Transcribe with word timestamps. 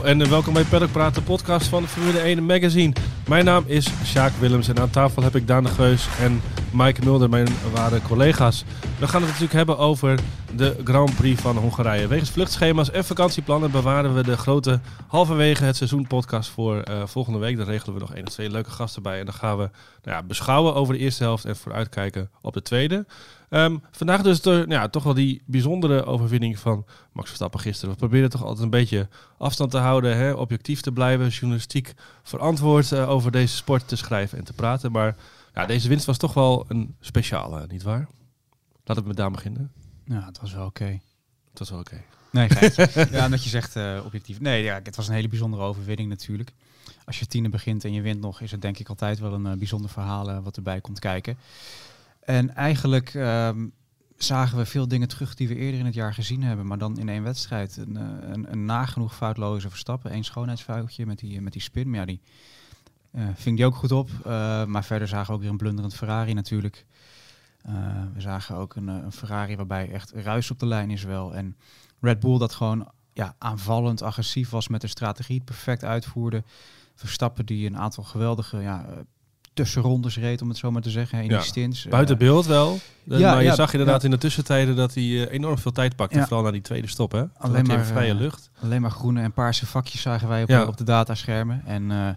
En 0.00 0.28
welkom 0.28 0.54
bij 0.54 0.64
Paddock 0.64 0.92
Praat, 0.92 1.14
de 1.14 1.22
podcast 1.22 1.66
van 1.66 1.86
Formule 1.86 2.18
1 2.18 2.46
Magazine. 2.46 2.92
Mijn 3.28 3.44
naam 3.44 3.64
is 3.66 3.88
Sjaak 4.04 4.32
Willems 4.32 4.68
en 4.68 4.78
aan 4.78 4.90
tafel 4.90 5.22
heb 5.22 5.36
ik 5.36 5.46
Daan 5.46 5.64
de 5.64 5.70
Geus 5.70 6.06
en 6.20 6.40
Mike 6.70 7.04
Mulder, 7.04 7.28
mijn 7.28 7.48
ware 7.72 8.02
collega's. 8.02 8.64
We 8.98 9.08
gaan 9.08 9.20
het 9.20 9.30
natuurlijk 9.30 9.52
hebben 9.56 9.78
over 9.78 10.18
de 10.56 10.76
Grand 10.84 11.16
Prix 11.16 11.40
van 11.40 11.56
Hongarije. 11.56 12.06
Wegens 12.06 12.30
vluchtschema's 12.30 12.90
en 12.90 13.04
vakantieplannen 13.04 13.70
bewaren 13.70 14.14
we 14.14 14.22
de 14.22 14.36
grote 14.36 14.80
halverwege 15.06 15.64
het 15.64 15.76
seizoen 15.76 16.06
podcast 16.06 16.50
voor 16.50 16.80
eh, 16.80 17.02
volgende 17.06 17.38
week. 17.38 17.56
Dan 17.56 17.66
regelen 17.66 17.94
we 17.94 18.00
nog 18.00 18.14
één 18.14 18.26
of 18.26 18.32
twee 18.32 18.50
leuke 18.50 18.70
gasten 18.70 19.02
bij 19.02 19.18
en 19.18 19.24
dan 19.24 19.34
gaan 19.34 19.58
we 19.58 19.70
nou 20.02 20.16
ja, 20.16 20.22
beschouwen 20.22 20.74
over 20.74 20.94
de 20.94 21.00
eerste 21.00 21.22
helft 21.22 21.44
en 21.44 21.56
vooruitkijken 21.56 22.30
op 22.40 22.52
de 22.52 22.62
tweede. 22.62 23.06
Ehm, 23.52 23.76
vandaag 23.90 24.22
dus 24.22 24.40
de, 24.40 24.64
ja, 24.68 24.88
toch 24.88 25.02
wel 25.02 25.14
die 25.14 25.42
bijzondere 25.46 26.04
overwinning 26.04 26.58
van 26.58 26.84
Max 27.12 27.26
Verstappen 27.26 27.60
gisteren. 27.60 27.90
We 27.90 27.98
proberen 27.98 28.30
toch 28.30 28.42
altijd 28.42 28.62
een 28.62 28.70
beetje 28.70 29.08
afstand 29.38 29.70
te 29.70 29.78
houden, 29.78 30.16
hè, 30.16 30.32
objectief 30.32 30.80
te 30.80 30.92
blijven, 30.92 31.28
journalistiek 31.28 31.94
verantwoord 32.22 32.90
uh, 32.90 33.10
over 33.10 33.30
deze 33.30 33.56
sport 33.56 33.88
te 33.88 33.96
schrijven 33.96 34.38
en 34.38 34.44
te 34.44 34.52
praten. 34.52 34.92
Maar 34.92 35.16
ja, 35.54 35.66
deze 35.66 35.88
winst 35.88 36.06
was 36.06 36.18
toch 36.18 36.34
wel 36.34 36.64
een 36.68 36.96
speciale, 37.00 37.66
nietwaar? 37.68 38.08
Laten 38.84 39.02
we 39.02 39.08
met 39.08 39.16
daar 39.16 39.30
beginnen. 39.30 39.72
Ja, 40.04 40.24
het 40.26 40.40
was 40.40 40.54
wel 40.54 40.66
oké. 40.66 41.00
Het 41.50 41.58
was 41.58 41.70
wel 41.70 41.78
oké. 41.78 42.02
Nee, 42.30 42.48
ja, 43.10 43.24
omdat 43.24 43.44
je 43.44 43.50
zegt 43.50 43.76
uh, 43.76 44.00
objectief. 44.04 44.40
Nee, 44.40 44.62
ja, 44.62 44.80
het 44.82 44.96
was 44.96 45.08
een 45.08 45.14
hele 45.14 45.28
bijzondere 45.28 45.62
overwinning 45.62 46.08
natuurlijk. 46.08 46.52
Als 47.04 47.18
je 47.18 47.26
tiende 47.26 47.48
begint 47.48 47.84
en 47.84 47.92
je 47.92 48.00
wint 48.00 48.20
nog, 48.20 48.40
is 48.40 48.50
het 48.50 48.62
denk 48.62 48.78
ik 48.78 48.88
altijd 48.88 49.18
wel 49.18 49.32
een 49.32 49.46
uh, 49.46 49.52
bijzonder 49.52 49.90
verhaal 49.90 50.42
wat 50.42 50.56
erbij 50.56 50.80
komt 50.80 50.98
kijken. 50.98 51.36
En 52.24 52.54
eigenlijk 52.54 53.14
um, 53.14 53.72
zagen 54.16 54.58
we 54.58 54.66
veel 54.66 54.88
dingen 54.88 55.08
terug 55.08 55.34
die 55.34 55.48
we 55.48 55.54
eerder 55.54 55.80
in 55.80 55.86
het 55.86 55.94
jaar 55.94 56.14
gezien 56.14 56.42
hebben, 56.42 56.66
maar 56.66 56.78
dan 56.78 56.98
in 56.98 57.08
één 57.08 57.22
wedstrijd. 57.22 57.76
Een, 57.76 57.96
een, 58.32 58.52
een 58.52 58.64
nagenoeg 58.64 59.14
foutloze 59.14 59.68
Verstappen, 59.68 60.10
één 60.10 60.24
schoonheidsfoutje 60.24 61.06
met 61.06 61.18
die, 61.18 61.40
met 61.40 61.52
die 61.52 61.62
spin. 61.62 61.90
Maar 61.90 61.98
ja, 61.98 62.04
die 62.04 62.20
uh, 63.14 63.24
ving 63.34 63.56
die 63.56 63.66
ook 63.66 63.74
goed 63.74 63.92
op. 63.92 64.10
Uh, 64.10 64.64
maar 64.64 64.84
verder 64.84 65.08
zagen 65.08 65.26
we 65.26 65.32
ook 65.32 65.40
weer 65.40 65.50
een 65.50 65.56
blunderend 65.56 65.94
Ferrari 65.94 66.34
natuurlijk. 66.34 66.86
We 68.14 68.20
zagen 68.20 68.56
ook 68.56 68.74
een, 68.74 68.88
een, 68.88 69.12
Ferrari 69.12 69.56
waarbij 69.56 69.90
echt 69.90 70.12
ruis 70.12 70.50
op 70.50 70.58
de 70.58 70.66
lijn 70.66 70.90
is 70.90 71.02
wel. 71.02 71.34
En 71.34 71.56
Red 72.00 72.20
Bull 72.20 72.38
dat 72.38 72.54
gewoon 72.54 72.90
ja, 73.12 73.34
aanvallend, 73.38 74.02
agressief 74.02 74.50
was 74.50 74.68
met 74.68 74.80
de 74.80 74.86
strategie, 74.86 75.40
perfect 75.40 75.84
uitvoerde. 75.84 76.44
Verstappen 76.94 77.46
die 77.46 77.66
een 77.66 77.76
aantal 77.76 78.04
geweldige 78.04 78.58
ja, 78.58 78.86
tussenrondes 79.54 80.18
reed, 80.18 80.42
om 80.42 80.48
het 80.48 80.58
zo 80.58 80.70
maar 80.70 80.82
te 80.82 80.90
zeggen, 80.90 81.22
in 81.22 81.30
ja. 81.30 81.36
die 81.36 81.46
stints. 81.46 81.86
Buiten 81.86 82.18
beeld 82.18 82.46
wel. 82.46 82.78
ja, 83.02 83.18
maar 83.18 83.42
je 83.42 83.48
ja, 83.48 83.54
zag 83.54 83.72
inderdaad 83.72 84.04
in 84.04 84.10
de 84.10 84.18
tussentijden 84.18 84.76
dat 84.76 84.94
hij 84.94 85.04
uh, 85.04 85.32
enorm 85.32 85.58
veel 85.58 85.72
tijd 85.72 85.96
pakte, 85.96 86.20
vooral 86.20 86.42
naar 86.42 86.52
die 86.52 86.60
tweede 86.60 86.88
stop. 86.88 87.12
Hè? 87.12 87.24
Alleen 87.38 87.66
maar 87.66 87.84
vrije 87.84 88.14
lucht. 88.14 88.50
Alleen 88.62 88.80
maar 88.80 88.90
groene 88.90 89.22
en 89.22 89.32
paarse 89.32 89.66
vakjes 89.66 90.00
zagen 90.00 90.28
wij 90.28 90.42
op, 90.42 90.68
op 90.68 90.76
de 90.76 90.84
dataschermen. 90.84 91.62
En 91.66 91.90
uh, 91.90 92.08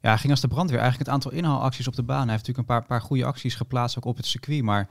ja, 0.00 0.16
ging 0.16 0.30
als 0.30 0.40
de 0.40 0.48
brandweer. 0.48 0.80
Eigenlijk 0.80 1.10
het 1.10 1.16
aantal 1.16 1.38
inhaalacties 1.38 1.88
op 1.88 1.94
de 1.94 2.02
baan. 2.02 2.22
Hij 2.22 2.32
heeft 2.32 2.46
natuurlijk 2.46 2.68
een 2.68 2.76
paar, 2.76 2.86
paar 2.86 3.00
goede 3.00 3.24
acties 3.24 3.54
geplaatst 3.54 3.96
ook 3.96 4.04
op 4.04 4.16
het 4.16 4.26
circuit, 4.26 4.62
maar 4.62 4.88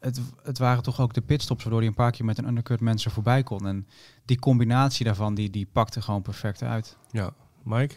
het, 0.00 0.20
het 0.42 0.58
waren 0.58 0.82
toch 0.82 1.00
ook 1.00 1.14
de 1.14 1.20
pitstops 1.20 1.62
waardoor 1.62 1.80
hij 1.80 1.88
een 1.88 1.94
paar 1.94 2.10
keer 2.10 2.24
met 2.24 2.38
een 2.38 2.46
undercut 2.46 2.80
mensen 2.80 3.10
voorbij 3.10 3.42
kon. 3.42 3.66
En 3.66 3.86
die 4.24 4.38
combinatie 4.38 5.04
daarvan, 5.04 5.34
die, 5.34 5.50
die 5.50 5.68
pakte 5.72 6.02
gewoon 6.02 6.22
perfect 6.22 6.62
uit. 6.62 6.96
Ja, 7.10 7.30
Mike? 7.62 7.94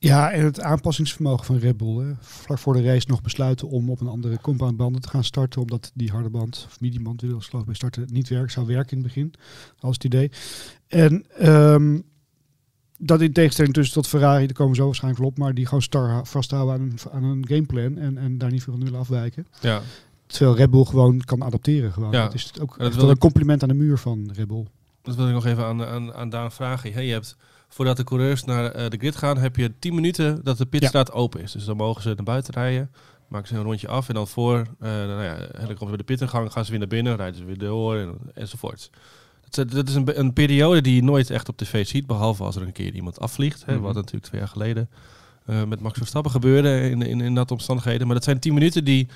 Ja, 0.00 0.30
en 0.30 0.44
het 0.44 0.60
aanpassingsvermogen 0.60 1.44
van 1.44 1.56
Red 1.56 1.76
Bull. 1.76 2.06
Hè. 2.06 2.12
Vlak 2.20 2.58
voor 2.58 2.72
de 2.72 2.82
race 2.82 3.06
nog 3.08 3.22
besluiten 3.22 3.68
om 3.68 3.90
op 3.90 4.00
een 4.00 4.08
andere 4.08 4.40
compoundbanden 4.40 5.00
te 5.00 5.08
gaan 5.08 5.24
starten. 5.24 5.60
Omdat 5.60 5.90
die 5.94 6.10
harde 6.10 6.30
band, 6.30 6.64
of 6.68 6.80
mediumband, 6.80 7.20
wil 7.20 7.40
geloof 7.40 7.64
bij 7.64 7.74
starten, 7.74 8.06
niet 8.12 8.28
werkt. 8.28 8.52
Zou 8.52 8.66
werken 8.66 8.96
in 8.96 9.02
het 9.02 9.06
begin, 9.06 9.34
als 9.78 9.94
het 9.94 10.04
idee. 10.04 10.30
En 10.88 11.24
um, 11.48 12.02
dat 12.98 13.20
in 13.20 13.32
tegenstelling 13.32 13.74
tussen 13.74 13.94
tot 13.94 14.06
Ferrari, 14.06 14.46
daar 14.46 14.54
komen 14.54 14.72
we 14.72 14.78
zo 14.78 14.84
waarschijnlijk 14.86 15.24
op. 15.24 15.38
Maar 15.38 15.54
die 15.54 15.64
gewoon 15.64 15.82
star 15.82 16.26
vasthouden 16.26 16.74
aan 16.74 16.80
een, 16.80 16.98
aan 17.12 17.24
een 17.24 17.46
gameplan. 17.48 17.96
En, 17.96 18.18
en 18.18 18.38
daar 18.38 18.50
niet 18.50 18.62
veel 18.62 18.72
van 18.72 18.84
willen 18.84 19.00
afwijken. 19.00 19.46
Ja. 19.60 19.82
Terwijl 20.26 20.56
Red 20.56 20.70
Bull 20.70 20.84
gewoon 20.84 21.20
kan 21.20 21.42
adapteren. 21.42 21.92
Gewoon. 21.92 22.12
Ja. 22.12 22.24
Dat 22.24 22.34
is 22.34 22.52
ook 22.60 22.78
dat 22.78 23.08
een 23.08 23.18
compliment 23.18 23.62
aan 23.62 23.68
de 23.68 23.74
muur 23.74 23.98
van 23.98 24.30
Red 24.32 24.46
Bull. 24.46 24.66
Dat 25.02 25.16
wil 25.16 25.26
ik 25.26 25.32
nog 25.32 25.46
even 25.46 25.64
aan, 25.64 25.84
aan, 25.84 26.14
aan 26.14 26.28
Daan 26.28 26.52
vragen. 26.52 26.92
Hey, 26.92 27.06
je 27.06 27.12
hebt 27.12 27.36
voordat 27.68 27.96
de 27.96 28.04
coureurs 28.04 28.44
naar 28.44 28.76
uh, 28.76 28.88
de 28.88 28.96
grid 28.96 29.16
gaan, 29.16 29.38
heb 29.38 29.56
je 29.56 29.78
10 29.78 29.94
minuten 29.94 30.44
dat 30.44 30.58
de 30.58 30.66
pitstraat 30.66 31.08
ja. 31.08 31.14
open 31.14 31.40
is. 31.40 31.52
Dus 31.52 31.64
dan 31.64 31.76
mogen 31.76 32.02
ze 32.02 32.08
naar 32.08 32.24
buiten 32.24 32.54
rijden, 32.54 32.90
maken 33.28 33.48
ze 33.48 33.54
een 33.54 33.62
rondje 33.62 33.88
af 33.88 34.08
en 34.08 34.14
dan 34.14 34.28
voor, 34.28 34.56
uh, 34.58 34.66
nou 34.80 35.22
ja, 35.22 35.36
dan 35.66 35.74
komt 35.74 35.88
weer 35.88 35.98
de 35.98 36.04
pitingang, 36.04 36.52
gaan 36.52 36.64
ze 36.64 36.70
weer 36.70 36.78
naar 36.80 36.88
binnen, 36.88 37.16
rijden 37.16 37.36
ze 37.36 37.44
weer 37.44 37.58
door 37.58 37.96
en, 37.96 38.18
enzovoort. 38.34 38.90
Dat, 39.50 39.70
dat 39.70 39.88
is 39.88 39.94
een, 39.94 40.18
een, 40.18 40.32
periode 40.32 40.80
die 40.80 40.94
je 40.94 41.02
nooit 41.02 41.30
echt 41.30 41.48
op 41.48 41.56
tv 41.56 41.86
ziet, 41.86 42.06
behalve 42.06 42.44
als 42.44 42.56
er 42.56 42.62
een 42.62 42.72
keer 42.72 42.94
iemand 42.94 43.20
afvliegt. 43.20 43.64
Hè, 43.64 43.72
mm 43.72 43.78
-hmm. 43.78 43.86
Wat 43.86 43.94
natuurlijk 43.94 44.24
twee 44.24 44.40
jaar 44.40 44.50
geleden 44.50 44.90
uh, 45.46 45.64
met 45.64 45.80
Max 45.80 45.98
Verstappen 45.98 46.30
gebeurde 46.30 46.90
in, 46.90 47.02
in, 47.02 47.20
in 47.20 47.34
dat 47.34 47.50
omstandigheden. 47.50 48.06
Maar 48.06 48.16
dat 48.16 48.24
zijn 48.24 48.38
10 48.38 48.54
minuten 48.54 48.84
die 48.84 49.08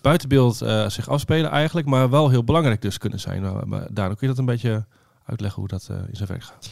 buiten 0.00 0.28
beeld 0.28 0.56
zich 0.88 1.08
afspelen 1.08 1.50
eigenlijk, 1.50 1.86
maar 1.86 2.10
wel 2.10 2.30
heel 2.30 2.44
belangrijk 2.44 2.82
dus 2.82 2.98
kunnen 2.98 3.20
zijn. 3.20 3.42
Maar, 3.42 3.68
maar 3.68 3.86
daarom 3.90 4.16
kun 4.16 4.28
je 4.28 4.34
dat 4.34 4.38
een 4.38 4.52
beetje 4.52 4.84
uitleggen 5.24 5.60
hoe 5.60 5.68
dat 5.68 5.88
in 5.90 6.16
zijn 6.16 6.28
werk 6.28 6.44
gaat. 6.44 6.70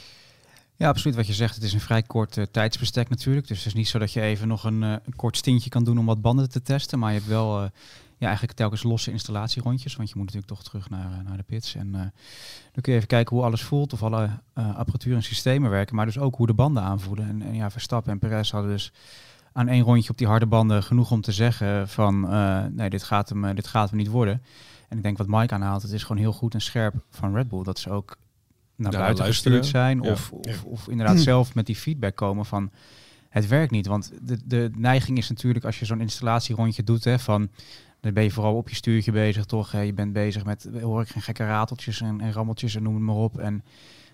Ja, 0.82 0.88
absoluut 0.88 1.16
wat 1.16 1.26
je 1.26 1.32
zegt. 1.32 1.54
Het 1.54 1.65
is 1.65 1.72
een 1.72 1.81
vrij 1.81 2.03
kort 2.03 2.37
uh, 2.37 2.44
tijdsbestek 2.50 3.09
natuurlijk. 3.09 3.48
Dus 3.48 3.59
het 3.59 3.66
is 3.66 3.75
niet 3.75 3.88
zo 3.88 3.98
dat 3.98 4.12
je 4.12 4.20
even 4.20 4.48
nog 4.48 4.65
een, 4.65 4.82
uh, 4.82 4.91
een 4.91 5.16
kort 5.16 5.37
stintje 5.37 5.70
kan 5.70 5.84
doen 5.84 5.98
om 5.98 6.06
wat 6.06 6.20
banden 6.20 6.50
te 6.50 6.62
testen. 6.62 6.98
Maar 6.98 7.12
je 7.12 7.19
hebt 7.19 7.31
wel 7.31 7.62
uh, 7.62 7.69
ja, 8.19 8.26
eigenlijk 8.26 8.56
telkens 8.56 8.82
losse 8.82 9.10
installatierondjes. 9.10 9.97
Want 9.97 10.09
je 10.09 10.15
moet 10.16 10.25
natuurlijk 10.25 10.53
toch 10.53 10.62
terug 10.62 10.91
naar, 10.91 11.22
naar 11.25 11.37
de 11.37 11.43
pits. 11.43 11.75
En 11.75 11.93
dan 11.93 12.81
kun 12.81 12.93
je 12.93 12.98
even 12.98 13.09
kijken 13.09 13.37
hoe 13.37 13.44
alles 13.44 13.62
voelt. 13.62 13.93
Of 13.93 14.03
alle 14.03 14.31
apparatuur 14.54 15.15
en 15.15 15.22
systemen 15.22 15.70
werken. 15.70 15.97
Maar 15.97 16.06
dus 16.06 16.19
ook 16.19 16.34
hoe 16.34 16.47
de 16.47 16.54
banden 16.54 16.82
aanvoelen. 16.82 17.28
En, 17.28 17.43
en 17.43 17.54
ja, 17.54 17.70
Verstappen 17.70 18.12
en 18.12 18.19
Perez 18.19 18.50
hadden 18.50 18.70
dus 18.70 18.93
aan 19.53 19.69
één 19.69 19.82
rondje 19.82 20.10
op 20.10 20.19
die 20.19 20.26
harde 20.26 20.47
banden 20.47 20.82
genoeg 20.82 21.10
om 21.10 21.20
te 21.20 21.32
zeggen 21.32 21.88
van... 21.88 22.20
nee, 22.75 22.91
dit 22.91 23.03
gaat, 23.03 23.28
hem, 23.28 23.54
dit 23.54 23.66
gaat 23.66 23.88
hem 23.88 23.99
niet 23.99 24.09
worden. 24.09 24.43
En 24.88 24.97
ik 24.97 25.03
denk 25.03 25.19
wat 25.19 25.26
Mike 25.26 25.54
aanhaalt, 25.54 25.82
het 25.82 25.93
is 25.93 26.03
gewoon 26.03 26.22
heel 26.22 26.32
goed 26.32 26.54
en 26.54 26.60
scherp 26.60 26.94
van 27.10 27.34
Red 27.34 27.49
Bull. 27.49 27.62
Dat 27.62 27.78
ze 27.78 27.91
ook 27.91 28.16
naar 28.82 28.93
Ja, 28.93 28.98
buiten 28.98 29.25
luisteren. 29.25 29.59
gestuurd 29.59 29.84
zijn. 29.84 30.03
Ja. 30.03 30.10
Of, 30.10 30.32
of, 30.32 30.65
of 30.65 30.88
inderdaad 30.88 31.20
zelf 31.20 31.54
met 31.54 31.66
die 31.66 31.76
feedback 31.76 32.16
komen 32.16 32.44
van 32.44 32.70
het 33.28 33.48
werkt 33.48 33.70
niet. 33.70 33.87
Want 33.87 34.12
de, 34.22 34.38
de 34.44 34.70
neiging 34.76 35.19
is 35.19 35.28
natuurlijk 35.28 35.65
als 35.65 35.78
je 35.78 35.84
zo'n 35.84 36.00
installatierondje 36.00 36.82
doet, 36.82 37.04
hè, 37.04 37.19
van 37.19 37.48
dan 38.00 38.12
ben 38.12 38.22
je 38.22 38.31
vooral 38.31 38.56
op 38.56 38.69
je 38.69 38.75
stuurtje 38.75 39.12
bezig, 39.12 39.44
toch? 39.44 39.72
Hè? 39.72 39.81
Je 39.81 39.93
bent 39.93 40.12
bezig 40.12 40.44
met, 40.44 40.69
hoor 40.81 41.03
ik 41.03 41.09
geen 41.09 41.22
gekke 41.22 41.47
rateltjes 41.47 42.00
en, 42.00 42.20
en 42.20 42.32
rammeltjes 42.32 42.75
en 42.75 42.82
noem 42.82 42.94
het 42.94 43.03
maar 43.03 43.15
op. 43.15 43.38
En 43.38 43.65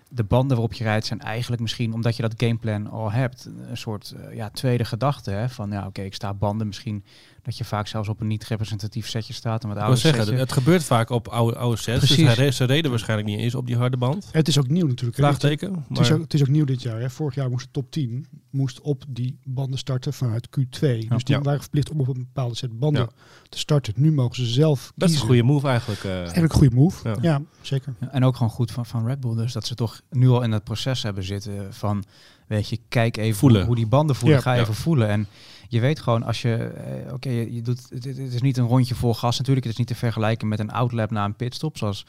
de 0.09 0.23
banden 0.23 0.57
waarop 0.57 0.73
je 0.73 0.83
rijdt 0.83 1.05
zijn 1.05 1.19
eigenlijk 1.19 1.61
misschien, 1.61 1.93
omdat 1.93 2.15
je 2.15 2.21
dat 2.21 2.33
gameplan 2.37 2.89
al 2.89 3.11
hebt, 3.11 3.49
een 3.69 3.77
soort 3.77 4.11
eh, 4.17 4.35
ja, 4.35 4.49
tweede 4.49 4.85
gedachte. 4.85 5.31
Hè? 5.31 5.49
Van 5.49 5.71
ja, 5.71 5.85
oké, 5.85 6.01
ik 6.01 6.13
sta 6.13 6.33
banden 6.33 6.67
misschien 6.67 7.03
dat 7.43 7.57
je 7.57 7.63
vaak 7.65 7.87
zelfs 7.87 8.09
op 8.09 8.21
een 8.21 8.27
niet 8.27 8.43
representatief 8.47 9.07
setje 9.07 9.33
staat. 9.33 9.63
En 9.63 9.69
met 9.69 9.77
oude 9.77 9.95
zeggen, 9.97 10.23
setje. 10.25 10.39
het 10.39 10.51
gebeurt 10.51 10.83
vaak 10.83 11.09
op 11.09 11.27
oude, 11.27 11.57
oude 11.57 11.77
sets. 11.77 11.99
Dus 11.99 12.15
Precies. 12.15 12.55
ze 12.57 12.63
reden 12.63 12.89
waarschijnlijk 12.91 13.29
niet 13.29 13.39
eens 13.39 13.55
op 13.55 13.65
die 13.67 13.77
harde 13.77 13.97
band. 13.97 14.27
Het 14.31 14.47
is 14.47 14.59
ook 14.59 14.67
nieuw 14.67 14.87
natuurlijk. 14.87 15.17
Vraagteken. 15.17 15.73
Het 15.73 15.99
is, 15.99 16.09
Maar 16.09 16.17
ook, 16.17 16.23
het 16.23 16.33
is 16.33 16.41
ook 16.41 16.47
nieuw 16.47 16.65
dit 16.65 16.81
jaar. 16.81 16.99
Hè. 16.99 17.09
Vorig 17.09 17.35
jaar 17.35 17.49
moest 17.49 17.65
de 17.65 17.71
top 17.71 17.91
10 17.91 18.25
moest 18.49 18.81
op 18.81 19.03
die 19.07 19.37
banden 19.43 19.79
starten 19.79 20.13
vanuit 20.13 20.47
Q2. 20.59 20.79
Dus 20.79 21.23
die 21.23 21.35
Ja. 21.35 21.41
waren 21.41 21.59
verplicht 21.59 21.89
om 21.91 21.99
op 21.99 22.07
een 22.07 22.13
bepaalde 22.33 22.55
set 22.55 22.79
banden 22.79 23.01
Ja. 23.01 23.09
te 23.49 23.57
starten. 23.59 23.93
Nu 23.97 24.11
mogen 24.11 24.35
ze 24.35 24.45
zelf 24.45 24.79
best 24.79 24.93
een 24.95 25.07
kiezen. 25.07 25.25
goede 25.25 25.43
move 25.43 25.67
eigenlijk. 25.67 26.03
eh. 26.03 26.11
Eigenlijk 26.17 26.53
een 26.53 26.59
goede 26.59 26.75
move. 26.75 27.09
Ja. 27.09 27.17
Ja, 27.21 27.41
zeker. 27.61 27.93
Ja, 27.99 28.11
en 28.11 28.23
ook 28.25 28.35
gewoon 28.35 28.51
goed 28.51 28.71
van, 28.71 28.85
van 28.85 29.05
Red 29.07 29.19
Bull. 29.19 29.35
Dus 29.35 29.53
dat 29.53 29.65
ze 29.67 29.75
toch 29.75 30.01
nu 30.09 30.27
al 30.29 30.41
in 30.41 30.51
het 30.51 30.63
proces 30.63 31.03
hebben 31.03 31.23
zitten 31.23 31.73
van, 31.73 32.03
weet 32.47 32.69
je, 32.69 32.79
kijk 32.89 33.17
even 33.17 33.39
Voelen. 33.39 33.65
Hoe, 33.65 33.75
die 33.75 33.87
banden 33.87 34.15
voelen. 34.15 34.37
Ja. 34.37 34.43
Ga 34.43 34.53
Ja. 34.53 34.61
even 34.61 34.73
voelen. 34.73 35.07
En 35.09 35.27
je 35.69 35.79
weet 35.79 35.99
gewoon 35.99 36.23
als 36.23 36.41
je, 36.41 36.55
eh, 36.55 37.13
oké, 37.13 37.29
je, 37.29 37.53
je 37.53 37.61
doet, 37.61 37.89
het, 37.89 38.03
het 38.03 38.17
is 38.17 38.41
niet 38.41 38.57
een 38.57 38.67
rondje 38.67 38.95
vol 38.95 39.13
gas 39.13 39.37
natuurlijk. 39.37 39.65
Het 39.65 39.73
is 39.73 39.79
niet 39.79 39.87
te 39.87 39.95
vergelijken 39.95 40.47
met 40.47 40.59
een 40.59 40.71
outlap 40.71 41.11
na 41.11 41.25
een 41.25 41.35
pitstop. 41.35 41.77
Zoals 41.77 42.05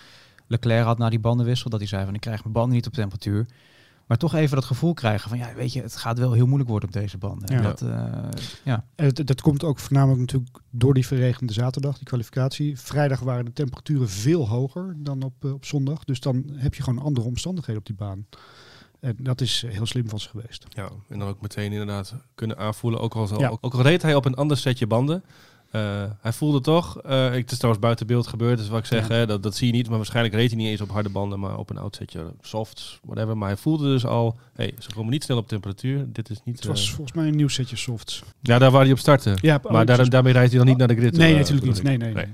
Leclerc 0.46 0.84
had 0.84 0.98
na 0.98 1.08
die 1.08 1.18
bandenwissel. 1.18 1.70
Dat 1.70 1.80
hij 1.80 1.88
zei 1.88 2.04
van, 2.04 2.14
ik 2.14 2.20
krijg 2.20 2.42
mijn 2.42 2.54
banden 2.54 2.74
niet 2.74 2.86
op 2.86 2.92
temperatuur. 2.92 3.46
Maar 4.06 4.18
toch 4.18 4.34
even 4.34 4.54
dat 4.54 4.64
gevoel 4.64 4.94
krijgen 4.94 5.28
van, 5.28 5.38
ja, 5.38 5.54
weet 5.54 5.72
je, 5.72 5.82
het 5.82 5.96
gaat 5.96 6.18
wel 6.18 6.32
heel 6.32 6.46
moeilijk 6.46 6.70
worden 6.70 6.88
op 6.88 6.94
deze 6.94 7.18
banden. 7.18 7.48
En 7.48 7.56
Ja. 7.56 7.62
Dat, 7.62 7.82
eh, 7.82 8.42
ja. 8.64 8.84
Dat 9.12 9.40
komt 9.40 9.64
ook 9.64 9.78
voornamelijk 9.78 10.20
natuurlijk 10.20 10.58
door 10.70 10.94
die 10.94 11.06
verregende 11.06 11.52
zaterdag, 11.52 11.96
die 11.96 12.06
kwalificatie. 12.06 12.78
Vrijdag 12.78 13.20
waren 13.20 13.44
de 13.44 13.52
temperaturen 13.52 14.08
veel 14.08 14.48
hoger 14.48 14.94
dan 14.96 15.22
op, 15.22 15.44
eh, 15.44 15.52
op 15.52 15.64
zondag. 15.64 16.04
Dus 16.04 16.20
dan 16.20 16.44
heb 16.52 16.74
je 16.74 16.82
gewoon 16.82 17.04
andere 17.04 17.26
omstandigheden 17.26 17.80
op 17.80 17.86
die 17.86 17.96
baan. 17.96 18.26
En 19.00 19.16
dat 19.18 19.40
is 19.40 19.62
eh, 19.64 19.72
heel 19.72 19.86
slim 19.86 20.08
van 20.08 20.20
ze 20.20 20.28
geweest. 20.28 20.66
Ja, 20.68 20.88
en 21.08 21.18
dan 21.18 21.28
ook 21.28 21.40
meteen 21.40 21.72
inderdaad 21.72 22.14
kunnen 22.34 22.58
aanvoelen. 22.58 23.00
Ook 23.00 23.14
al, 23.14 23.38
Ja. 23.40 23.56
ook, 23.60 23.74
al 23.74 23.82
reed 23.82 24.02
hij 24.02 24.14
op 24.14 24.24
een 24.24 24.34
ander 24.34 24.56
setje 24.56 24.86
banden. 24.86 25.22
eh, 25.70 26.04
hij 26.20 26.32
voelde 26.32 26.60
toch, 26.60 26.96
ik- 27.02 27.04
het 27.32 27.50
is 27.50 27.56
trouwens 27.56 27.84
buiten 27.84 28.06
beeld 28.06 28.26
gebeurd, 28.26 28.58
dus 28.58 28.68
wat 28.68 28.78
ik 28.78 28.84
zeg, 28.84 29.08
Ja. 29.08 29.14
hè, 29.14 29.26
dat, 29.26 29.42
dat 29.42 29.56
zie 29.56 29.66
je 29.66 29.72
niet. 29.72 29.88
Maar 29.88 29.96
waarschijnlijk 29.96 30.34
reed 30.34 30.48
hij 30.50 30.58
niet 30.58 30.68
eens 30.68 30.80
op 30.80 30.90
harde 30.90 31.08
banden, 31.08 31.40
maar 31.40 31.56
op 31.58 31.70
een 31.70 31.78
oud 31.78 31.96
setje 31.96 32.32
softs, 32.40 33.00
whatever. 33.04 33.36
Maar 33.36 33.48
hij 33.48 33.56
voelde 33.56 33.84
dus 33.92 34.06
al, 34.06 34.38
hey, 34.54 34.74
ze 34.78 34.88
komen 34.94 35.10
niet 35.10 35.24
snel 35.24 35.36
op 35.36 35.48
temperatuur. 35.48 36.06
Dit 36.12 36.30
is 36.30 36.40
niet... 36.44 36.56
Het 36.56 36.64
was 36.66 36.90
volgens 36.90 37.16
mij 37.16 37.26
een 37.28 37.36
nieuw 37.36 37.48
setje 37.48 37.76
softs. 37.76 38.22
ja, 38.40 38.58
daar 38.58 38.70
waar 38.70 38.82
hij 38.82 38.92
op 38.92 38.98
startte. 38.98 39.36
Ja, 39.40 39.60
maar 39.70 39.86
daar, 39.86 40.08
daarmee 40.08 40.32
rijdt 40.32 40.48
hij 40.50 40.58
dan 40.58 40.68
niet 40.68 40.76
naar 40.78 40.88
de 40.88 40.94
grid. 40.96 41.16
Nee, 41.16 41.34
natuurlijk 41.34 41.66
niet. 41.66 41.82
nee. 41.82 41.96
nee. 41.98 42.26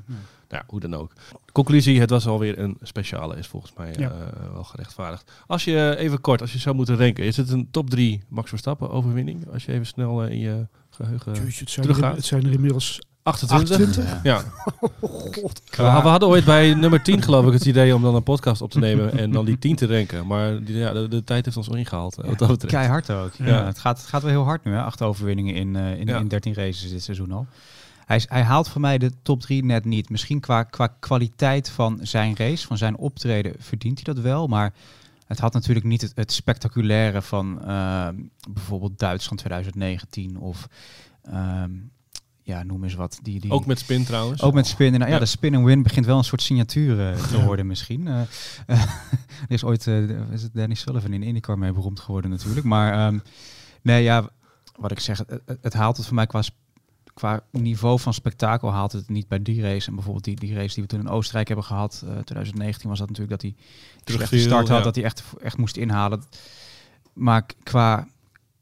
Nou 0.48 0.62
ja, 0.62 0.70
hoe 0.70 0.81
dan 0.81 0.94
ook. 0.94 1.12
Conclusie, 1.52 2.00
het 2.00 2.10
was 2.10 2.26
alweer 2.26 2.58
een 2.58 2.76
speciale, 2.82 3.37
is 3.37 3.46
volgens 3.46 3.72
mij 3.76 3.94
Ja. 3.98 4.10
eh, 4.10 4.52
wel 4.52 4.64
gerechtvaardigd. 4.64 5.32
Als 5.46 5.64
je 5.64 5.94
even 5.98 6.20
kort, 6.20 6.40
als 6.40 6.52
je 6.52 6.58
zou 6.58 6.76
moeten 6.76 6.96
renken, 6.96 7.25
is 7.25 7.37
het 7.37 7.50
een 7.50 7.69
top 7.70 7.90
3 7.90 8.22
Max 8.28 8.48
Verstappen 8.48 8.90
overwinning? 8.90 9.52
Als 9.52 9.64
je 9.64 9.72
even 9.72 9.87
snel 9.87 10.22
eh, 10.22 10.31
in 10.31 10.38
je 10.38 10.66
geheugen... 10.90 11.32
Jeetje, 11.34 11.60
het, 11.60 11.70
zijn 11.70 11.87
er, 11.87 11.93
teruggaat. 11.93 12.16
het 12.16 12.25
zijn 12.25 12.44
er 12.44 12.52
inmiddels 12.52 13.00
28? 13.22 13.76
28. 13.78 14.22
Ja. 14.22 14.43
God. 15.00 15.62
We, 15.76 15.82
hadden 15.82 16.28
ooit 16.28 16.44
bij 16.44 16.75
nummer 16.75 17.02
10 17.02 17.22
geloof 17.22 17.46
ik 17.46 17.52
het 17.52 17.64
idee 17.66 17.94
om 17.94 18.02
dan 18.02 18.14
een 18.14 18.22
podcast 18.22 18.62
op 18.62 18.70
te 18.70 18.78
nemen 18.78 19.12
en 19.19 19.31
dan 19.31 19.44
die 19.44 19.58
10 19.58 19.76
te 19.76 19.87
renken. 19.87 20.26
Maar 20.26 20.64
die, 20.64 20.76
ja, 20.76 20.93
de, 20.93 21.08
de 21.08 21.25
tijd 21.25 21.44
heeft 21.44 21.56
ons 21.56 21.69
ingehaald. 21.69 22.19
eh, 22.19 22.28
wat 22.28 22.38
dat 22.38 22.48
betreft. 22.48 22.75
Keihard 22.75 23.10
ook. 23.10 23.32
Ja. 23.34 23.46
Ja. 23.46 23.64
het, 23.64 23.78
gaat, 23.78 23.98
het 23.98 24.06
gaat 24.06 24.22
wel 24.22 24.31
heel 24.31 24.44
hard 24.44 24.64
nu, 24.64 24.72
hè? 24.72 24.82
acht 24.82 25.02
overwinningen 25.02 25.54
in, 25.54 25.76
eh, 25.76 25.98
in, 25.98 26.06
Ja. 26.06 26.19
in 26.19 26.28
13 26.28 26.54
races 26.54 26.90
dit 26.90 27.02
seizoen 27.02 27.32
al. 27.32 27.46
Hij, 28.06 28.17
is, 28.17 28.26
hij 28.29 28.43
haalt 28.43 28.69
voor 28.69 28.81
mij 28.81 28.99
de 28.99 29.11
top 29.23 29.41
3 29.41 29.64
net 29.64 29.85
niet. 29.85 30.11
Misschien 30.11 30.41
qua, 30.41 30.62
qua 30.62 30.87
kwaliteit 30.87 31.70
van 31.70 31.99
zijn 32.03 32.37
race, 32.37 32.67
van 32.67 32.79
zijn 32.79 32.97
optreden, 32.97 33.55
verdient 33.58 34.05
hij 34.05 34.14
dat 34.14 34.23
wel. 34.25 34.47
Maar 34.47 34.73
het 35.26 35.38
had 35.38 35.53
natuurlijk 35.53 35.87
niet 35.87 36.00
het, 36.00 36.12
het 36.14 36.32
spectaculaire 36.32 37.23
van 37.23 37.62
eh, 37.64 38.08
bijvoorbeeld 38.50 38.99
Duitsland 38.99 39.38
2019 39.38 40.38
of 40.38 40.69
ehm, 41.23 41.70
ja, 42.43 42.62
noem 42.62 42.85
eens 42.85 42.94
wat. 42.94 43.19
Die, 43.23 43.41
die, 43.41 43.50
Ook 43.50 43.67
met 43.67 43.79
spin 43.79 44.05
trouwens. 44.05 44.43
ook 44.43 44.55
met 44.55 44.67
spinnen. 44.67 44.99
Nou, 45.00 45.11
ja, 45.12 45.17
Ja. 45.19 45.23
de 45.25 45.31
spin 45.31 45.55
and 45.55 45.64
win 45.64 45.82
begint 45.82 46.06
wel 46.06 46.19
een 46.19 46.25
soort 46.25 46.43
signatuur 46.43 47.08
eh, 47.11 47.17
te 47.23 47.37
Ja. 47.37 47.44
worden 47.44 47.67
misschien. 47.67 48.06
Eh, 48.08 48.20
eh, 48.67 48.82
er 49.49 49.49
is 49.49 49.64
ooit 49.64 49.87
is 50.32 50.43
het 50.43 50.55
Danny 50.55 50.75
Sullivan 50.75 51.12
in 51.12 51.23
IndyCar 51.23 51.58
mee 51.58 51.73
beroemd 51.73 52.00
geworden 52.00 52.31
natuurlijk. 52.31 52.67
Maar 52.67 52.93
ehm, 53.06 53.19
nee, 53.82 54.03
ja, 54.03 54.29
wat 54.76 54.91
ik 54.91 55.00
zeg, 55.00 55.19
het, 55.19 55.58
het- 55.61 55.75
haalt 55.75 55.97
het 55.97 56.06
voor 56.06 56.14
mij 56.14 56.26
qua, 56.26 56.43
qua 57.16 57.40
niveau 57.50 57.98
van 58.00 58.14
spektakel 58.14 58.72
haalt 58.72 58.92
het 58.92 59.08
niet 59.08 59.28
bij 59.28 59.42
die 59.42 59.62
race. 59.62 59.88
En 59.88 59.94
bijvoorbeeld 59.94 60.24
die, 60.24 60.36
die 60.36 60.54
race 60.54 60.74
die 60.74 60.82
we 60.82 60.88
toen 60.88 61.00
in 61.00 61.08
Oostenrijk 61.08 61.46
hebben 61.46 61.64
gehad, 61.66 62.02
eh 62.04 62.18
2019 62.18 62.88
was 62.88 62.98
dat 62.98 63.08
natuurlijk 63.08 63.40
dat 63.42 63.50
hij 63.50 63.54
slechte 64.04 64.38
start 64.38 64.68
had, 64.68 64.78
ja. 64.78 64.84
dat 64.84 64.94
hij 64.94 65.04
echt, 65.04 65.22
echt 65.42 65.56
moest 65.56 65.76
inhalen. 65.76 66.22
Maar 67.12 67.46
qua 67.62 68.08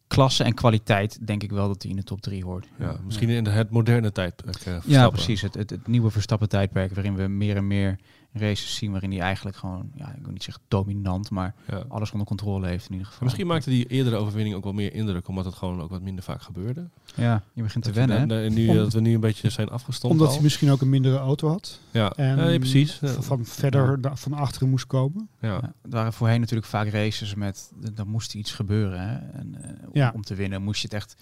klasse 0.06 0.44
en 0.44 0.54
kwaliteit 0.54 1.26
denk 1.26 1.42
ik 1.42 1.50
wel 1.50 1.68
dat 1.68 1.82
hij 1.82 1.90
in 1.90 1.96
de 1.96 2.02
top 2.04 2.20
3 2.20 2.44
hoort. 2.44 2.66
Ja, 2.78 2.96
misschien 3.04 3.28
in 3.28 3.46
het 3.46 3.70
moderne 3.70 4.12
tijdperk. 4.12 4.56
eh, 4.56 4.64
Ja, 4.64 4.80
Verstappen. 4.80 5.12
precies. 5.12 5.40
Het, 5.42 5.54
het, 5.54 5.70
het 5.70 5.86
nieuwe 5.86 6.10
Verstappen-tijdperk 6.10 6.94
waarin 6.94 7.14
we 7.14 7.26
meer 7.28 7.56
en 7.56 7.66
meer 7.66 7.98
races 8.36 8.74
zien 8.76 8.90
waarin 8.90 9.10
hij 9.10 9.20
eigenlijk 9.20 9.56
gewoon, 9.56 9.90
ja, 9.94 10.08
ik 10.16 10.22
wil 10.22 10.32
niet 10.32 10.42
zeggen 10.42 10.62
dominant, 10.68 11.30
maar 11.30 11.54
Ja. 11.70 11.84
alles 11.88 12.10
onder 12.12 12.26
controle 12.26 12.66
heeft 12.66 12.84
in 12.86 12.92
ieder 12.92 13.06
geval. 13.06 13.22
Misschien 13.24 13.46
maakte 13.46 13.70
die 13.70 13.86
eerdere 13.86 14.16
overwinning 14.16 14.56
ook 14.56 14.64
wel 14.64 14.72
meer 14.72 14.94
indruk, 14.94 15.28
omdat 15.28 15.44
het 15.44 15.54
gewoon 15.54 15.80
ook 15.80 15.90
wat 15.90 16.02
minder 16.02 16.24
vaak 16.24 16.42
gebeurde. 16.42 16.88
Ja, 17.14 17.42
je 17.52 17.62
begint 17.62 17.84
te 17.84 17.92
Dat 17.92 18.06
wennen. 18.06 18.44
En 18.44 18.54
nu, 18.54 18.68
Om- 18.68 18.76
dat 18.76 18.92
we 18.92 19.00
nu 19.00 19.14
een 19.14 19.20
beetje 19.20 19.50
zijn 19.50 19.68
afgestompt 19.68 20.12
Omdat 20.16 20.28
al. 20.28 20.34
hij 20.34 20.42
misschien 20.42 20.70
ook 20.70 20.80
een 20.80 20.88
mindere 20.88 21.16
auto 21.18 21.48
had. 21.48 21.80
Ja, 21.90 22.12
En 22.12 22.36
ja, 22.36 22.48
ja, 22.48 22.58
precies. 22.58 22.98
Ja. 23.00 23.08
Van 23.08 23.44
verder 23.44 23.98
van 24.14 24.32
achteren 24.32 24.68
moest 24.68 24.86
komen. 24.86 25.28
Ja. 25.40 25.48
Ja, 25.48 25.62
er 25.62 25.72
waren 25.90 26.12
voorheen 26.12 26.40
natuurlijk 26.40 26.68
vaak 26.68 26.88
races 26.88 27.34
met, 27.34 27.72
dan 27.94 28.08
moest 28.08 28.34
iets 28.34 28.52
gebeuren. 28.52 29.00
Hè? 29.08 29.16
En, 29.38 29.78
eh, 29.94 30.10
om 30.14 30.22
te 30.22 30.34
winnen 30.34 30.62
moest 30.62 30.80
je 30.80 30.86
het 30.86 30.96
echt 30.96 31.16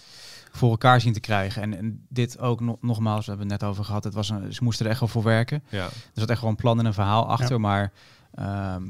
voor 0.55 0.71
elkaar 0.71 1.01
zien 1.01 1.13
te 1.13 1.21
krijgen. 1.21 1.63
En, 1.63 1.77
en 1.77 2.07
dit 2.09 2.39
ook 2.39 2.61
no- 2.61 2.79
nogmaals, 2.81 3.25
we 3.25 3.31
hebben 3.31 3.51
het 3.51 3.61
net 3.61 3.71
over 3.71 3.85
gehad. 3.85 4.05
Het 4.05 4.15
was 4.15 4.29
een, 4.31 4.53
ze 4.55 4.65
moesten 4.65 4.85
er 4.85 4.91
echt 4.91 5.01
wel 5.01 5.09
voor 5.09 5.23
werken. 5.23 5.63
Ja. 5.69 5.85
Er 5.85 5.93
zat 6.15 6.31
echt 6.31 6.43
een 6.43 6.57
plan 6.57 6.79
en 6.79 6.87
een 6.87 6.95
verhaal 6.95 7.27
achter. 7.29 7.51
Ja. 7.53 7.59
Maar 7.59 7.93
ehm, 8.35 8.83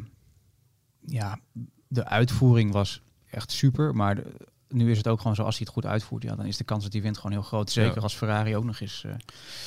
ja, 1.07 1.39
de 1.89 2.05
uitvoering 2.07 2.73
was 2.73 3.03
echt 3.31 3.51
super. 3.53 3.95
Maar 3.95 4.15
de- 4.15 4.51
nu 4.69 4.91
is 4.91 4.97
het 4.97 5.09
ook 5.09 5.19
gewoon 5.21 5.35
zo, 5.35 5.43
als 5.43 5.57
hij 5.59 5.65
het 5.67 5.75
goed 5.75 5.87
uitvoert, 5.87 6.23
ja, 6.23 6.35
dan 6.37 6.47
is 6.47 6.57
de 6.57 6.65
kans 6.65 6.83
dat 6.83 6.93
hij 6.93 7.03
wint 7.03 7.17
gewoon 7.17 7.33
heel 7.33 7.43
groot. 7.43 7.71
Zeker 7.71 7.95
Ja. 7.95 8.01
als 8.03 8.15
Ferrari 8.15 8.57
ook 8.57 8.65
nog 8.65 8.81
eens. 8.81 9.03
eh, 9.07 9.13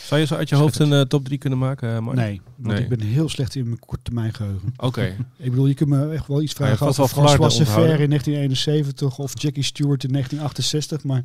Zou 0.05 0.19
je 0.21 0.25
zo 0.27 0.35
uit 0.35 0.49
je 0.49 0.55
hoofd 0.55 0.79
een 0.79 0.93
eh, 0.93 1.01
top 1.01 1.25
3 1.25 1.37
kunnen 1.37 1.59
maken, 1.59 1.95
eh, 1.95 1.99
Mark? 1.99 2.17
Nee, 2.17 2.41
want 2.55 2.73
Nee. 2.73 2.83
ik 2.83 2.89
ben 2.89 2.99
heel 3.01 3.29
slecht 3.29 3.55
in 3.55 3.65
mijn 3.65 3.79
korte 3.79 4.03
termijn 4.03 4.33
geheugen. 4.33 4.73
Oké. 4.77 5.01
Ik 5.37 5.49
bedoel, 5.49 5.65
je 5.67 5.73
kunt 5.73 5.89
me 5.89 6.09
echt 6.11 6.27
wel 6.27 6.41
iets 6.41 6.53
vragen 6.53 6.87
over 6.87 6.95
wel 6.97 7.07
François 7.07 7.59
onthouden. 7.59 7.99
in 7.99 8.09
1971 8.09 9.17
of 9.17 9.41
Jackie 9.41 9.63
Stewart 9.63 10.03
in 10.03 10.11
1968. 10.11 11.03
Maar 11.03 11.23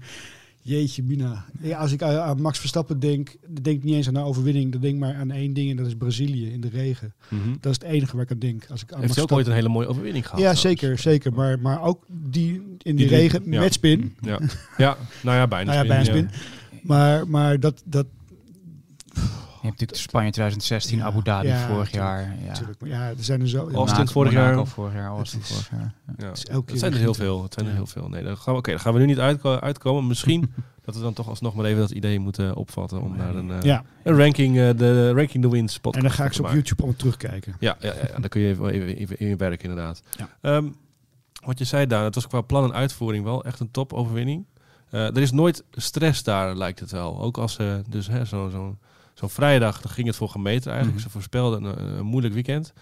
jeetje 0.63 1.03
mina. 1.03 1.45
Ja, 1.61 1.79
als 1.79 1.93
ik 1.93 2.03
aan, 2.03 2.41
Max 2.41 2.59
Verstappen 2.59 3.01
denk, 3.01 3.37
dan 3.49 3.63
denk 3.63 3.77
ik 3.77 3.85
niet 3.85 3.95
eens 3.95 4.09
aan 4.09 4.15
een 4.15 4.23
overwinning. 4.23 4.73
Dan 4.73 4.81
denk 4.81 4.95
ik 4.95 5.01
maar 5.01 5.15
aan 5.15 5.31
één 5.31 5.53
ding 5.53 5.71
en 5.71 5.77
dat 5.77 5.87
is 5.87 5.95
Brazilië 5.95 6.53
in 6.53 6.61
de 6.61 6.69
regen. 6.69 7.15
Mhm. 7.29 7.51
Dat 7.61 7.73
is 7.73 7.79
het 7.83 7.93
enige 7.93 8.15
waar 8.17 8.25
ik 8.25 8.31
aan 8.31 8.39
denk. 8.39 8.67
Als 8.71 8.83
ik 8.83 8.93
aan 8.93 9.01
Heeft 9.01 9.17
Max 9.17 9.23
ook 9.31 9.39
ooit 9.39 9.47
een 9.47 9.53
hele 9.53 9.69
mooie 9.69 9.87
overwinning 9.87 10.25
gehad? 10.27 10.41
Ja, 10.41 10.55
zeker, 10.55 10.99
zeker. 10.99 11.33
Maar, 11.33 11.59
maar 11.61 11.83
ook 11.83 12.05
die 12.09 12.53
in 12.55 12.73
die, 12.79 12.95
Die- 12.95 13.09
regen 13.09 13.43
ja. 13.51 13.61
met 13.61 13.73
spin. 13.73 14.17
Ja. 14.21 14.41
ja, 14.77 14.97
nou 15.23 15.37
ja, 15.37 15.47
bijna 15.49 15.71
Nou 15.73 15.83
ja, 15.83 15.89
bijna 15.89 16.05
spin. 16.05 16.31
Maar, 16.83 17.29
maar 17.29 17.61
dat, 17.61 17.83
dat 17.87 18.07
je 19.61 19.67
hebt 19.67 19.81
natuurlijk 19.81 20.09
Spanje 20.09 20.31
2016, 20.31 20.99
Ja, 20.99 21.05
Abu 21.05 21.23
Dhabi 21.23 21.47
ja, 21.49 21.67
vorig 21.69 21.91
jaar. 21.91 22.21
Ja. 22.41 22.47
natuurlijk. 22.47 22.79
Ja, 22.85 23.09
er 23.09 23.15
zijn 23.19 23.41
er 23.41 23.49
zo. 23.49 23.71
Austin 23.71 24.09
vorig 24.09 24.33
jaar. 24.33 24.67
vorig 24.67 24.93
jaar, 24.95 25.09
Austin 25.09 25.43
vorig 25.43 25.71
jaar. 25.71 25.95
Ja. 26.07 26.15
Ja. 26.17 26.61
Het 26.67 26.79
zijn 26.79 26.93
er 26.93 26.99
heel 26.99 27.15
veel. 27.15 27.43
Het 27.43 27.55
zijn 27.55 27.67
er 27.67 27.73
heel 27.75 27.87
veel. 27.87 28.09
Nee, 28.09 28.23
dan 28.23 28.37
gaan 28.37 28.53
we, 28.53 28.59
oké, 28.59 28.71
dan 28.71 28.81
gaan 28.81 28.93
we 28.93 28.99
nu 28.99 29.07
niet 29.07 29.19
uitko- 29.19 29.59
uitkomen. 29.59 30.07
Misschien 30.07 30.53
dat 30.85 30.95
we 30.95 31.01
dan 31.01 31.13
toch 31.13 31.29
alsnog 31.29 31.55
maar 31.55 31.65
even 31.65 31.81
dat 31.81 31.91
idee 31.91 32.19
moeten 32.19 32.57
opvatten 32.57 33.01
om 33.03 33.17
naar 33.17 33.35
een, 33.35 33.51
eh, 33.51 33.63
Ja, 33.63 33.85
een 34.03 34.17
ranking, 34.17 34.59
eh, 34.59 34.71
de 34.77 35.13
ranking 35.13 35.43
the 35.45 35.51
wins 35.51 35.79
podcast 35.79 35.97
en 35.97 36.03
dan 36.09 36.11
ga 36.19 36.25
ik 36.25 36.33
ze 36.33 36.39
op 36.39 36.45
maken. 36.45 36.59
YouTube 36.61 36.83
allemaal 36.83 37.01
terugkijken. 37.01 37.57
Ja, 37.61 37.77
ja, 37.81 37.93
ja, 37.95 38.01
ja, 38.15 38.19
dan 38.21 38.29
kun 38.29 38.41
je 38.41 38.49
even, 38.49 38.69
even, 38.71 38.97
even 38.97 39.19
in 39.19 39.27
je 39.29 39.37
werk 39.37 39.63
inderdaad. 39.63 40.03
Ja. 40.19 40.29
Ehm, 40.41 40.65
wat 41.45 41.59
je 41.59 41.65
zei 41.65 41.87
daar, 41.87 42.05
het 42.05 42.15
was 42.15 42.27
qua 42.27 42.41
plan 42.41 42.65
en 42.65 42.73
uitvoering 42.75 43.25
wel 43.25 43.45
echt 43.45 43.61
een 43.61 43.71
topoverwinning. 43.71 44.45
Eh 44.91 45.01
er 45.07 45.19
is 45.19 45.31
nooit 45.31 45.65
stress 45.73 46.23
daar, 46.23 46.57
lijkt 46.57 46.81
het 46.81 46.91
wel. 46.91 47.21
Ook 47.21 47.39
als 47.39 47.53
ze, 47.53 47.83
dus 47.89 48.07
hè, 48.09 48.25
zo'n 48.25 48.51
zo, 48.51 48.77
zo'n 49.21 49.31
vrijdag, 49.31 49.81
dan 49.81 49.91
ging 49.91 50.07
het 50.07 50.17
voor 50.17 50.29
gemeten 50.29 50.71
eigenlijk. 50.71 51.01
Mhm. 51.01 51.07
Ze 51.07 51.13
voorspelden 51.13 51.65
een, 51.65 51.99
een 51.99 52.07
moeilijk 52.07 52.35
weekend. 52.35 52.73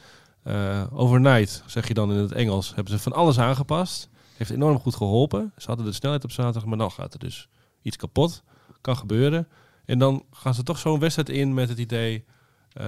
Eh, 0.42 0.84
overnight, 0.92 1.62
zeg 1.66 1.88
je 1.88 1.94
dan 1.94 2.12
in 2.12 2.18
het 2.18 2.32
Engels, 2.32 2.74
hebben 2.74 2.92
ze 2.92 2.98
van 2.98 3.12
alles 3.12 3.38
aangepast. 3.38 4.08
Heeft 4.36 4.50
enorm 4.50 4.78
goed 4.78 4.94
geholpen. 4.94 5.52
Ze 5.56 5.66
hadden 5.66 5.86
de 5.86 5.92
snelheid 5.92 6.24
op 6.24 6.30
zaterdag, 6.30 6.64
maar 6.64 6.78
dan 6.78 6.90
gaat 6.90 7.12
er 7.12 7.18
dus 7.18 7.48
iets 7.82 7.96
kapot. 7.96 8.42
Kan 8.80 8.96
gebeuren. 8.96 9.48
En 9.84 9.98
dan 9.98 10.24
gaan 10.30 10.54
ze 10.54 10.62
toch 10.62 10.78
zo'n 10.78 10.98
wedstrijd 10.98 11.28
in 11.28 11.54
met 11.54 11.68
het 11.68 11.78
idee... 11.78 12.24
eh, 12.72 12.84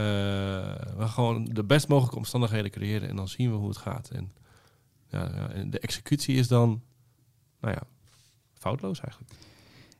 we 0.96 1.08
gewoon 1.08 1.44
de 1.44 1.64
best 1.64 1.88
mogelijke 1.88 2.16
omstandigheden 2.16 2.70
creëren 2.70 3.08
en 3.08 3.16
dan 3.16 3.28
zien 3.28 3.50
we 3.50 3.56
hoe 3.56 3.68
het 3.68 3.76
gaat. 3.76 4.08
En, 4.08 4.32
ja, 5.08 5.30
ja, 5.34 5.48
en 5.48 5.70
de 5.70 5.78
executie 5.78 6.36
is 6.36 6.48
dan, 6.48 6.82
nou 7.60 7.74
ja, 7.74 7.82
foutloos 8.54 9.00
eigenlijk. 9.00 9.32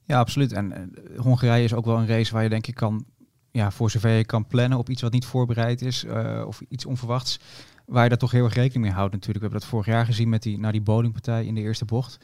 Ja, 0.05 0.19
absoluut. 0.19 0.53
En 0.53 0.73
eh, 0.73 1.21
Hongarije 1.21 1.65
is 1.65 1.75
ook 1.75 1.85
wel 1.85 1.99
een 1.99 2.07
race 2.07 2.33
waar 2.33 2.43
je 2.43 2.49
denk 2.49 2.67
ik 2.67 2.75
kan, 2.75 3.05
ja, 3.53 3.71
voor 3.71 3.91
zover 3.91 4.11
je 4.11 4.25
kan 4.25 4.47
plannen 4.47 4.79
op 4.79 4.89
iets 4.89 5.03
wat 5.03 5.13
niet 5.13 5.25
voorbereid 5.25 5.83
is 5.83 6.05
eh, 6.05 6.45
of 6.47 6.61
iets 6.69 6.87
onverwachts, 6.87 7.41
waar 7.87 8.03
je 8.03 8.09
daar 8.09 8.19
toch 8.19 8.31
heel 8.31 8.45
erg 8.45 8.55
rekening 8.55 8.85
mee 8.85 8.95
houdt 8.95 9.13
natuurlijk. 9.13 9.45
We 9.45 9.51
hebben 9.51 9.61
dat 9.61 9.69
vorig 9.69 9.87
jaar 9.87 10.05
gezien 10.05 10.29
met 10.29 10.43
die, 10.43 10.59
naar 10.59 10.73
die 10.73 10.81
bowlingpartij 10.81 11.45
in 11.45 11.55
de 11.55 11.61
eerste 11.61 11.85
bocht. 11.85 12.19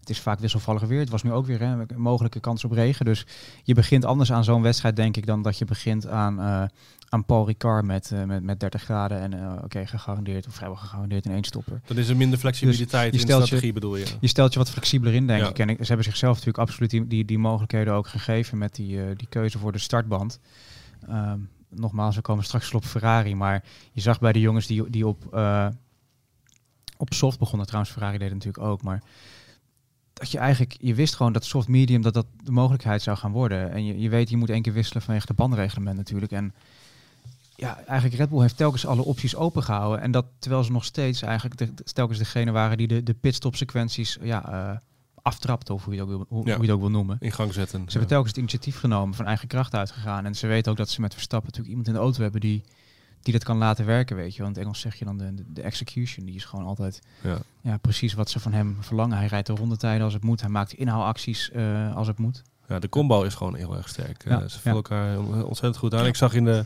Het 0.00 0.10
is 0.16 0.20
vaak 0.20 0.38
wisselvallig 0.38 0.82
weer. 0.82 1.00
Het 1.00 1.08
was 1.10 1.22
nu 1.22 1.32
ook 1.32 1.46
weer 1.46 1.58
hè, 1.60 1.66
een 1.66 1.86
mogelijke 2.00 2.40
kans 2.40 2.64
op 2.64 2.70
regen. 2.72 3.04
Dus 3.04 3.26
je 3.62 3.74
begint 3.74 4.04
anders 4.04 4.32
aan 4.32 4.44
zo'n 4.44 4.62
wedstrijd, 4.62 4.96
denk 4.96 5.16
ik, 5.16 5.26
dan 5.26 5.42
dat 5.42 5.58
je 5.58 5.64
begint 5.64 6.06
aan, 6.06 6.40
eh, 6.40 6.62
aan 7.08 7.24
Paul 7.24 7.46
Ricard 7.46 7.84
met, 7.84 8.10
eh, 8.12 8.24
met, 8.24 8.42
met 8.42 8.60
30 8.60 8.82
graden. 8.82 9.20
En 9.20 9.32
eh, 9.32 9.62
oké, 9.64 9.86
gegarandeerd, 9.86 10.46
of 10.46 10.54
vrijwel 10.54 10.76
gegarandeerd 10.78 11.24
in 11.26 11.32
één 11.32 11.44
stopper. 11.44 11.80
Dan 11.86 11.96
is 11.98 12.08
er 12.08 12.16
minder 12.16 12.38
flexibiliteit 12.38 12.90
Dus 12.90 13.00
je 13.02 13.04
in 13.06 13.12
de 13.12 13.18
stelt 13.32 13.40
je- 13.40 13.46
strategie, 13.46 13.72
bedoel 13.72 13.96
je? 13.96 14.06
Je 14.20 14.28
stelt 14.28 14.52
je 14.52 14.58
wat 14.58 14.70
flexibeler 14.70 15.14
in, 15.14 15.26
denk 15.26 15.42
Ja. 15.42 15.48
ik. 15.48 15.58
En 15.58 15.68
ze 15.76 15.84
hebben 15.86 16.04
zichzelf 16.04 16.32
natuurlijk 16.32 16.58
absoluut 16.68 16.90
die, 16.90 17.06
die, 17.06 17.24
die 17.24 17.38
mogelijkheden 17.38 17.94
ook 17.94 18.08
gegeven 18.08 18.58
met 18.58 18.74
die, 18.74 19.14
die 19.16 19.28
keuze 19.28 19.58
voor 19.58 19.72
de 19.72 19.78
startband. 19.78 20.38
Ehm, 21.08 21.38
nogmaals, 21.70 22.16
we 22.16 22.22
komen 22.22 22.44
straks 22.44 22.74
op 22.74 22.84
Ferrari, 22.84 23.34
maar 23.34 23.64
je 23.92 24.00
zag 24.00 24.20
bij 24.20 24.32
de 24.32 24.40
jongens 24.40 24.66
die, 24.66 24.90
die 24.90 25.06
op, 25.06 25.24
op 26.96 27.12
soft 27.14 27.38
begonnen, 27.38 27.66
trouwens 27.66 27.92
Ferrari 27.94 28.18
deed 28.18 28.32
natuurlijk 28.32 28.64
ook, 28.64 28.82
maar 28.82 29.02
dat 30.18 30.30
je 30.30 30.38
eigenlijk, 30.38 30.76
je 30.80 30.94
wist 30.94 31.14
gewoon 31.14 31.32
dat 31.32 31.44
soft 31.44 31.68
medium, 31.68 32.02
dat 32.02 32.14
dat 32.14 32.26
de 32.44 32.50
mogelijkheid 32.50 33.02
zou 33.02 33.16
gaan 33.16 33.32
worden. 33.32 33.72
En 33.72 33.84
je, 33.84 34.00
je 34.00 34.08
weet, 34.08 34.30
je 34.30 34.36
moet 34.36 34.50
één 34.50 34.62
keer 34.62 34.72
wisselen 34.72 35.02
vanwege 35.02 35.26
de 35.26 35.34
bandreglement 35.34 35.96
natuurlijk. 35.96 36.32
En 36.32 36.54
ja, 37.56 37.78
eigenlijk 37.86 38.18
Red 38.18 38.28
Bull 38.28 38.40
heeft 38.40 38.56
telkens 38.56 38.86
alle 38.86 39.04
opties 39.04 39.36
opengehouden. 39.36 40.00
En 40.00 40.10
dat 40.10 40.26
terwijl 40.38 40.64
ze 40.64 40.72
nog 40.72 40.84
steeds 40.84 41.22
eigenlijk 41.22 41.58
de, 41.58 41.84
telkens 41.92 42.18
degene 42.18 42.50
waren 42.50 42.76
die 42.76 42.86
de, 42.88 43.02
de 43.02 43.14
pitstop 43.14 43.56
sequenties 43.56 44.18
ja, 44.22 44.52
eh, 44.52 44.76
aftrapten, 45.22 45.74
of 45.74 45.84
hoe 45.84 45.94
je, 45.94 46.00
het 46.00 46.10
ook 46.10 46.16
wil, 46.16 46.26
hoe, 46.28 46.46
Ja. 46.46 46.52
hoe 46.52 46.64
je 46.64 46.70
het 46.70 46.80
ook 46.80 46.80
wil 46.80 46.90
noemen. 46.90 47.16
In 47.20 47.32
gang 47.32 47.52
zetten. 47.54 47.80
Ze 47.84 47.90
hebben 47.90 48.08
telkens 48.08 48.28
het 48.28 48.38
initiatief 48.38 48.78
genomen, 48.78 49.14
van 49.14 49.26
eigen 49.26 49.48
kracht 49.48 49.74
uitgegaan. 49.74 50.24
En 50.26 50.34
ze 50.34 50.46
weten 50.46 50.70
ook 50.70 50.78
dat 50.78 50.90
ze 50.90 51.00
met 51.00 51.14
Verstappen 51.14 51.46
natuurlijk 51.50 51.68
iemand 51.70 51.88
in 51.88 51.94
de 51.94 52.00
auto 52.06 52.22
hebben 52.22 52.40
die, 52.40 52.62
die 53.22 53.32
dat 53.32 53.44
kan 53.44 53.56
laten 53.58 53.86
werken, 53.86 54.16
weet 54.16 54.36
je. 54.36 54.42
Want 54.42 54.56
in 54.56 54.62
Engels 54.62 54.80
zeg 54.80 54.94
je 54.94 55.04
dan 55.04 55.18
de, 55.18 55.34
de, 55.34 55.44
de 55.52 55.62
execution, 55.62 56.26
die 56.26 56.34
is 56.34 56.44
gewoon 56.44 56.64
altijd 56.64 57.00
ja. 57.22 57.38
ja, 57.60 57.76
precies 57.76 58.14
wat 58.14 58.30
ze 58.30 58.40
van 58.40 58.52
hem 58.52 58.76
verlangen. 58.80 59.16
Hij 59.16 59.26
rijdt 59.26 59.46
de 59.46 59.52
rondetijden 59.52 60.04
als 60.04 60.12
het 60.14 60.22
moet, 60.24 60.40
hij 60.40 60.50
maakt 60.50 60.72
inhaalacties 60.72 61.50
eh, 61.50 61.96
als 61.96 62.06
het 62.06 62.18
moet. 62.18 62.42
ja, 62.68 62.78
de 62.78 62.88
combo 62.88 63.22
is 63.22 63.34
gewoon 63.34 63.54
heel 63.54 63.76
erg 63.76 63.88
sterk. 63.88 64.24
Ja, 64.24 64.40
Eh, 64.40 64.48
ze 64.48 64.60
vullen 64.60 64.82
ja. 64.88 64.90
elkaar 64.90 65.18
ontzettend 65.44 65.76
goed 65.76 65.94
aan. 65.94 66.06
Ik 66.06 66.16
zag 66.16 66.34
in 66.34 66.44
de, 66.44 66.64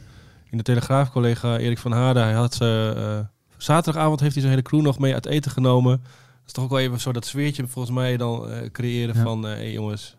in 0.50 0.56
de 0.56 0.62
Telegraaf 0.64 1.10
collega 1.10 1.58
Erik 1.58 1.78
van 1.78 1.92
Haarden, 1.92 2.22
hij 2.22 2.32
had 2.32 2.54
ze, 2.54 2.92
eh, 2.96 3.26
zaterdagavond 3.56 4.20
heeft 4.20 4.32
hij 4.32 4.42
zijn 4.42 4.54
hele 4.54 4.68
crew 4.68 4.80
nog 4.82 4.98
mee 4.98 5.14
uit 5.14 5.26
eten 5.26 5.50
genomen. 5.50 6.00
Dat 6.00 6.46
is 6.46 6.52
toch 6.52 6.64
ook 6.64 6.70
wel 6.70 6.78
even 6.78 7.00
zo 7.00 7.12
dat 7.12 7.26
sfeertje 7.26 7.66
volgens 7.66 7.94
mij 7.94 8.16
dan 8.16 8.48
creëren 8.72 9.14
van, 9.14 9.42
hé 9.42 9.50
hey 9.50 9.72
jongens, 9.72 10.16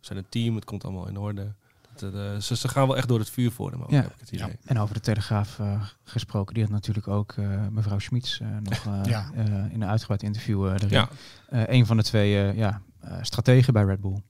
we 0.00 0.06
zijn 0.06 0.18
een 0.18 0.28
team, 0.28 0.54
het 0.54 0.64
komt 0.64 0.84
allemaal 0.84 1.08
in 1.08 1.18
orde. 1.18 1.52
Het, 2.00 2.14
eh, 2.14 2.36
ze, 2.36 2.56
ze 2.56 2.68
gaan 2.68 2.86
wel 2.86 2.96
echt 2.96 3.08
door 3.08 3.18
het 3.18 3.30
vuur 3.30 3.50
voor 3.52 3.70
hem. 3.70 3.82
Ook, 3.82 3.90
Ja. 3.90 3.96
heb 4.02 4.12
ik 4.12 4.20
het 4.20 4.30
idee. 4.32 4.58
En 4.64 4.78
over 4.78 4.94
de 4.94 5.00
Telegraaf 5.00 5.58
eh, 5.58 5.82
gesproken, 6.04 6.54
die 6.54 6.62
had 6.62 6.72
natuurlijk 6.72 7.08
ook 7.08 7.32
eh, 7.32 7.66
mevrouw 7.70 7.98
Schmitz 7.98 8.40
eh, 8.40 8.48
nog 8.62 8.84
eh, 8.86 9.00
Ja. 9.04 9.30
in 9.70 9.82
een 9.82 9.84
uitgebreid 9.88 10.22
interview 10.22 10.66
eh, 10.66 10.72
erin. 10.72 10.88
Ja. 10.88 11.08
Eh, 11.48 11.62
een 11.66 11.86
van 11.86 11.96
de 11.96 12.02
twee 12.02 12.38
eh, 12.48 12.56
ja, 12.56 12.80
eh, 13.00 13.12
strategen 13.22 13.72
bij 13.72 13.84
Red 13.84 14.00
Bull. 14.00 14.22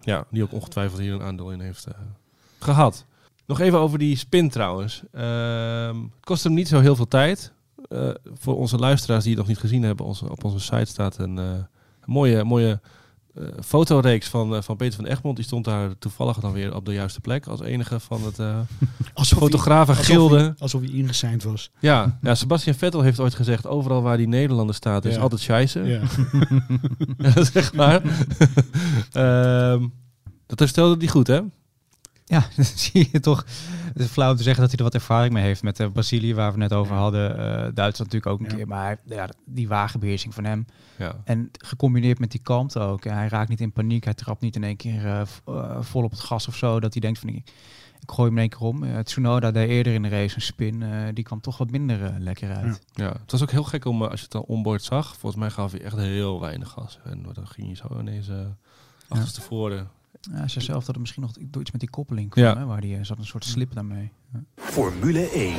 Ja, 0.00 0.24
die 0.30 0.42
ook 0.42 0.52
ongetwijfeld 0.52 1.00
hier 1.00 1.12
een 1.14 1.22
aandeel 1.22 1.50
in 1.52 1.60
heeft 1.60 1.86
eh, 1.86 1.94
gehad. 2.58 3.04
Nog 3.46 3.60
even 3.60 3.78
over 3.78 3.98
die 3.98 4.16
spin 4.16 4.48
trouwens. 4.48 5.02
Ehm, 5.12 5.96
het 6.02 6.24
kost 6.24 6.44
hem 6.44 6.54
niet 6.54 6.68
zo 6.68 6.80
heel 6.80 6.96
veel 6.96 7.08
tijd. 7.08 7.52
Eh, 7.88 8.10
voor 8.34 8.56
onze 8.56 8.76
luisteraars 8.76 9.22
die 9.22 9.32
het 9.32 9.40
nog 9.40 9.48
niet 9.48 9.58
gezien 9.58 9.82
hebben, 9.82 10.06
onze, 10.06 10.30
op 10.30 10.44
onze 10.44 10.60
site 10.60 10.84
staat 10.84 11.18
een, 11.18 11.38
eh, 11.38 11.44
een 11.44 11.64
mooie, 12.04 12.44
mooie 12.44 12.80
eh, 13.34 13.42
fotoreeks 13.64 14.28
van, 14.28 14.54
eh, 14.56 14.62
van 14.62 14.76
Peter 14.76 14.96
van 14.96 15.04
Egmond. 15.06 15.36
Die 15.36 15.44
stond 15.44 15.64
daar 15.64 15.98
toevallig 15.98 16.38
dan 16.38 16.52
weer 16.52 16.74
op 16.74 16.84
de 16.84 16.92
juiste 16.92 17.20
plek 17.20 17.46
als 17.46 17.60
enige 17.60 18.00
van 18.00 18.22
het 18.24 18.38
eh 18.38 18.46
Alsof 19.14 19.38
hij- 19.38 19.48
fotografen 19.48 19.88
alsof 19.96 20.06
gilde. 20.06 20.38
hij- 20.38 20.54
Alsof 20.58 20.80
hij 20.80 20.90
ingeseind 20.90 21.42
was. 21.42 21.70
Ja, 21.80 22.18
ja, 22.22 22.34
Sebastian 22.34 22.74
Vettel 22.76 23.00
heeft 23.02 23.20
ooit 23.20 23.34
gezegd, 23.34 23.66
overal 23.66 24.02
waar 24.02 24.16
die 24.16 24.28
Nederlander 24.28 24.74
staat 24.74 25.04
is 25.04 25.14
Ja. 25.14 25.20
altijd 25.20 25.40
scheisse. 25.40 25.80
Ja. 25.82 26.00
Ja, 27.18 27.30
dat 27.30 27.36
is 27.44 27.52
echt 27.52 27.74
waar. 27.74 28.02
Ehm, 29.12 29.86
dat 30.46 30.58
herstelde 30.58 30.96
hij 30.98 31.08
goed, 31.08 31.26
hè? 31.26 31.40
Ja, 32.30 32.44
dan 32.56 32.64
zie 32.64 33.08
je 33.12 33.20
toch. 33.20 33.44
Het 33.92 34.02
is 34.02 34.06
flauw 34.06 34.30
om 34.30 34.36
te 34.36 34.42
zeggen 34.42 34.60
dat 34.62 34.70
hij 34.70 34.78
er 34.78 34.84
wat 34.84 34.94
ervaring 34.94 35.32
mee 35.32 35.42
heeft 35.42 35.62
met 35.62 35.80
eh, 35.80 35.90
Brazilië, 35.92 36.34
waar 36.34 36.52
we 36.52 36.60
het 36.60 36.70
net 36.70 36.78
over 36.78 36.94
hadden. 36.96 37.30
Eh, 37.38 37.46
Duitsland 37.74 38.12
natuurlijk 38.12 38.26
ook 38.26 38.40
een 38.40 38.56
keer. 38.56 38.66
Maar 38.66 38.98
ja, 39.04 39.28
die 39.44 39.68
wagenbeheersing 39.68 40.34
van 40.34 40.44
hem. 40.44 40.66
Ja. 40.98 41.14
En 41.24 41.50
gecombineerd 41.52 42.18
met 42.18 42.30
die 42.30 42.40
kalmte 42.42 42.78
ook. 42.78 43.04
Hij 43.04 43.28
raakt 43.28 43.48
niet 43.48 43.60
in 43.60 43.72
paniek. 43.72 44.04
Hij 44.04 44.14
trapt 44.14 44.40
niet 44.40 44.56
in 44.56 44.64
één 44.64 44.76
keer 44.76 45.06
eh, 45.06 45.22
vol 45.80 46.02
op 46.02 46.10
het 46.10 46.20
gas 46.20 46.48
of 46.48 46.56
zo. 46.56 46.80
Dat 46.80 46.92
hij 46.92 47.00
denkt 47.00 47.18
van 47.18 47.28
ik, 47.28 47.36
ik 48.00 48.10
gooi 48.10 48.28
hem 48.28 48.36
in 48.36 48.42
één 48.42 48.50
keer 48.58 48.68
om. 48.68 48.84
Eh, 48.84 48.98
Tsunoda 48.98 49.50
deed 49.50 49.68
eerder 49.68 49.92
in 49.92 50.02
de 50.02 50.08
race 50.08 50.34
een 50.34 50.42
spin. 50.42 50.84
die 51.14 51.24
kwam 51.24 51.40
toch 51.40 51.58
wat 51.58 51.70
minder 51.70 52.14
lekker 52.18 52.54
uit. 52.54 52.80
Ja. 52.92 53.04
Ja, 53.04 53.12
het 53.12 53.30
was 53.30 53.42
ook 53.42 53.50
heel 53.50 53.64
gek 53.64 53.84
om, 53.84 54.02
als 54.02 54.18
je 54.18 54.22
het 54.22 54.32
dan 54.32 54.42
onboard 54.42 54.82
zag, 54.82 55.16
volgens 55.16 55.42
mij 55.42 55.50
gaf 55.50 55.72
hij 55.72 55.82
echt 55.82 55.96
heel 55.96 56.40
weinig 56.40 56.68
gas. 56.70 56.98
En 57.04 57.22
dan 57.32 57.46
ging 57.46 57.66
hij 57.66 57.76
zo 57.76 58.00
ineens 58.00 58.28
achterstevoren. 59.08 59.90
Ja, 60.20 60.48
ze 60.48 60.60
zelf 60.60 60.78
dat 60.78 60.86
het 60.86 60.98
misschien 60.98 61.22
nog 61.22 61.32
door 61.40 61.62
iets 61.62 61.70
met 61.70 61.80
die 61.80 61.90
koppeling 61.90 62.30
kwam. 62.30 62.44
Ja. 62.44 62.56
Hè, 62.56 62.64
waar 62.64 62.80
die 62.80 62.96
eh, 62.96 63.04
zat 63.04 63.18
een 63.18 63.26
soort 63.26 63.44
slip 63.44 63.74
daarmee. 63.74 64.10
Ja. 64.32 64.40
Formule 64.56 65.30
1. 65.30 65.56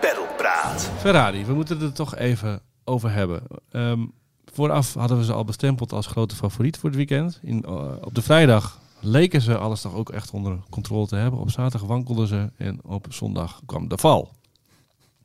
Pedalpraat. 0.00 0.90
Ferrari, 0.98 1.44
we 1.44 1.54
moeten 1.54 1.76
het 1.78 1.88
er 1.88 1.92
toch 1.92 2.16
even 2.16 2.60
over 2.84 3.12
hebben. 3.12 3.42
Ehm, 3.70 4.06
vooraf 4.44 4.94
hadden 4.94 5.18
we 5.18 5.24
ze 5.24 5.32
al 5.32 5.44
bestempeld 5.44 5.92
als 5.92 6.06
grote 6.06 6.34
favoriet 6.34 6.78
voor 6.78 6.88
het 6.88 6.98
weekend. 6.98 7.38
In, 7.42 7.62
eh, 7.62 7.92
op 8.00 8.14
de 8.14 8.22
vrijdag 8.22 8.80
leken 9.00 9.40
ze 9.40 9.58
alles 9.58 9.80
toch 9.80 9.94
ook 9.94 10.10
echt 10.10 10.30
onder 10.30 10.58
controle 10.70 11.06
te 11.06 11.16
hebben. 11.16 11.40
Op 11.40 11.50
zaterdag 11.50 11.88
wankelden 11.88 12.26
ze 12.26 12.50
en 12.56 12.84
op 12.84 13.06
zondag 13.08 13.60
kwam 13.66 13.88
de 13.88 13.98
val. 13.98 14.32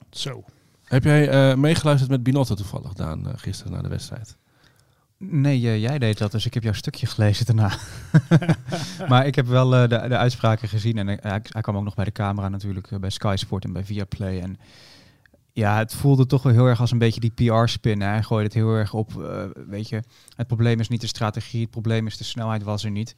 Zo. 0.10 0.44
Heb 0.84 1.04
jij 1.04 1.30
eh, 1.30 1.58
meegeluisterd 1.58 2.12
met 2.12 2.24
Binotto 2.24 2.56
toevallig, 2.56 2.94
Daan, 2.94 3.28
eh, 3.28 3.34
gisteren 3.36 3.72
na 3.72 3.82
de 3.82 3.88
wedstrijd? 3.90 4.38
Nee, 5.24 5.60
jij 5.80 6.00
deed 6.00 6.18
dat, 6.18 6.32
dus 6.32 6.46
ik 6.46 6.54
heb 6.54 6.64
jouw 6.64 6.74
stukje 6.74 7.06
gelezen 7.06 7.46
daarna. 7.46 7.72
maar 9.10 9.26
ik 9.26 9.36
heb 9.36 9.48
wel 9.48 9.76
eh, 9.76 9.82
de, 9.82 10.08
de 10.08 10.18
uitspraken 10.18 10.68
gezien 10.68 10.98
en 10.98 11.10
eh, 11.10 11.18
hij, 11.32 11.40
hij 11.44 11.62
kwam 11.62 11.78
ook 11.78 11.84
nog 11.84 11.96
bij 11.96 12.06
de 12.06 12.12
camera 12.12 12.50
natuurlijk, 12.50 12.92
eh, 12.92 13.00
bij 13.00 13.10
Sky 13.10 13.36
Sport 13.38 13.64
en 13.64 13.74
bij 13.74 13.86
Viaplay. 13.86 14.40
En 14.40 14.58
ja, 15.52 15.78
het 15.78 15.94
voelde 15.94 16.26
toch 16.26 16.44
wel 16.44 16.54
heel 16.54 16.66
erg 16.66 16.80
als 16.80 16.92
een 16.92 16.98
beetje 16.98 17.20
die 17.20 17.52
PR-spin. 17.52 18.02
Hij 18.02 18.24
gooide 18.24 18.46
het 18.46 18.54
heel 18.54 18.74
erg 18.74 18.94
op, 18.94 19.12
weet 19.68 19.90
je, 19.90 20.04
het 20.36 20.48
probleem 20.48 20.80
is 20.80 20.88
niet 20.88 21.02
de 21.02 21.08
strategie, 21.08 21.62
het 21.62 21.70
probleem 21.70 22.08
is 22.08 22.18
de 22.18 22.24
snelheid 22.24 22.64
was 22.64 22.84
er 22.84 22.92
niet. 22.92 23.16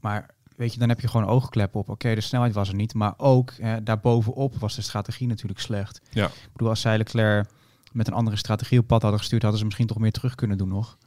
Maar 0.00 0.34
weet 0.56 0.72
je, 0.72 0.78
dan 0.78 0.88
heb 0.88 1.00
je 1.00 1.08
gewoon 1.08 1.26
oogkleppen 1.26 1.80
op. 1.80 1.88
Oké, 1.88 2.14
de 2.14 2.20
snelheid 2.20 2.54
was 2.54 2.68
er 2.68 2.74
niet, 2.74 2.94
maar 2.94 3.14
ook 3.16 3.50
eh, 3.50 3.74
daarbovenop 3.82 4.56
was 4.56 4.74
de 4.74 4.82
strategie 4.82 5.26
natuurlijk 5.26 5.60
slecht. 5.60 6.00
Ja. 6.10 6.26
Ik 6.26 6.52
bedoel, 6.52 6.68
als 6.68 6.80
zij 6.80 6.96
Leclerc 6.96 7.48
met 7.92 8.06
een 8.06 8.12
andere 8.12 8.36
strategie 8.36 8.78
op 8.78 8.86
pad 8.86 9.02
hadden 9.02 9.20
gestuurd, 9.20 9.42
hadden 9.42 9.60
ze 9.60 9.66
misschien 9.66 9.86
toch 9.86 9.98
meer 9.98 10.12
terug 10.12 10.34
kunnen 10.34 10.58
doen 10.58 10.68
nog. 10.68 10.98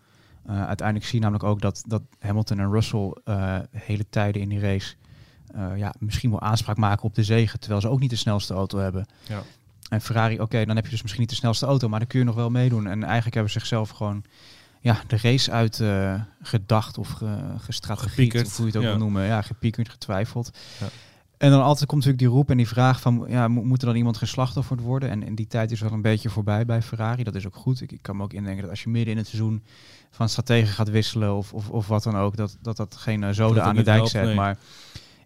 Uh, 0.49 0.65
uiteindelijk 0.65 1.07
zie 1.07 1.15
je 1.15 1.21
namelijk 1.21 1.49
ook 1.49 1.61
dat, 1.61 1.83
dat 1.87 2.01
Hamilton 2.19 2.59
en 2.59 2.71
Russell 2.71 3.15
uh, 3.25 3.59
hele 3.71 4.05
tijden 4.09 4.41
in 4.41 4.49
die 4.49 4.59
race 4.59 4.95
uh, 5.55 5.77
ja, 5.77 5.93
misschien 5.99 6.29
wel 6.29 6.41
aanspraak 6.41 6.77
maken 6.77 7.03
op 7.03 7.15
de 7.15 7.23
zegen, 7.23 7.59
terwijl 7.59 7.81
ze 7.81 7.89
ook 7.89 7.99
niet 7.99 8.09
de 8.09 8.15
snelste 8.15 8.53
auto 8.53 8.77
hebben. 8.77 9.05
Ja. 9.27 9.43
En 9.89 10.01
Ferrari, 10.01 10.33
oké, 10.33 10.43
okay, 10.43 10.65
dan 10.65 10.75
heb 10.75 10.85
je 10.85 10.91
dus 10.91 11.01
misschien 11.01 11.21
niet 11.21 11.29
de 11.29 11.35
snelste 11.35 11.65
auto, 11.65 11.89
maar 11.89 11.99
dan 11.99 12.07
kun 12.07 12.19
je 12.19 12.25
nog 12.25 12.35
wel 12.35 12.49
meedoen. 12.49 12.87
En 12.87 13.03
eigenlijk 13.03 13.33
hebben 13.33 13.51
ze 13.51 13.59
zichzelf 13.59 13.89
gewoon 13.89 14.23
ja, 14.81 15.01
de 15.07 15.17
race 15.21 15.51
uit 15.51 15.83
gedacht 16.41 16.97
of 16.97 17.09
ge, 17.09 17.25
of 17.57 18.57
hoe 18.57 18.65
je 18.65 18.65
het 18.65 18.75
ook 18.75 18.83
ja. 18.83 18.89
wil 18.89 18.97
noemen. 18.97 19.25
Ja, 19.25 19.41
gepiekerd, 19.41 19.89
getwijfeld. 19.89 20.57
Ja. 20.79 20.87
En 21.37 21.51
dan 21.51 21.61
altijd 21.61 21.89
komt 21.89 22.05
natuurlijk 22.05 22.29
die 22.29 22.37
roep 22.37 22.49
en 22.49 22.57
die 22.57 22.67
vraag 22.67 23.01
van, 23.01 23.25
ja, 23.27 23.47
mo 23.47 23.63
moet 23.63 23.81
er 23.81 23.87
dan 23.87 23.95
iemand 23.95 24.17
geslachtofferd 24.17 24.79
worden? 24.79 25.09
En, 25.09 25.23
en 25.23 25.35
die 25.35 25.47
tijd 25.47 25.71
is 25.71 25.81
wel 25.81 25.91
een 25.91 26.01
beetje 26.01 26.29
voorbij 26.29 26.65
bij 26.65 26.81
Ferrari. 26.81 27.23
Dat 27.23 27.35
is 27.35 27.45
ook 27.45 27.55
goed. 27.55 27.81
Ik, 27.81 27.91
ik 27.91 28.01
kan 28.01 28.17
me 28.17 28.23
ook 28.23 28.33
indenken 28.33 28.61
dat 28.61 28.69
als 28.69 28.83
je 28.83 28.89
midden 28.89 29.11
in 29.11 29.17
het 29.17 29.27
seizoen 29.27 29.63
van 30.11 30.29
strategen 30.29 30.73
gaat 30.73 30.89
wisselen 30.89 31.35
of, 31.35 31.53
of, 31.53 31.69
of 31.69 31.87
wat 31.87 32.03
dan 32.03 32.17
ook, 32.17 32.35
dat 32.35 32.57
dat, 32.61 32.77
dat 32.77 32.95
geen 32.95 33.35
zoden 33.35 33.63
aan 33.63 33.75
de 33.75 33.83
dijk 33.83 33.97
helpt, 33.97 34.11
zet. 34.11 34.23
nee. 34.23 34.35
Maar 34.35 34.57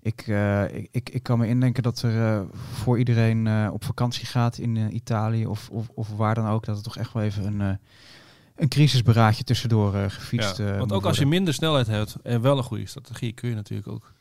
ik, 0.02 0.28
uh, 0.28 0.64
ik, 0.64 0.88
ik, 0.92 1.10
ik 1.10 1.24
kan 1.24 1.40
me 1.40 1.48
indenken 1.48 1.84
dat 1.84 2.02
er 2.02 2.16
uh, 2.16 2.42
voor 2.74 2.98
iedereen 2.98 3.46
uh, 3.46 3.70
op 3.74 3.84
vakantie 3.84 4.26
gaat 4.26 4.58
in 4.58 4.96
Italië 4.96 5.46
of, 5.46 5.70
of, 5.70 5.90
of 5.94 6.10
waar 6.16 6.36
dan 6.36 6.48
ook, 6.48 6.66
dat 6.66 6.76
het 6.76 6.84
toch 6.84 6.98
echt 6.98 7.14
wel 7.14 7.24
even 7.24 7.46
een, 7.46 7.80
een 8.56 8.68
crisisberaadje 8.68 9.44
tussendoor 9.44 9.94
gefietst 10.10 10.58
ja, 10.58 10.78
Want 10.78 10.92
ook 10.92 11.06
als 11.06 11.18
je 11.18 11.26
minder 11.26 11.54
snelheid 11.54 11.88
hebt 11.88 12.16
en 12.24 12.42
wel 12.42 12.58
een 12.58 12.64
goede 12.64 12.86
strategie, 12.86 13.32
kun 13.34 13.50
je 13.50 13.56
natuurlijk 13.56 13.88
ook 13.88 14.14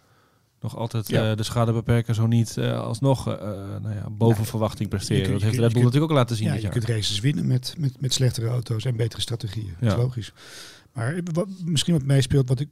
nog 0.61 0.77
altijd 0.77 1.09
Ja. 1.09 1.31
uh, 1.31 1.37
de 1.37 1.43
schade 1.43 1.73
beperken, 1.73 2.15
zo 2.15 2.27
niet 2.27 2.57
uh, 2.59 2.81
alsnog 2.81 3.29
uh, 3.29 3.35
nou 3.83 3.95
ja, 3.95 4.11
boven 4.11 4.43
Ja, 4.43 4.49
verwachting 4.49 4.91
je 4.91 4.97
presteren. 4.97 5.23
kunt- 5.23 5.33
dat 5.33 5.41
je 5.41 5.47
heeft 5.47 5.59
Red 5.59 5.69
Bull 5.73 5.79
je 5.79 5.85
natuurlijk 5.85 6.13
ook 6.13 6.19
laten 6.19 6.37
zien 6.37 6.47
Ja, 6.47 6.53
dit 6.53 6.61
je 6.63 6.67
jaar. 6.69 6.77
kunt 6.79 6.89
races 6.97 7.21
winnen 7.21 7.47
met, 7.47 7.75
met, 7.79 8.01
met 8.01 8.13
slechtere 8.13 8.47
auto's 8.49 8.85
en 8.85 8.97
betere 8.97 9.21
strategieën. 9.21 9.75
Dat 9.81 9.93
is 9.93 9.99
logisch. 9.99 10.33
Maar 10.93 11.21
wat, 11.33 11.49
misschien 11.65 11.95
wat 11.95 12.03
meespeelt, 12.05 12.49
wat 12.49 12.61
ik, 12.61 12.69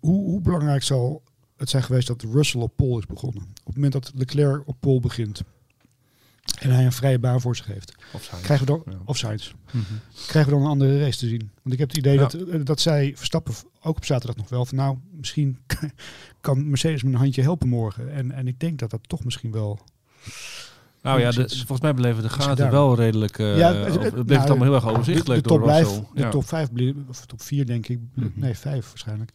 hoe, 0.00 0.24
hoe 0.24 0.40
belangrijk 0.40 0.82
zal 0.82 1.22
het 1.56 1.70
zijn 1.70 1.82
geweest 1.82 2.06
dat 2.06 2.22
Russell 2.22 2.60
op 2.60 2.72
pole 2.76 2.98
is 2.98 3.06
begonnen? 3.06 3.42
Op 3.42 3.64
het 3.66 3.74
moment 3.74 3.92
dat 3.92 4.12
Leclerc 4.14 4.62
op 4.66 4.76
pole 4.80 5.00
begint 5.00 5.42
en 6.60 6.70
hij 6.70 6.84
een 6.84 6.92
vrije 6.92 7.18
baan 7.18 7.40
voor 7.40 7.56
zich 7.56 7.66
heeft, 7.66 7.94
krijgen 8.42 8.66
we 8.66 8.72
dan, 8.72 8.82
Ja. 8.94 8.98
of 9.04 9.16
Sainz, 9.16 9.52
Mhm. 9.72 9.84
krijgen 10.26 10.52
we 10.52 10.58
dan 10.58 10.66
een 10.66 10.72
andere 10.72 11.00
race 11.00 11.18
te 11.18 11.28
zien? 11.28 11.50
Want 11.62 11.72
ik 11.74 11.78
heb 11.78 11.88
het 11.88 11.98
idee 11.98 12.14
Ja. 12.14 12.20
dat, 12.20 12.34
eh, 12.34 12.60
dat 12.64 12.80
zij 12.80 13.12
Verstappen 13.16 13.54
ook 13.82 13.96
op 13.96 14.04
zaterdag 14.04 14.36
nog 14.36 14.48
wel 14.48 14.64
van 14.66 14.76
nou, 14.76 14.96
misschien 15.12 15.58
kan 16.40 16.68
Mercedes 16.68 17.02
me 17.02 17.10
een 17.10 17.16
handje 17.18 17.42
helpen 17.42 17.68
morgen. 17.68 18.12
En, 18.12 18.32
en 18.32 18.46
ik 18.48 18.60
denk 18.60 18.78
dat 18.78 18.90
dat 18.90 19.00
toch 19.06 19.24
misschien 19.24 19.52
wel 19.52 19.80
Nou 21.02 21.20
ja, 21.20 21.30
de, 21.30 21.48
volgens 21.48 21.80
mij 21.80 21.94
bleven 21.94 22.22
de 22.22 22.28
gaten 22.28 22.70
wel 22.70 22.94
redelijk... 22.94 23.38
eh 23.38 23.58
Ja, 23.58 23.72
het- 23.74 23.98
bleef 24.00 24.12
nou, 24.12 24.32
het 24.40 24.48
allemaal 24.48 24.66
heel 24.66 24.74
erg 24.74 24.84
de, 24.84 24.90
overzichtelijk 24.90 25.42
de 25.42 25.48
top, 25.48 25.58
door 25.58 25.66
blijf, 25.66 25.88
de 25.88 26.20
Ja. 26.20 26.30
top 26.30 26.48
5, 26.48 26.72
bleef, 26.72 26.94
of 27.08 27.26
top 27.26 27.42
4 27.42 27.66
denk 27.66 27.88
ik, 27.88 27.98
Mhm. 28.14 28.28
nee 28.34 28.54
5 28.56 28.86
waarschijnlijk, 28.88 29.30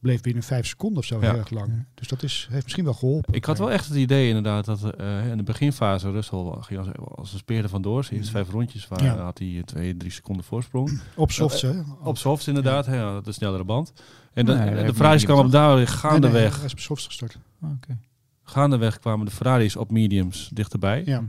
bleef 0.00 0.20
binnen 0.20 0.42
5 0.42 0.66
seconden 0.66 0.98
of 0.98 1.04
zo 1.04 1.20
Ja. 1.20 1.30
heel 1.30 1.38
erg 1.38 1.50
lang. 1.50 1.84
Dus 1.94 2.08
dat 2.08 2.22
is, 2.22 2.46
heeft 2.50 2.62
misschien 2.62 2.84
wel 2.84 2.94
geholpen. 2.94 3.34
Ik 3.34 3.44
had 3.44 3.58
wel 3.58 3.70
echt 3.70 3.86
het 3.88 3.96
idee 3.96 4.28
inderdaad 4.28 4.64
dat 4.64 4.94
eh, 4.94 5.26
in 5.30 5.36
de 5.36 5.42
beginfase 5.42 6.10
Russell 6.10 6.54
ging 6.60 6.78
als, 6.78 6.88
als 7.14 7.32
een 7.32 7.38
speer 7.38 7.62
er 7.62 7.68
vandoor. 7.68 8.04
Zijn 8.04 8.16
eerste 8.16 8.32
vijf 8.32 8.50
rondjes 8.50 8.88
waar, 8.88 9.02
Ja. 9.04 9.16
had 9.16 9.38
hij 9.38 9.62
twee, 9.64 9.96
drie 9.96 10.10
seconden 10.12 10.44
voorsprong. 10.44 11.00
Op 11.16 11.30
softs, 11.32 11.62
hè? 11.62 11.72
Op 12.02 12.18
softs 12.18 12.48
inderdaad, 12.48 12.86
hè, 12.86 12.96
ja, 12.96 13.20
de 13.20 13.32
snellere 13.32 13.64
band. 13.64 13.92
En 14.34 14.46
de, 14.46 14.52
Nee, 14.54 14.84
de 14.86 14.94
Ferraris 14.94 15.24
kwamen 15.24 15.50
daar 15.50 15.66
Nee, 15.68 15.76
nee, 15.76 15.86
gaandeweg. 15.86 16.56
hij 16.56 16.64
is 16.64 16.72
op 16.72 16.78
softs 16.78 17.06
gestart. 17.06 17.38
Ah, 17.62 17.70
Oké. 17.70 17.96
Gaandeweg 18.42 18.98
kwamen 18.98 19.26
de 19.26 19.32
Ferraris 19.32 19.76
op 19.76 19.90
mediums 19.90 20.50
dichterbij. 20.52 21.02
Ja. 21.04 21.22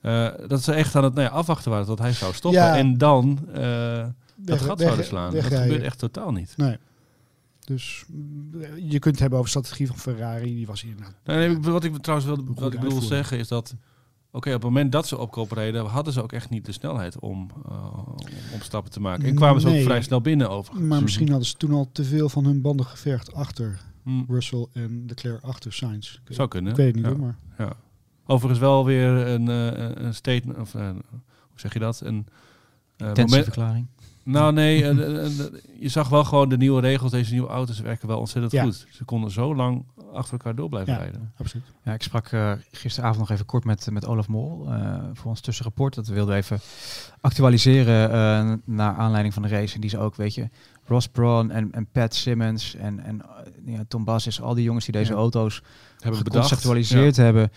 Eh, 0.00 0.48
dat 0.48 0.62
ze 0.62 0.72
echt 0.72 0.96
aan 0.96 1.04
het 1.04 1.14
nou 1.14 1.26
ja, 1.28 1.32
afwachten 1.34 1.70
waren 1.70 1.86
tot 1.86 1.98
hij 1.98 2.12
zou 2.12 2.32
stoppen. 2.34 2.60
Ja. 2.60 2.76
En 2.76 2.98
dan 2.98 3.38
eh, 3.52 3.62
dat 4.36 4.58
Weg- 4.58 4.58
gat 4.66 4.78
weg- 4.78 4.86
zouden 4.86 5.04
slaan. 5.06 5.32
Dat 5.32 5.44
gebeurt 5.44 5.82
echt 5.82 5.98
totaal 5.98 6.32
niet. 6.32 6.52
Nee. 6.56 6.76
Dus 7.64 8.04
mm, 8.08 8.50
je 8.76 8.98
kunt 8.98 9.04
het 9.04 9.18
hebben 9.18 9.38
over 9.38 9.50
strategie 9.50 9.86
van 9.86 9.98
Ferrari. 9.98 10.54
Die 10.54 10.66
was 10.66 10.82
hier 10.82 10.94
nou, 11.24 11.38
Nee, 11.38 11.58
wat 11.58 11.84
ik 11.84 11.96
trouwens 11.96 12.28
wilde, 12.28 12.42
wat 12.42 12.54
ik 12.54 12.56
bedoel 12.56 12.72
uitvoering. 12.80 13.04
zeggen 13.04 13.38
is 13.38 13.48
dat... 13.48 13.74
Oké, 14.30 14.48
op 14.48 14.54
het 14.54 14.62
moment 14.62 14.92
dat 14.92 15.06
ze 15.06 15.18
op 15.18 15.30
kop 15.30 15.52
reden, 15.52 15.86
hadden 15.86 16.12
ze 16.12 16.22
ook 16.22 16.32
echt 16.32 16.50
niet 16.50 16.64
de 16.66 16.72
snelheid 16.72 17.18
om, 17.18 17.50
eh, 17.68 17.98
om 18.52 18.60
stappen 18.60 18.92
te 18.92 19.00
maken. 19.00 19.24
En 19.24 19.34
kwamen 19.34 19.60
ze 19.60 19.66
Nee. 19.66 19.78
ook 19.78 19.84
vrij 19.84 20.02
snel 20.02 20.20
binnen 20.20 20.50
overigens. 20.50 20.88
maar 20.88 21.02
misschien 21.02 21.28
hadden 21.28 21.46
ze 21.46 21.56
toen 21.56 21.72
al 21.72 21.88
te 21.92 22.04
veel 22.04 22.28
van 22.28 22.44
hun 22.44 22.60
banden 22.60 22.86
gevergd 22.86 23.34
achter 23.34 23.80
Hm, 24.04 24.22
Russell 24.28 24.66
en 24.72 25.04
Leclerc 25.06 25.42
achter 25.42 25.72
Sainz. 25.72 26.18
Ik, 26.28 26.34
zou 26.34 26.48
kunnen. 26.48 26.70
ik 26.70 26.76
weet 26.76 26.86
het 26.86 26.96
niet 26.96 27.04
ja. 27.04 27.10
hoor, 27.10 27.20
maar 27.20 27.36
Ja. 27.58 27.72
Overigens 28.26 28.60
wel 28.60 28.84
weer 28.84 29.08
een, 29.08 29.48
eh, 29.48 30.04
een 30.04 30.14
statement, 30.14 30.58
of 30.58 30.74
eh, 30.74 30.90
hoe 30.90 31.60
zeg 31.60 31.72
je 31.72 31.78
dat? 31.78 32.00
Een 32.00 32.26
eh, 32.96 33.00
moment, 33.00 33.18
Intentieverklaring. 33.18 33.86
Nou 34.24 34.52
nee, 34.52 34.82
eh, 34.82 34.90
eh, 34.90 35.24
eh, 35.24 35.30
je 35.78 35.88
zag 35.88 36.08
wel 36.08 36.24
gewoon 36.24 36.48
de 36.48 36.56
nieuwe 36.56 36.80
regels. 36.80 37.10
Deze 37.10 37.32
nieuwe 37.32 37.48
auto's 37.48 37.80
werken 37.80 38.08
wel 38.08 38.18
ontzettend 38.18 38.52
Ja. 38.52 38.62
goed. 38.62 38.86
Ze 38.90 39.04
konden 39.04 39.30
zo 39.30 39.54
lang 39.54 39.84
achter 40.12 40.32
elkaar 40.32 40.54
door 40.54 40.68
blijven 40.68 40.92
Ja. 40.92 40.98
rijden. 40.98 41.32
Absoluut. 41.36 41.66
Ja, 41.84 41.92
ik 41.92 42.02
sprak 42.02 42.26
eh, 42.26 42.52
gisteravond 42.70 43.18
nog 43.18 43.30
even 43.30 43.46
kort 43.46 43.64
met, 43.64 43.88
met 43.90 44.06
Olaf 44.06 44.28
Mol 44.28 44.66
eh, 44.72 44.98
voor 45.12 45.30
ons 45.30 45.40
tussenrapport. 45.40 45.94
Dat 45.94 46.06
we 46.06 46.14
wilden 46.14 46.36
even 46.36 46.60
actualiseren 47.20 48.10
eh, 48.10 48.52
naar 48.64 48.94
aanleiding 48.94 49.34
van 49.34 49.42
de 49.42 49.48
race. 49.48 49.74
En 49.74 49.80
die 49.80 49.90
ze 49.90 49.98
ook, 49.98 50.14
weet 50.16 50.34
je, 50.34 50.48
Ross 50.86 51.08
Brawn 51.08 51.50
en, 51.50 51.72
en 51.72 51.86
Pat 51.92 52.14
Simmons 52.14 52.74
en, 52.74 53.00
en 53.00 53.22
ja, 53.64 53.84
Tom 53.88 54.04
Basis, 54.04 54.40
al 54.40 54.54
die 54.54 54.64
jongens 54.64 54.84
die 54.84 54.94
deze 54.94 55.12
Ja. 55.12 55.18
auto's 55.18 55.62
Hebben 55.98 56.20
geconceptualiseerd 56.20 57.16
hebben, 57.16 57.50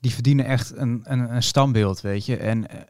die 0.00 0.12
verdienen 0.12 0.44
echt 0.44 0.76
een, 0.76 1.00
een, 1.04 1.34
een 1.34 1.42
standbeeld, 1.42 2.00
weet 2.00 2.26
je. 2.26 2.36
En 2.36 2.68
eh, 2.70 2.80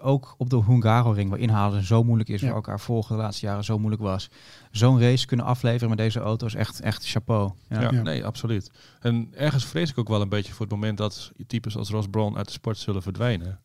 ook 0.00 0.34
op 0.38 0.50
de 0.50 0.62
Hungaroring, 0.66 1.30
waar 1.30 1.38
inhalen 1.38 1.84
zo 1.84 2.04
moeilijk 2.04 2.28
is, 2.28 2.40
Ja. 2.40 2.46
waar 2.46 2.56
elkaar 2.56 2.80
volgen 2.80 3.16
de 3.16 3.22
laatste 3.22 3.46
jaren 3.46 3.64
zo 3.64 3.78
moeilijk 3.78 4.02
was. 4.02 4.30
Zo'n 4.70 5.00
race 5.00 5.26
kunnen 5.26 5.46
afleveren 5.46 5.88
met 5.88 5.98
deze 5.98 6.20
auto's, 6.20 6.54
echt, 6.54 6.80
echt 6.80 7.08
chapeau. 7.08 7.52
Ja. 7.68 7.80
Ja, 7.80 7.90
Ja. 7.92 8.02
nee, 8.02 8.24
absoluut. 8.24 8.70
En 9.00 9.28
ergens 9.34 9.64
vrees 9.66 9.90
ik 9.90 9.98
ook 9.98 10.08
wel 10.08 10.20
een 10.20 10.28
beetje 10.28 10.52
voor 10.52 10.66
het 10.66 10.74
moment 10.74 10.98
dat 10.98 11.32
types 11.46 11.76
als 11.76 11.90
Ross 11.90 12.08
Brawn 12.10 12.36
uit 12.36 12.46
de 12.46 12.52
sport 12.52 12.78
zullen 12.78 13.02
verdwijnen. 13.02 13.58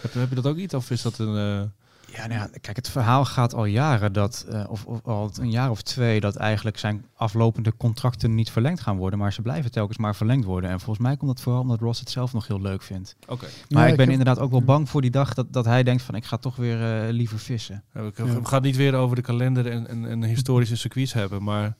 Heb, 0.00 0.12
heb 0.14 0.28
je 0.28 0.34
dat 0.34 0.46
ook 0.46 0.56
niet? 0.56 0.74
Of 0.74 0.90
is 0.90 1.02
dat 1.02 1.18
een... 1.18 1.36
eh, 1.36 1.68
Ja, 2.06 2.26
nou 2.26 2.40
ja, 2.40 2.48
kijk, 2.60 2.76
het 2.76 2.88
verhaal 2.88 3.24
gaat 3.24 3.54
al 3.54 3.64
jaren 3.64 4.12
dat, 4.12 4.46
eh, 4.50 4.64
of, 4.68 4.84
of 4.86 5.00
al 5.04 5.30
een 5.40 5.50
jaar 5.50 5.70
of 5.70 5.82
twee, 5.82 6.20
dat 6.20 6.36
eigenlijk 6.36 6.78
zijn 6.78 7.04
aflopende 7.14 7.76
contracten 7.76 8.34
niet 8.34 8.50
verlengd 8.50 8.80
gaan 8.80 8.96
worden, 8.96 9.18
maar 9.18 9.32
ze 9.32 9.42
blijven 9.42 9.70
telkens 9.70 9.98
maar 9.98 10.14
verlengd 10.16 10.44
worden. 10.44 10.70
En 10.70 10.80
volgens 10.80 11.06
mij 11.06 11.16
komt 11.16 11.30
dat 11.30 11.40
vooral 11.40 11.60
omdat 11.62 11.80
Ross 11.80 12.00
het 12.00 12.10
zelf 12.10 12.32
nog 12.32 12.46
heel 12.46 12.60
leuk 12.60 12.82
vindt. 12.82 13.16
Oké. 13.28 13.46
Maar 13.68 13.82
Ja, 13.82 13.88
ik 13.90 13.96
ben 13.96 14.04
heb- 14.06 14.18
inderdaad 14.18 14.38
ook 14.38 14.50
wel 14.50 14.62
bang 14.62 14.88
voor 14.88 15.00
die 15.00 15.10
dag 15.10 15.34
dat, 15.34 15.52
dat 15.52 15.64
hij 15.64 15.82
denkt 15.82 16.02
van 16.02 16.14
ik 16.14 16.24
ga 16.24 16.36
toch 16.36 16.56
weer 16.56 17.04
eh, 17.06 17.12
liever 17.12 17.38
vissen. 17.38 17.82
Ja, 17.94 18.10
gaan 18.16 18.42
het 18.42 18.62
niet 18.62 18.76
weer 18.76 18.94
over 18.94 19.16
de 19.16 19.22
kalender 19.22 19.66
en, 19.70 19.86
en, 19.88 20.04
en 20.06 20.22
historische 20.22 20.76
circuits 20.76 21.12
hebben, 21.12 21.42
maar 21.42 21.76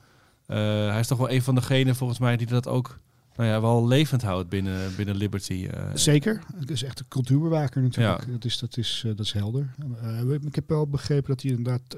eh, 0.47 0.57
hij 0.89 1.01
is 1.01 1.07
toch 1.07 1.19
wel 1.19 1.31
een 1.31 1.43
van 1.43 1.55
degenen 1.55 1.97
volgens 1.97 2.19
mij 2.19 2.37
die 2.37 2.47
dat 2.47 2.69
ook 2.69 2.99
nou 3.43 3.55
ja, 3.55 3.61
wel 3.61 3.87
levend 3.87 4.23
houdt 4.23 4.49
binnen, 4.49 4.97
binnen 4.97 5.17
Liberty. 5.17 5.69
eh. 5.71 5.91
Zeker. 5.95 6.43
Het 6.57 6.71
is 6.71 6.83
echt 6.83 7.01
een 7.01 7.09
cultuurbewaker 7.09 7.83
natuurlijk. 7.83 8.25
Ja. 8.27 8.33
Dat, 8.33 8.45
is, 8.45 8.59
dat, 8.59 8.77
is, 8.77 9.03
eh, 9.07 9.17
dat 9.17 9.27
is 9.27 9.33
helder. 9.33 9.75
Eh, 10.03 10.31
ik 10.31 10.55
heb 10.55 10.69
wel 10.69 10.87
begrepen 10.89 11.29
dat 11.29 11.43
hij 11.43 11.51
inderdaad... 11.51 11.97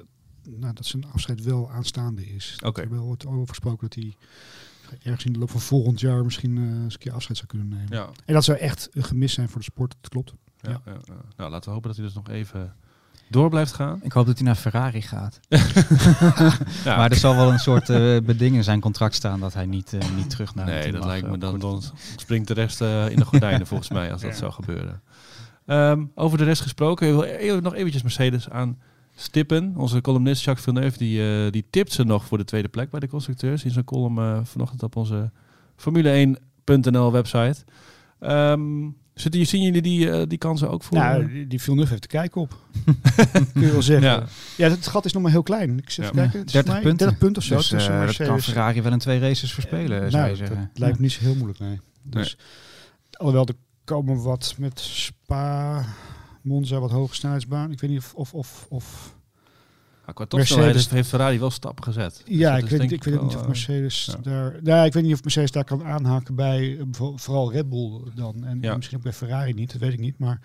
Nou, 0.48 0.74
dat 0.74 0.86
zijn 0.86 1.04
afscheid 1.12 1.42
wel 1.42 1.70
aanstaande 1.70 2.26
is. 2.26 2.58
Oké. 2.64 2.80
Er 2.80 2.90
wel 2.90 3.04
wordt 3.04 3.26
over 3.26 3.48
gesproken 3.48 3.88
dat 3.88 3.94
hij 4.02 4.14
ergens 5.02 5.24
in 5.24 5.32
de 5.32 5.38
loop 5.38 5.50
van 5.50 5.60
volgend 5.60 6.00
jaar 6.00 6.24
misschien 6.24 6.82
eens 6.82 6.92
een 6.92 6.98
keer 7.00 7.12
afscheid 7.12 7.36
zou 7.36 7.48
kunnen 7.48 7.68
nemen. 7.68 7.86
ja, 7.90 8.08
En 8.24 8.34
dat 8.34 8.44
zou 8.44 8.58
echt 8.58 8.88
een 8.92 9.04
gemis 9.04 9.32
zijn 9.32 9.48
voor 9.48 9.58
de 9.58 9.64
sport. 9.64 9.94
Dat 10.00 10.10
klopt. 10.10 10.34
ja, 10.60 10.70
ja, 10.84 10.92
ja. 11.04 11.14
Nou, 11.36 11.50
laten 11.50 11.68
we 11.68 11.74
hopen 11.74 11.88
dat 11.88 11.96
hij 11.96 12.06
dus 12.06 12.14
nog 12.14 12.28
even 12.28 12.74
door 13.28 13.48
blijft 13.50 13.72
gaan. 13.72 13.98
Ik 14.02 14.12
hoop 14.12 14.26
dat 14.26 14.36
hij 14.36 14.46
naar 14.46 14.54
Ferrari 14.54 15.02
gaat. 15.02 15.40
Ja. 16.84 16.96
Maar 16.96 17.10
er 17.10 17.16
zal 17.16 17.36
wel 17.36 17.52
een 17.52 17.58
soort 17.58 17.88
eh, 17.90 18.16
beding 18.22 18.54
in 18.54 18.64
zijn 18.64 18.80
contract 18.80 19.14
staan 19.14 19.40
dat 19.40 19.54
hij 19.54 19.66
niet, 19.66 19.92
eh, 19.92 20.00
niet 20.16 20.30
terug 20.30 20.54
naar 20.54 20.64
het 20.64 20.74
nee, 20.74 20.82
team 20.82 20.92
dat 20.94 21.02
mag, 21.02 21.10
lijkt 21.10 21.26
eh, 21.26 21.32
me 21.32 21.38
dan, 21.38 21.50
kort. 21.58 21.62
dan 21.62 21.82
springt 22.16 22.48
de 22.48 22.54
rest 22.54 22.80
eh, 22.80 23.08
in 23.10 23.16
de 23.16 23.24
gordijnen 23.24 23.66
volgens 23.66 23.90
mij 23.90 24.12
als 24.12 24.20
dat 24.20 24.30
Ja. 24.30 24.36
zou 24.36 24.52
gebeuren. 24.52 25.02
Ehm, 25.66 26.04
over 26.14 26.38
de 26.38 26.44
rest 26.44 26.62
gesproken, 26.62 27.06
ik 27.08 27.12
wil 27.14 27.22
even, 27.22 27.62
nog 27.62 27.74
eventjes 27.74 28.02
Mercedes 28.02 28.48
aan 28.50 28.78
stippen. 29.16 29.72
Onze 29.76 30.00
columnist 30.00 30.44
Jacques 30.44 30.64
Villeneuve 30.64 30.98
die, 30.98 31.44
eh, 31.44 31.52
die 31.52 31.66
tipt 31.70 31.92
ze 31.92 32.04
nog 32.04 32.24
voor 32.24 32.38
de 32.38 32.44
tweede 32.44 32.68
plek 32.68 32.90
bij 32.90 33.00
de 33.00 33.08
constructeurs 33.08 33.64
in 33.64 33.70
zijn 33.70 33.84
column 33.84 34.18
eh, 34.18 34.38
vanochtend 34.42 34.82
op 34.82 34.96
onze 34.96 35.30
Formule1.nl 35.76 37.12
website. 37.12 37.64
Ehm, 38.20 38.88
zitten, 39.14 39.46
zien 39.46 39.62
jullie 39.62 39.82
die, 39.82 40.10
eh, 40.10 40.22
die 40.28 40.38
kansen 40.38 40.70
ook 40.70 40.82
voor? 40.82 40.96
Nou, 40.98 41.28
die, 41.32 41.46
die 41.46 41.60
Villeneuve 41.60 41.90
heeft 41.90 42.02
te 42.02 42.08
kijken 42.08 42.40
op. 42.40 42.58
Kun 43.52 43.62
je 43.62 43.70
wel 43.72 43.82
zeggen. 43.82 44.08
Ja. 44.08 44.24
Ja, 44.56 44.68
het 44.70 44.86
gat 44.86 45.04
is 45.04 45.12
nog 45.12 45.22
maar 45.22 45.30
heel 45.30 45.42
klein. 45.42 45.78
Ik 45.78 45.90
zit 45.90 46.04
Ja. 46.04 46.10
kijken. 46.10 46.38
Het 46.38 46.46
is 46.46 46.52
30 46.52 46.72
voor 46.72 46.82
mij 46.82 46.82
punten. 46.82 47.06
30 47.06 47.18
punten 47.18 47.42
of 47.42 47.48
zo. 47.48 47.54
Dus 47.56 47.70
eh, 47.72 47.78
tussen 47.78 48.06
dat 48.06 48.28
kan 48.28 48.40
Ferrari 48.42 48.82
wel 48.82 48.92
in 48.92 48.98
twee 48.98 49.18
races 49.18 49.52
verspelen, 49.54 49.98
Nou, 49.98 50.10
zou 50.10 50.24
je 50.24 50.28
dat 50.28 50.38
zeggen. 50.38 50.70
lijkt 50.74 50.96
me 50.96 51.02
niet 51.02 51.12
zo 51.12 51.20
heel 51.20 51.34
moeilijk, 51.34 51.58
nee. 51.58 51.80
Dus, 52.02 52.36
Alhoewel, 53.10 53.46
er 53.46 53.54
komen 53.84 54.22
wat 54.22 54.54
met 54.58 54.80
Spa, 54.80 55.84
Monza, 56.42 56.78
wat 56.78 56.90
hoge 56.90 57.14
snelheidsbaan. 57.14 57.70
Ik 57.72 57.80
weet 57.80 57.90
niet 57.90 57.98
of... 57.98 58.14
of, 58.14 58.34
of, 58.34 58.66
of 58.68 59.14
Maar 60.06 60.14
qua 60.14 60.24
topsnelheid 60.26 60.72
Mercedes- 60.72 60.94
heeft, 60.96 61.08
Ferrari 61.08 61.38
wel 61.38 61.50
stappen 61.50 61.84
gezet. 61.84 62.22
Dus 62.24 62.36
ja, 62.38 62.56
ik 62.56 62.68
weet, 62.68 62.90
ik 62.92 63.04
weet 63.04 63.14
wel, 63.14 63.24
niet 63.24 63.34
of 63.34 63.40
eh, 63.40 63.46
Mercedes 63.46 64.04
ja. 64.04 64.16
daar... 64.22 64.56
Nou, 64.62 64.86
ik 64.86 64.92
weet 64.92 65.02
niet 65.02 65.12
of 65.14 65.22
Mercedes 65.22 65.50
daar 65.50 65.64
kan 65.64 65.84
aanhaken 65.84 66.34
bij 66.34 66.76
eh, 66.78 66.84
vo- 66.90 67.16
vooral 67.16 67.52
Red 67.52 67.68
Bull 67.68 68.00
dan. 68.14 68.44
En 68.44 68.58
Ja. 68.60 68.76
misschien 68.76 68.96
ook 68.96 69.02
bij 69.04 69.12
Ferrari 69.12 69.52
niet, 69.52 69.72
dat 69.72 69.80
weet 69.80 69.92
ik 69.92 69.98
niet. 69.98 70.18
Maar, 70.18 70.40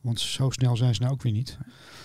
want 0.00 0.20
zo 0.20 0.50
snel 0.50 0.76
zijn 0.76 0.94
ze 0.94 1.00
nou 1.00 1.12
ook 1.12 1.22
weer 1.22 1.32
niet. 1.32 1.58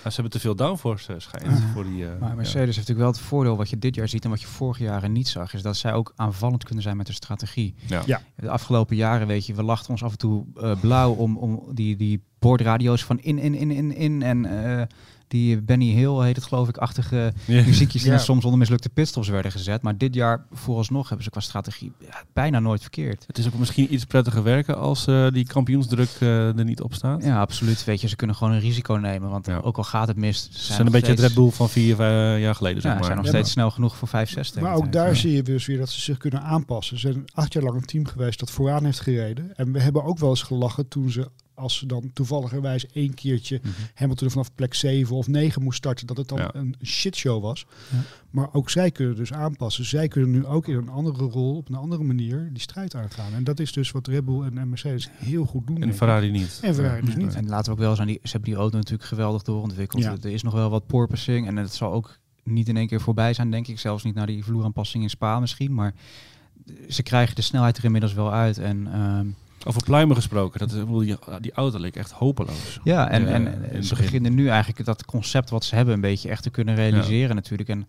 Ja, 0.04 0.10
ze 0.12 0.22
hebben 0.22 0.32
te 0.32 0.40
veel 0.40 0.56
downforce 0.56 1.14
uh, 1.14 1.20
schijnt 1.20 1.48
Ah. 1.48 1.74
voor 1.74 1.84
die. 1.84 2.06
eh, 2.06 2.20
Maar 2.20 2.30
ja. 2.30 2.36
Mercedes 2.36 2.76
heeft 2.76 2.88
natuurlijk 2.88 3.00
wel 3.00 3.08
het 3.08 3.20
voordeel 3.20 3.58
wat 3.58 3.70
je 3.70 3.80
dit 3.80 3.96
jaar 3.96 4.08
ziet 4.08 4.24
en 4.24 4.30
wat 4.30 4.42
je 4.42 4.48
vorige 4.48 4.84
jaren 4.84 5.12
niet 5.12 5.28
zag, 5.28 5.54
is 5.54 5.62
dat 5.62 5.78
zij 5.78 5.94
ook 5.94 6.14
aanvallend 6.16 6.64
kunnen 6.64 6.84
zijn 6.84 6.98
met 6.98 7.08
de 7.08 7.14
strategie. 7.14 7.76
Ja. 7.88 8.02
Ja. 8.06 8.22
De 8.36 8.50
afgelopen 8.50 8.96
jaren, 8.96 9.28
weet 9.28 9.46
je, 9.46 9.54
we 9.54 9.64
lachten 9.64 9.90
ons 9.90 10.04
af 10.04 10.12
en 10.12 10.18
toe 10.18 10.46
eh, 10.56 10.80
blauw 10.80 11.12
om, 11.14 11.38
om 11.38 11.64
die, 11.74 11.96
die 11.96 12.22
boordradio's 12.40 13.04
van 13.04 13.20
in, 13.20 13.38
in, 13.40 13.54
in, 13.56 13.72
in, 13.72 13.96
in 13.96 14.22
en 14.22 14.46
eh, 14.80 14.86
die 15.28 15.62
Benny 15.62 15.86
Hill 15.92 16.24
heet 16.24 16.36
het 16.36 16.46
geloof 16.46 16.68
ik, 16.68 16.78
achtige 16.78 17.34
Ja. 17.46 17.64
muziekjes 17.66 18.04
die 18.04 18.18
soms 18.18 18.44
onder 18.46 18.60
mislukte 18.60 18.90
pitstops 18.90 19.28
werden 19.28 19.52
gezet. 19.52 19.82
Maar 19.82 19.98
dit 19.98 20.14
jaar 20.16 20.46
vooralsnog 20.52 21.06
hebben 21.08 21.24
ze 21.24 21.30
qua 21.32 21.40
strategie 21.40 21.92
ja, 22.00 22.24
bijna 22.34 22.60
nooit 22.60 22.82
verkeerd. 22.82 23.24
Het 23.28 23.38
is 23.38 23.48
ook 23.48 23.54
misschien 23.58 23.94
iets 23.94 24.06
prettiger 24.06 24.44
werken 24.44 24.78
als 24.78 25.08
eh, 25.08 25.28
die 25.32 25.46
kampioensdruk 25.48 26.10
eh, 26.20 26.58
er 26.58 26.64
niet 26.64 26.82
op 26.82 26.94
staat. 26.94 27.24
Ja, 27.24 27.40
absoluut. 27.40 27.84
Weet 27.84 28.02
je, 28.02 28.08
ze 28.08 28.16
kunnen 28.16 28.36
gewoon 28.36 28.54
een 28.54 28.60
risico 28.60 28.94
nemen. 28.94 29.30
Want 29.30 29.46
Ja. 29.46 29.58
ook 29.58 29.78
al 29.78 29.84
gaat 29.84 30.08
het 30.08 30.18
mis, 30.18 30.50
Ze 30.52 30.74
zijn 30.74 30.86
een 30.86 30.92
beetje 30.92 31.12
het 31.12 31.20
Red 31.20 31.34
Bull 31.34 31.50
van 31.50 31.70
vier 31.70 31.96
vijf 31.96 32.40
jaar 32.42 32.56
geleden, 32.56 32.82
zeg 32.82 32.92
Ja, 32.92 32.98
maar. 32.98 33.06
zijn 33.06 33.18
nog 33.18 33.26
Ja, 33.26 33.32
steeds 33.32 33.46
maar- 33.56 33.64
snel 33.64 33.72
genoeg 33.72 33.98
voor 33.98 34.08
5, 34.08 34.30
6 34.30 34.54
Maar 34.54 34.76
ook 34.76 34.92
daar 34.92 35.16
zie 35.16 35.32
je 35.32 35.42
dus 35.44 35.66
weer 35.66 35.78
dat 35.78 35.90
ze 35.90 36.02
zich 36.02 36.18
kunnen 36.18 36.42
aanpassen. 36.42 37.00
Ze 37.00 37.12
zijn 37.12 37.24
acht 37.34 37.54
jaar 37.54 37.64
lang 37.64 37.76
een 37.76 37.86
team 37.86 38.06
geweest 38.06 38.40
dat 38.40 38.52
vooraan 38.52 38.86
heeft 38.86 39.00
gereden. 39.00 39.56
En 39.56 39.72
we 39.72 39.80
hebben 39.80 40.04
ook 40.04 40.20
wel 40.20 40.30
eens 40.30 40.42
gelachen 40.44 40.88
toen 40.88 41.10
ze, 41.10 41.30
als 41.56 41.78
ze 41.78 41.86
dan 41.86 42.10
toevalligerwijs 42.14 42.88
één 42.88 43.14
keertje 43.14 43.60
Mhm. 43.64 43.72
Hamilton 43.94 44.30
vanaf 44.30 44.56
plek 44.56 44.74
7 44.74 45.16
of 45.16 45.28
9 45.28 45.64
moest 45.64 45.78
starten, 45.78 46.08
dat 46.08 46.18
het 46.18 46.28
dan 46.28 46.38
Ja. 46.38 46.50
een 46.54 46.76
shitshow 46.84 47.42
was. 47.44 47.66
Ja. 47.92 47.98
Maar 48.30 48.50
ook 48.54 48.70
zij 48.70 48.92
kunnen 48.92 49.16
dus 49.16 49.34
aanpassen. 49.34 49.86
Zij 49.86 50.08
kunnen 50.08 50.32
nu 50.32 50.46
ook 50.46 50.68
in 50.68 50.76
een 50.76 50.90
andere 50.90 51.24
rol, 51.24 51.56
op 51.56 51.70
een 51.70 51.76
andere 51.76 52.04
manier, 52.04 52.50
die 52.52 52.62
strijd 52.62 52.96
aangaan. 52.96 53.34
En 53.34 53.44
dat 53.44 53.60
is 53.60 53.72
dus 53.72 53.92
wat 53.92 54.08
Red 54.08 54.26
Bull 54.26 54.42
en, 54.42 54.70
Mercedes 54.70 55.10
heel 55.14 55.46
goed 55.46 55.68
doen. 55.68 55.82
En. 55.82 55.94
Ferrari 55.94 56.32
niet. 56.32 56.60
En 56.62 56.76
Ferrari 56.76 57.06
dus 57.06 57.16
niet. 57.16 57.36
En 57.36 57.48
laten 57.48 57.66
we 57.66 57.72
ook 57.72 57.84
wel 57.86 57.96
zijn, 57.96 58.08
die, 58.08 58.20
ze 58.24 58.32
hebben 58.32 58.50
die 58.50 58.60
auto 58.60 58.78
natuurlijk 58.78 59.10
geweldig 59.10 59.42
doorontwikkeld. 59.42 60.04
Ja. 60.04 60.12
Er 60.22 60.26
is 60.32 60.44
nog 60.44 60.54
wel 60.54 60.70
wat 60.70 60.88
porpoising 60.88 61.48
en 61.48 61.56
het 61.56 61.74
zal 61.74 61.92
ook 61.92 62.18
niet 62.44 62.68
in 62.68 62.78
één 62.78 62.88
keer 62.88 63.02
voorbij 63.02 63.34
zijn, 63.34 63.52
denk 63.52 63.68
ik. 63.68 63.80
Zelfs 63.80 64.04
niet 64.04 64.16
naar 64.16 64.28
die 64.28 64.44
vloeraanpassing 64.44 65.04
in 65.04 65.10
Spa 65.10 65.40
misschien. 65.40 65.74
Maar 65.74 65.94
ze 66.90 67.04
krijgen 67.04 67.36
de 67.36 67.42
snelheid 67.42 67.78
er 67.78 67.84
inmiddels 67.84 68.14
wel 68.14 68.32
uit. 68.34 68.58
En 68.58 68.88
ehm, 68.94 69.28
Over 69.68 69.84
pluimen 69.84 70.16
gesproken, 70.16 70.60
dat 70.60 70.72
is, 70.72 70.82
die, 71.06 71.18
die 71.42 71.52
auto 71.54 71.80
leek 71.80 71.96
echt 71.96 72.12
hopeloos. 72.12 72.80
ja, 72.84 73.10
en, 73.10 73.22
Ja, 73.28 73.28
en 73.32 73.84
ze 73.84 73.90
begin. 73.90 74.06
beginnen 74.06 74.36
nu 74.36 74.48
eigenlijk 74.48 74.86
dat 74.86 75.06
concept 75.06 75.50
wat 75.50 75.64
ze 75.66 75.76
hebben 75.76 75.94
een 75.94 76.02
beetje 76.02 76.30
echt 76.30 76.44
te 76.44 76.50
kunnen 76.50 76.76
realiseren 76.76 77.36
natuurlijk. 77.36 77.70
En 77.70 77.88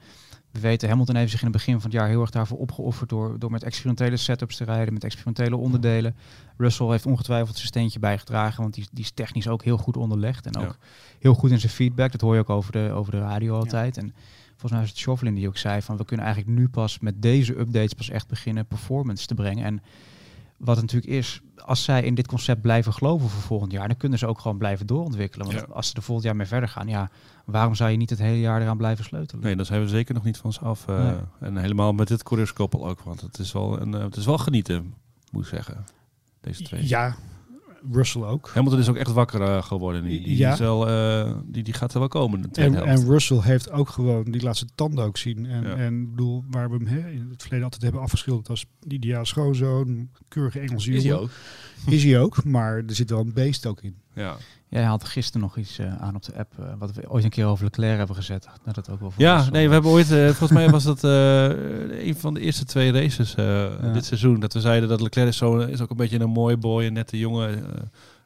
we 0.50 0.60
weten, 0.60 0.88
Hamilton 0.88 1.16
heeft 1.16 1.30
zich 1.30 1.40
in 1.40 1.46
het 1.46 1.56
begin 1.56 1.74
van 1.74 1.82
het 1.82 1.92
jaar 1.92 2.08
heel 2.08 2.20
erg 2.20 2.30
daarvoor 2.30 2.58
opgeofferd 2.58 3.08
door, 3.08 3.38
door 3.38 3.50
met 3.50 3.62
experimentele 3.62 4.16
setups 4.16 4.56
te 4.56 4.64
rijden, 4.64 4.92
met 4.94 5.04
experimentele 5.04 5.56
onderdelen. 5.56 6.16
Russell 6.56 6.86
heeft 6.86 7.06
ongetwijfeld 7.06 7.54
zijn 7.56 7.66
steentje 7.66 7.98
bijgedragen, 7.98 8.62
want 8.62 8.74
die, 8.74 8.86
die 8.92 9.04
is 9.04 9.10
technisch 9.10 9.48
ook 9.48 9.62
heel 9.64 9.76
goed 9.78 9.96
onderlegd 9.96 10.46
en 10.46 10.56
ook 10.56 10.64
Ja. 10.80 10.86
heel 11.18 11.34
goed 11.34 11.50
in 11.50 11.58
zijn 11.60 11.72
feedback. 11.72 12.12
Dat 12.12 12.20
hoor 12.20 12.34
je 12.34 12.40
ook 12.40 12.50
over 12.50 12.72
de, 12.72 12.90
over 12.92 13.12
de 13.12 13.18
radio 13.18 13.54
altijd. 13.58 13.96
En 13.96 14.14
volgens 14.50 14.70
mij 14.72 14.80
was 14.80 14.90
het 14.90 14.98
Chauvelin 15.00 15.34
die 15.34 15.48
ook 15.48 15.56
zei 15.56 15.82
van 15.82 15.96
we 15.96 16.04
kunnen 16.04 16.26
eigenlijk 16.26 16.58
nu 16.58 16.68
pas 16.68 16.98
met 16.98 17.22
deze 17.22 17.58
updates 17.58 17.92
pas 17.92 18.10
echt 18.10 18.28
beginnen 18.28 18.66
performance 18.66 19.26
te 19.26 19.34
brengen. 19.34 19.64
En 19.64 19.82
wat 20.57 20.81
natuurlijk 20.81 21.12
is, 21.12 21.40
als 21.64 21.85
zij 21.85 22.03
in 22.03 22.14
dit 22.14 22.27
concept 22.29 22.61
blijven 22.61 22.92
geloven 22.92 23.29
voor 23.29 23.42
volgend 23.42 23.73
jaar, 23.73 23.88
dan 23.88 23.97
kunnen 23.97 24.19
ze 24.19 24.27
ook 24.27 24.40
gewoon 24.40 24.59
blijven 24.59 24.87
doorontwikkelen. 24.87 25.47
Want 25.47 25.59
Ja. 25.59 25.66
als 25.75 25.88
ze 25.88 25.95
er 25.95 26.03
volgend 26.03 26.27
jaar 26.27 26.37
mee 26.37 26.47
verder 26.47 26.69
gaan, 26.69 26.88
ja, 26.88 27.11
waarom 27.45 27.75
zou 27.75 27.90
je 27.90 27.97
niet 27.97 28.11
het 28.11 28.19
hele 28.19 28.40
jaar 28.40 28.62
eraan 28.62 28.77
blijven 28.77 29.05
sleutelen? 29.05 29.45
Nee, 29.45 29.57
daar 29.57 29.64
zijn 29.66 29.81
we 29.81 29.88
zeker 29.88 30.14
nog 30.14 30.25
niet 30.25 30.37
van 30.38 30.53
ze 30.53 30.61
af. 30.61 30.88
eh, 30.88 30.99
Nee. 31.05 31.14
En 31.40 31.57
helemaal 31.57 31.92
met 31.92 32.09
dit 32.09 32.23
coureurskoppel 32.23 32.88
ook, 32.88 33.01
want 33.01 33.21
het 33.21 33.38
is 33.38 33.53
wel, 33.53 33.81
een, 33.81 33.95
eh, 33.95 34.03
het 34.03 34.16
is 34.16 34.27
wel 34.27 34.38
genieten, 34.38 34.95
moet 35.31 35.42
ik 35.42 35.49
zeggen. 35.49 35.85
Deze 36.40 36.62
twee. 36.62 36.88
Ja, 36.88 37.14
Russell 37.92 38.22
ook. 38.22 38.51
Hamilton 38.55 38.81
is 38.81 38.88
ook 38.88 38.96
echt 38.96 39.12
wakker 39.12 39.40
eh, 39.42 39.62
geworden. 39.62 40.05
Die, 40.05 40.22
die, 40.22 40.37
Ja. 40.37 40.53
is 40.53 40.59
wel, 40.59 40.88
eh, 40.88 41.33
die, 41.44 41.62
die 41.62 41.75
gaat 41.75 41.92
er 41.92 41.99
wel 41.99 42.09
komen 42.09 42.53
En, 42.53 42.85
en 42.85 43.05
Russell 43.07 43.40
heeft 43.40 43.70
ook 43.70 43.88
gewoon, 43.88 44.25
die 44.25 44.42
laat 44.42 44.57
zijn 44.57 44.70
tanden 44.75 45.05
ook 45.05 45.16
zien. 45.16 45.46
En, 45.46 45.62
Ja. 45.62 45.75
en 45.75 46.01
ik 46.03 46.11
bedoel, 46.11 46.44
waar 46.51 46.70
we 46.70 46.77
hem 46.77 46.87
hè, 46.87 47.11
in 47.11 47.27
het 47.31 47.40
verleden 47.42 47.64
altijd 47.64 47.83
hebben 47.83 48.01
afgeschilderd 48.01 48.49
als 48.49 48.66
die 48.81 48.99
ideale 48.99 49.27
schoonzoon, 49.27 50.09
keurige 50.29 50.61
Engelse 50.61 50.90
is 50.90 51.03
hij 51.03 51.11
jongen. 51.12 51.22
ook. 51.25 51.31
Is 51.86 52.04
hij 52.04 52.20
ook, 52.20 52.44
maar 52.44 52.76
er 52.76 52.94
zit 52.94 53.10
wel 53.10 53.20
een 53.20 53.32
beest 53.32 53.66
ook 53.66 53.82
in. 53.82 53.96
Ja. 54.14 54.36
Jij 54.68 54.82
had 54.84 55.04
gisteren 55.04 55.40
nog 55.40 55.56
iets 55.56 55.78
eh, 55.78 55.96
aan 55.96 56.14
op 56.14 56.22
de 56.22 56.34
app, 56.38 56.52
eh, 56.58 56.64
wat 56.78 56.92
we 56.92 57.10
ooit 57.10 57.24
een 57.24 57.30
keer 57.30 57.46
over 57.46 57.64
Leclerc 57.64 57.96
hebben 57.98 58.16
gezet. 58.16 58.44
Nou, 58.44 58.74
dat 58.74 58.90
ook 58.90 59.00
wel 59.00 59.10
voor 59.10 59.22
Ja, 59.22 59.50
nee, 59.50 59.66
we 59.66 59.72
hebben 59.72 59.90
ooit, 59.90 60.10
eh, 60.10 60.24
volgens 60.26 60.50
mij 60.50 60.70
was 60.70 60.84
dat 60.84 61.04
eh, 61.04 62.06
een 62.06 62.16
van 62.16 62.34
de 62.34 62.40
eerste 62.40 62.64
twee 62.64 62.92
races 62.92 63.34
eh, 63.34 63.92
dit 63.92 64.04
seizoen. 64.04 64.40
Dat 64.40 64.52
we 64.52 64.60
zeiden 64.60 64.88
dat 64.88 65.00
Leclerc 65.00 65.28
is, 65.28 65.36
zo, 65.36 65.56
is 65.58 65.80
ook 65.80 65.90
een 65.90 65.96
beetje 65.96 66.20
een 66.20 66.30
mooie 66.30 66.56
boy, 66.56 66.84
een 66.84 66.92
nette 66.92 67.18
jongen. 67.18 67.64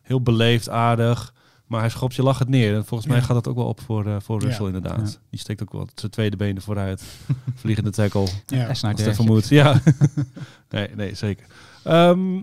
heel 0.02 0.22
beleefd, 0.22 0.68
aardig. 0.68 1.34
Maar 1.66 1.80
hij 1.80 1.88
schopt 1.90 2.14
je 2.14 2.22
lachend 2.22 2.48
neer. 2.48 2.74
En 2.74 2.84
volgens 2.84 3.08
mij 3.08 3.18
Ja. 3.18 3.24
gaat 3.24 3.34
dat 3.34 3.48
ook 3.48 3.56
wel 3.56 3.66
op 3.66 3.80
voor, 3.80 4.06
eh, 4.06 4.16
voor 4.20 4.40
Ja. 4.40 4.46
Russell 4.46 4.66
inderdaad. 4.66 5.12
Ja. 5.12 5.18
Die 5.30 5.40
steekt 5.40 5.62
ook 5.62 5.72
wel 5.72 5.88
zijn 5.94 6.10
tweede 6.10 6.36
benen 6.36 6.62
vooruit. 6.62 7.02
Vliegende 7.54 7.90
tackle. 7.90 8.28
Ja. 8.46 8.66
Als 8.66 8.82
het 8.82 8.98
even 9.06 9.24
moet. 9.24 9.48
Ja. 9.48 9.80
nee, 10.70 10.88
nee, 10.96 11.14
zeker. 11.14 11.46
Ehm, 11.84 12.40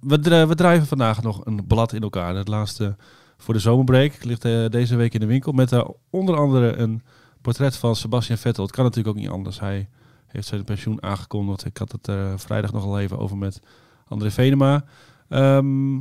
we, 0.00 0.46
we 0.46 0.54
drijven 0.54 0.86
vandaag 0.86 1.22
nog 1.22 1.46
een 1.46 1.66
blad 1.66 1.92
in 1.92 2.02
elkaar. 2.02 2.34
Het 2.34 2.48
laatste 2.48 2.96
voor 3.36 3.54
de 3.54 3.60
zomerbreak 3.60 4.24
ligt 4.24 4.44
eh, 4.44 4.66
deze 4.68 4.96
week 4.96 5.14
in 5.14 5.20
de 5.20 5.26
winkel. 5.26 5.52
Met 5.52 5.72
eh, 5.72 5.88
onder 6.10 6.36
andere 6.36 6.76
een 6.76 7.02
portret 7.40 7.76
van 7.76 7.96
Sebastian 7.96 8.38
Vettel. 8.38 8.64
Het 8.64 8.74
kan 8.74 8.84
natuurlijk 8.84 9.16
ook 9.16 9.22
niet 9.22 9.32
anders. 9.32 9.60
Hij 9.60 9.88
heeft 10.26 10.46
zijn 10.46 10.64
pensioen 10.64 11.02
aangekondigd. 11.02 11.64
Ik 11.64 11.76
had 11.76 11.92
het 11.92 12.08
eh, 12.08 12.32
vrijdag 12.36 12.72
nog 12.72 12.84
al 12.84 13.00
even 13.00 13.18
over 13.18 13.36
met 13.36 13.60
André 14.08 14.30
Venema. 14.30 14.84
Ehm, 15.28 15.94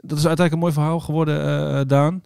dat 0.00 0.18
is 0.18 0.26
uiteindelijk 0.26 0.52
een 0.52 0.58
mooi 0.58 0.72
verhaal 0.72 1.00
geworden, 1.00 1.88
Daan. 1.88 2.22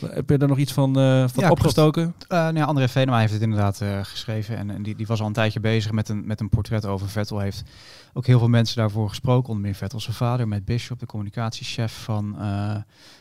Heb 0.00 0.30
je 0.30 0.38
daar 0.38 0.48
nog 0.48 0.58
iets 0.58 0.72
van, 0.72 0.88
eh, 0.88 1.02
van 1.02 1.20
Ja, 1.20 1.28
klopt. 1.32 1.50
opgestoken? 1.50 2.14
Eh, 2.28 2.38
nou 2.38 2.56
ja, 2.56 2.64
André 2.64 2.88
Venema 2.88 3.18
heeft 3.18 3.32
het 3.32 3.42
inderdaad 3.42 3.80
eh, 3.80 3.98
geschreven. 4.02 4.56
En, 4.56 4.70
en 4.70 4.82
die, 4.82 4.96
die 4.96 5.06
was 5.06 5.20
al 5.20 5.26
een 5.26 5.32
tijdje 5.32 5.60
bezig 5.60 5.92
met 5.92 6.08
een, 6.08 6.26
met 6.26 6.40
een 6.40 6.48
portret 6.48 6.86
over 6.86 7.08
Vettel. 7.08 7.38
Heeft 7.38 7.62
ook 8.12 8.26
heel 8.26 8.38
veel 8.38 8.48
mensen 8.48 8.76
daarvoor 8.76 9.08
gesproken. 9.08 9.48
Onder 9.48 9.64
meer 9.64 9.74
Vettel 9.74 10.00
zijn 10.00 10.16
vader, 10.16 10.48
Matt 10.48 10.64
Bishop, 10.64 10.98
de 10.98 11.06
communicatiechef 11.06 12.02
van, 12.02 12.36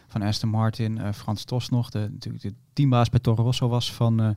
van 0.07 0.21
Aston 0.21 0.49
Martin. 0.49 0.99
Frans 1.13 1.43
Tos 1.43 1.69
nog, 1.69 1.89
de, 1.89 1.99
natuurlijk 1.99 2.43
de 2.43 2.53
teambaas 2.73 3.09
bij 3.09 3.19
Toro 3.19 3.43
Rosso 3.43 3.67
was 3.67 3.93
van, 3.93 4.35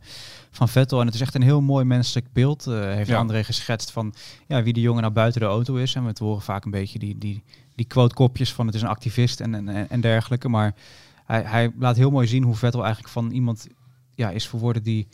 van 0.51 0.69
Vettel. 0.69 1.01
En 1.01 1.07
het 1.07 1.15
is 1.15 1.21
echt 1.21 1.35
een 1.35 1.43
heel 1.43 1.61
mooi 1.61 1.85
menselijk 1.85 2.27
beeld. 2.33 2.65
heeft 2.65 3.09
Ja. 3.09 3.19
André 3.19 3.45
geschetst 3.45 3.91
van 3.91 4.15
ja, 4.49 4.63
wie 4.63 4.73
die 4.73 4.83
jongen 4.83 5.03
nou 5.03 5.15
buiten 5.15 5.41
de 5.41 5.47
auto 5.47 5.75
is. 5.75 5.95
En 5.95 6.05
we 6.05 6.13
horen 6.19 6.43
vaak 6.43 6.65
een 6.65 6.71
beetje 6.71 6.99
die, 6.99 7.19
die, 7.19 7.43
die 7.75 7.87
quote-kopjes 7.87 8.53
van 8.53 8.67
het 8.67 8.75
is 8.75 8.83
een 8.83 8.89
activist 8.89 9.41
en, 9.41 9.69
en, 9.69 9.91
en 9.91 10.01
dergelijke. 10.01 10.49
Maar 10.49 10.75
hij, 11.33 11.43
hij 11.51 11.73
laat 11.79 11.97
heel 11.97 12.11
mooi 12.11 12.27
zien 12.27 12.43
hoe 12.43 12.55
Vettel 12.55 12.81
eigenlijk 12.83 13.13
van 13.13 13.31
iemand 13.31 13.67
ja, 14.15 14.31
is 14.31 14.49
verworden 14.49 14.83
die 14.83 15.09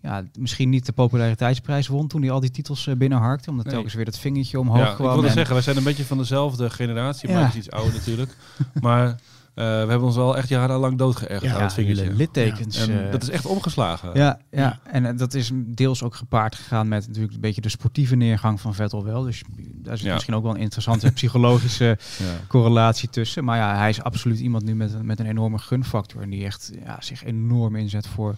ja, 0.00 0.24
misschien 0.38 0.68
niet 0.68 0.86
de 0.86 0.92
populariteitsprijs 0.92 1.86
won 1.86 2.08
toen 2.08 2.22
hij 2.22 2.30
al 2.30 2.40
die 2.40 2.50
titels 2.50 2.86
eh, 2.86 2.94
binnenharkte. 2.94 3.50
Omdat 3.50 3.64
Nee. 3.64 3.74
telkens 3.74 3.94
weer 3.94 4.04
dat 4.04 4.18
vingertje 4.18 4.58
omhoog 4.60 4.78
Ja, 4.78 4.88
ik 4.90 4.94
kwam. 4.94 5.12
wilde 5.12 5.26
en- 5.26 5.32
zeggen, 5.32 5.54
wij 5.54 5.62
zijn 5.62 5.76
een 5.76 5.84
beetje 5.84 6.04
van 6.04 6.18
dezelfde 6.18 6.70
generatie. 6.70 7.28
Ja. 7.28 7.34
Maar 7.40 7.48
is 7.48 7.54
iets 7.54 7.70
ouder 7.70 7.92
natuurlijk. 7.92 8.36
maar 8.80 9.20
we 9.54 9.62
hebben 9.62 10.02
ons 10.02 10.16
wel 10.16 10.36
echt 10.36 10.48
jarenlang 10.48 10.98
doodgeërgerd 10.98 11.42
Ja, 11.42 11.54
aan 11.56 11.62
het 11.62 11.72
vingertje. 11.72 12.12
littekens. 12.12 12.76
En 12.88 13.04
eh, 13.06 13.12
dat 13.12 13.22
is 13.22 13.28
echt 13.30 13.46
omgeslagen. 13.46 14.10
ja, 14.14 14.38
ja, 14.50 14.78
en 14.84 15.06
eh, 15.06 15.16
dat 15.16 15.34
is 15.34 15.50
deels 15.54 16.02
ook 16.02 16.14
gepaard 16.14 16.54
gegaan 16.54 16.88
met 16.88 17.06
natuurlijk 17.06 17.34
een 17.34 17.40
beetje 17.40 17.60
de 17.60 17.68
sportieve 17.68 18.14
neergang 18.16 18.60
van 18.60 18.74
Vettel 18.74 19.04
wel. 19.04 19.22
Dus 19.22 19.42
daar 19.58 19.94
is 19.94 20.00
Ja. 20.02 20.12
misschien 20.12 20.34
ook 20.34 20.42
wel 20.42 20.54
een 20.54 20.60
interessante 20.60 21.12
psychologische 21.18 21.98
Ja. 22.18 22.24
correlatie 22.48 23.08
tussen. 23.10 23.44
Maar 23.44 23.56
ja, 23.58 23.76
hij 23.76 23.88
is 23.88 24.02
absoluut 24.02 24.38
iemand 24.38 24.64
nu 24.64 24.74
met, 24.74 25.02
met 25.02 25.20
een 25.20 25.26
enorme 25.26 25.58
gunfactor. 25.58 26.22
En 26.22 26.30
die 26.30 26.44
echt 26.44 26.72
ja, 26.84 26.96
zich 27.00 27.24
enorm 27.24 27.76
inzet 27.76 28.06
voor 28.06 28.36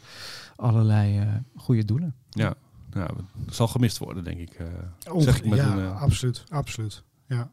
allerlei 0.56 1.18
eh, 1.18 1.26
goede 1.56 1.84
doelen. 1.84 2.14
Ja. 2.30 2.54
Ja, 2.92 3.08
het 3.46 3.54
zal 3.54 3.68
gemist 3.68 3.98
worden, 3.98 4.24
denk 4.24 4.38
ik. 4.38 4.50
eh. 4.52 4.66
Onge- 5.12 5.22
Zeg 5.22 5.38
ik 5.38 5.46
met 5.50 5.58
ja, 5.58 5.72
een, 5.72 5.78
eh, 5.84 6.00
absoluut. 6.02 6.44
absoluut. 6.48 7.02
Ja. 7.28 7.50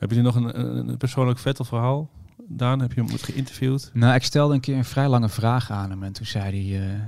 Hebben 0.00 0.16
jullie 0.16 0.32
nog 0.32 0.54
een, 0.54 0.96
persoonlijk 0.96 1.38
Vettel 1.38 1.64
verhaal? 1.64 2.10
Daan, 2.48 2.80
heb 2.80 2.92
je 2.92 3.02
hem 3.04 3.18
geïnterviewd? 3.18 3.90
Nou, 3.92 4.14
ik 4.14 4.22
stelde 4.22 4.54
een 4.54 4.60
keer 4.60 4.76
een 4.76 4.84
vrij 4.84 5.08
lange 5.08 5.28
vraag 5.28 5.70
aan 5.70 5.90
hem. 5.90 6.02
En 6.02 6.12
toen 6.12 6.26
zei 6.26 6.44
hij 6.44 6.80
eh, 6.80 6.94
eh, 6.94 7.00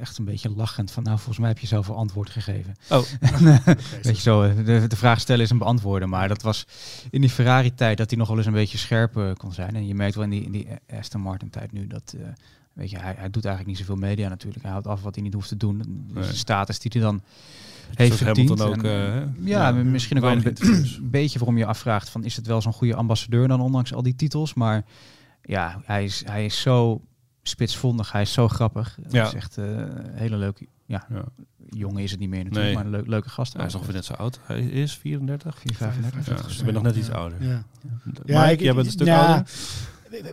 echt 0.00 0.18
een 0.18 0.24
beetje 0.24 0.50
lachend 0.50 0.90
van... 0.90 1.02
nou, 1.02 1.16
volgens 1.16 1.38
mij 1.38 1.48
heb 1.48 1.58
je 1.58 1.66
zelf 1.66 1.88
een 1.88 1.94
antwoord 1.94 2.30
gegeven. 2.30 2.74
Oh, 2.90 3.02
Weet 4.02 4.16
je 4.16 4.20
zo, 4.22 4.54
de, 4.54 4.86
de 4.86 4.96
vraag 4.96 5.20
stellen 5.20 5.42
is 5.44 5.50
een 5.50 5.58
beantwoorden. 5.58 6.08
Maar 6.08 6.28
dat 6.28 6.42
was 6.42 6.66
in 7.10 7.20
die 7.20 7.30
Ferrari-tijd 7.30 7.96
dat 7.98 8.10
hij 8.10 8.18
nog 8.18 8.28
wel 8.28 8.36
eens 8.36 8.46
een 8.46 8.52
beetje 8.52 8.78
scherp 8.78 9.16
eh, 9.16 9.32
kon 9.32 9.52
zijn. 9.52 9.74
En 9.76 9.86
je 9.86 9.94
merkt 9.94 10.14
wel 10.14 10.24
in 10.24 10.30
die, 10.30 10.42
in 10.44 10.52
die 10.52 10.66
Aston 10.98 11.20
Martin-tijd 11.20 11.72
nu 11.72 11.86
dat... 11.86 12.16
weet 12.72 12.90
je, 12.90 12.98
hij, 12.98 13.14
hij 13.16 13.30
doet 13.30 13.44
eigenlijk 13.44 13.66
niet 13.78 13.86
zoveel 13.86 14.08
media 14.08 14.28
natuurlijk. 14.28 14.62
Hij 14.62 14.72
houdt 14.72 14.86
af 14.86 15.02
wat 15.02 15.14
hij 15.14 15.24
niet 15.24 15.34
hoeft 15.34 15.48
te 15.48 15.56
doen. 15.56 15.78
Dus 15.78 16.14
Nee. 16.14 16.26
de 16.28 16.36
status 16.36 16.78
die 16.78 16.90
hij 16.94 17.00
dan 17.00 17.22
heeft 17.94 18.16
verdiend. 18.16 18.60
Ook, 18.60 18.74
En, 18.74 18.84
eh, 18.84 18.90
hè? 18.90 19.18
ja, 19.20 19.28
Ja, 19.68 19.72
misschien 19.72 20.16
ook 20.16 20.22
wel 20.22 20.32
een, 20.32 20.42
be- 20.42 20.98
beetje 21.18 21.38
waarom 21.38 21.56
je 21.56 21.62
je 21.62 21.68
afvraagt 21.68 22.08
van... 22.08 22.24
is 22.24 22.36
het 22.36 22.46
wel 22.46 22.60
zo'n 22.60 22.72
goede 22.72 22.94
ambassadeur 22.94 23.48
dan 23.48 23.60
ondanks 23.60 23.94
al 23.94 24.02
die 24.02 24.14
titels? 24.16 24.54
Maar 24.54 24.84
ja, 25.42 25.80
hij 25.84 26.04
is, 26.04 26.22
hij 26.26 26.44
is 26.44 26.60
zo 26.60 27.00
spitsvondig. 27.42 28.12
Hij 28.12 28.22
is 28.22 28.32
zo 28.32 28.48
grappig. 28.48 28.98
Ja. 29.08 29.18
Hij 29.20 29.28
is 29.28 29.34
echt 29.34 29.58
eh, 29.58 29.64
een 29.64 30.14
hele 30.14 30.36
leuke... 30.36 30.66
Ja, 30.86 31.06
Ja. 31.10 31.24
jongen 31.70 32.02
is 32.02 32.10
het 32.10 32.20
niet 32.20 32.28
meer 32.28 32.44
natuurlijk, 32.44 32.64
Nee. 32.66 32.74
maar 32.74 32.84
een 32.84 32.90
leuk, 32.90 33.06
leuke 33.06 33.28
gast. 33.28 33.52
Hij 33.52 33.66
is 33.66 33.74
ongeveer 33.74 33.94
net 33.94 34.04
zo 34.04 34.12
oud. 34.12 34.40
Hij 34.42 34.60
is 34.60 34.94
34. 34.96 35.58
4, 35.58 35.74
35. 35.76 36.26
Ja, 36.36 36.42
dus 36.42 36.58
ik 36.58 36.64
ben 36.64 36.74
nog 36.74 36.82
net 36.82 36.96
iets 36.96 37.10
ouder. 37.10 37.42
Ja. 37.44 37.62
Ja, 38.24 38.46
ik- 38.48 38.60
jij 38.60 38.74
bent 38.74 38.86
een 38.86 38.92
stuk 38.92 39.06
ja, 39.06 39.26
ouder. 39.26 39.50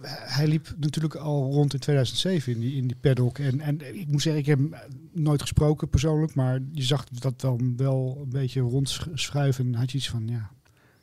Hij 0.08 0.48
liep 0.48 0.74
natuurlijk 0.78 1.16
al 1.16 1.52
rond 1.52 1.74
in 1.74 1.80
2007 1.80 2.54
in 2.54 2.60
die, 2.60 2.76
in 2.76 2.88
die 2.88 2.98
paddock. 3.02 3.40
En, 3.40 3.60
en 3.60 3.96
ik 4.00 4.08
moet 4.08 4.22
zeggen, 4.22 4.42
ik 4.42 4.48
heb 4.48 4.58
hem 4.60 4.74
nooit 5.12 5.42
gesproken 5.42 5.90
persoonlijk. 5.90 6.36
Maar 6.36 6.60
je 6.72 6.84
zag 6.84 7.06
dat 7.10 7.42
dan 7.42 7.74
wel 7.78 8.18
een 8.24 8.30
beetje 8.30 8.60
rondschuiven. 8.62 9.66
En 9.66 9.74
had 9.74 9.92
je 9.92 9.98
iets 9.98 10.10
van, 10.10 10.28
ja, 10.28 10.52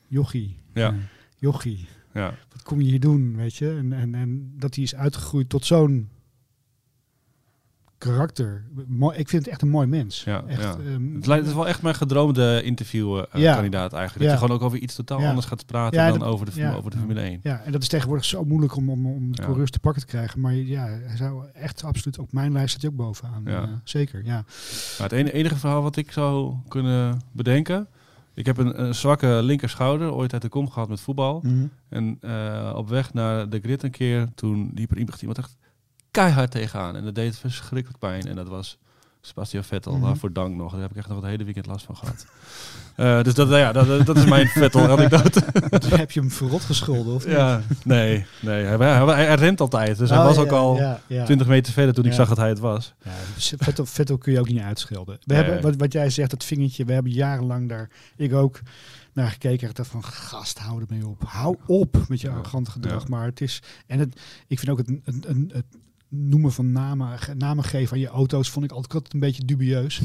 jochie, 0.09 0.57
Ja, 0.75 0.95
jochie. 1.37 1.87
ja. 2.15 2.35
Wat 2.53 2.63
kom 2.63 2.81
je 2.81 2.89
hier 2.91 3.01
doen, 3.01 3.37
weet 3.37 3.55
je? 3.55 3.71
En, 3.71 3.93
en, 3.93 4.15
en 4.15 4.53
dat 4.59 4.75
hij 4.75 4.85
is 4.85 4.95
uitgegroeid 4.95 5.49
tot 5.49 5.65
zo'n 5.65 6.09
karakter. 8.05 8.65
Mooi, 8.87 9.19
ik 9.19 9.29
vind 9.29 9.43
het 9.45 9.53
echt 9.53 9.63
een 9.63 9.69
mooi 9.69 9.87
mens. 9.87 10.25
Ja, 10.25 10.43
echt, 10.47 10.63
ja. 10.63 10.77
ehm, 10.87 11.15
Het 11.15 11.27
lijkt 11.27 11.43
het 11.43 11.51
is 11.51 11.59
wel 11.59 11.69
echt 11.69 11.83
mijn 11.83 11.95
gedroomde 11.95 12.63
interviewkandidaat 12.63 13.93
eigenlijk. 13.93 14.25
Dat 14.31 14.39
je 14.39 14.39
gewoon 14.39 14.57
ook 14.57 14.63
over 14.63 14.79
iets 14.79 14.95
totaal 14.95 15.21
anders 15.29 15.47
gaat 15.47 15.67
praten 15.67 15.99
dan 16.11 16.19
dat- 16.19 16.29
over 16.29 16.47
de, 16.47 16.75
over 16.77 16.91
de 16.91 16.97
Formule 16.97 17.21
1. 17.21 17.41
Ja, 17.43 17.61
en 17.65 17.73
dat 17.73 17.83
is 17.83 17.89
tegenwoordig 17.89 18.25
zo 18.25 18.45
moeilijk 18.45 18.77
om, 18.77 18.91
om, 18.91 19.07
om 19.07 19.37
de 19.37 19.43
coureurs 19.43 19.71
te 19.71 19.79
pakken 19.79 20.01
te 20.03 20.09
krijgen. 20.09 20.41
Maar 20.41 20.55
ja, 20.55 20.85
hij 20.87 21.17
zou 21.17 21.45
echt 21.53 21.85
absoluut 21.85 22.19
op 22.19 22.33
mijn 22.33 22.53
lijst 22.53 22.69
staat 22.71 22.83
hij 22.83 22.91
ook 22.91 22.97
bovenaan. 22.97 23.43
Ja. 23.45 23.63
Eh, 23.63 23.69
zeker, 23.85 24.25
ja. 24.25 24.45
Maar 24.99 25.09
het 25.09 25.13
ene, 25.13 25.33
enige 25.33 25.57
verhaal 25.57 25.83
wat 25.83 25.97
ik 25.97 26.13
zou 26.13 26.55
kunnen 26.69 27.21
bedenken. 27.33 27.87
Ik 28.35 28.47
heb 28.47 28.57
een, 28.57 28.83
een 28.83 28.95
zwakke 28.95 29.41
linkerschouder, 29.43 30.13
ooit 30.13 30.33
uit 30.33 30.43
de 30.43 30.49
kom 30.49 30.71
gehad 30.71 30.89
met 30.89 31.01
voetbal. 31.01 31.45
En 31.89 32.17
eh, 32.21 32.73
op 32.77 32.89
weg 32.89 33.13
naar 33.15 33.49
de 33.49 33.61
grid 33.61 33.83
een 33.83 33.91
keer, 33.91 34.29
toen 34.35 34.71
liep 34.75 34.91
er 34.91 34.99
iemand 35.19 35.39
echt 35.39 35.57
keihard 36.13 36.51
tegenaan. 36.51 36.97
En 36.97 37.05
dat 37.05 37.15
deed 37.15 37.39
verschrikkelijk 37.39 37.99
pijn. 38.01 38.27
En 38.27 38.37
dat 38.37 38.49
was 38.49 38.79
Sebastian 39.21 39.65
Vettel, 39.65 39.93
Mhm. 39.93 40.03
waarvoor 40.03 40.33
dank 40.33 40.57
nog. 40.57 40.73
Daar 40.73 40.81
heb 40.81 40.91
ik 40.91 40.97
echt 40.97 41.09
nog 41.09 41.17
het 41.17 41.27
hele 41.27 41.45
weekend 41.45 41.67
last 41.67 41.85
van 41.85 41.97
gehad. 41.97 42.27
Eh, 42.97 43.23
dus 43.23 43.35
dat, 43.35 43.49
ja, 43.49 43.73
dat, 43.73 44.07
dat 44.07 44.17
is 44.17 44.25
mijn 44.25 44.47
Vettel-anekdote. 44.49 45.43
heb 45.97 46.11
je 46.11 46.21
hem 46.21 46.31
verrot 46.31 46.61
gescholden? 46.63 47.15
Of 47.15 47.25
niet? 47.27 47.35
ja, 47.35 47.63
nee, 47.85 48.27
nee. 48.41 48.65
Hij, 48.65 48.77
hij, 48.77 49.05
hij- 49.05 49.27
hij 49.27 49.35
rent 49.35 49.61
altijd. 49.61 49.99
Dus 49.99 50.09
hij 50.11 50.19
Oh, 50.19 50.25
was 50.25 50.37
ja, 50.37 50.41
ook 50.43 50.51
al 50.51 50.77
ja, 50.77 51.01
ja. 51.07 51.25
20 51.25 51.47
meter 51.47 51.73
verder 51.73 51.95
toen 51.95 52.05
ik 52.05 52.13
zag 52.13 52.29
dat 52.29 52.37
hij 52.37 52.49
het 52.49 52.59
was. 52.59 52.95
Ja, 53.05 53.11
Vettel, 53.59 53.87
Vettel 53.87 54.19
kun 54.19 54.33
je 54.33 54.39
ook 54.41 54.49
niet 54.49 54.61
uitschelden. 54.61 55.15
We 55.25 55.35
Nee. 55.35 55.43
hebben, 55.45 55.63
wat, 55.63 55.77
wat 55.77 55.93
jij 55.93 56.11
zegt, 56.11 56.31
dat 56.31 56.45
vingertje, 56.45 56.85
we 56.85 56.93
hebben 56.93 57.13
jarenlang 57.13 57.69
daar, 57.69 57.91
ik 58.17 58.35
ook, 58.35 58.61
naar 59.13 59.31
gekeken. 59.31 59.69
Ik 59.69 59.75
dacht 59.75 59.89
van, 59.91 60.05
gast, 60.05 60.59
hou 60.59 60.85
ermee 60.89 61.07
op. 61.07 61.23
Hou 61.27 61.57
op 61.67 62.05
met 62.09 62.21
je 62.21 62.27
Ja. 62.27 62.33
arrogante 62.33 62.71
gedrag. 62.71 63.09
Maar 63.09 63.25
het 63.25 63.41
is, 63.41 63.63
en 63.87 63.99
het, 63.99 64.21
ik 64.47 64.59
vind 64.59 64.71
ook 64.71 64.79
het, 64.79 64.89
een, 64.89 65.25
een, 65.27 65.51
het 65.55 65.65
noemen 66.15 66.53
van 66.53 66.73
namen, 66.73 67.19
namen 67.37 67.65
geven 67.65 67.93
aan 67.95 68.01
je 68.03 68.09
auto's, 68.09 68.51
vond 68.51 68.65
ik 68.65 68.71
altijd, 68.73 68.95
altijd 68.95 69.15
een 69.15 69.21
beetje 69.21 69.45
dubieus. 69.45 70.01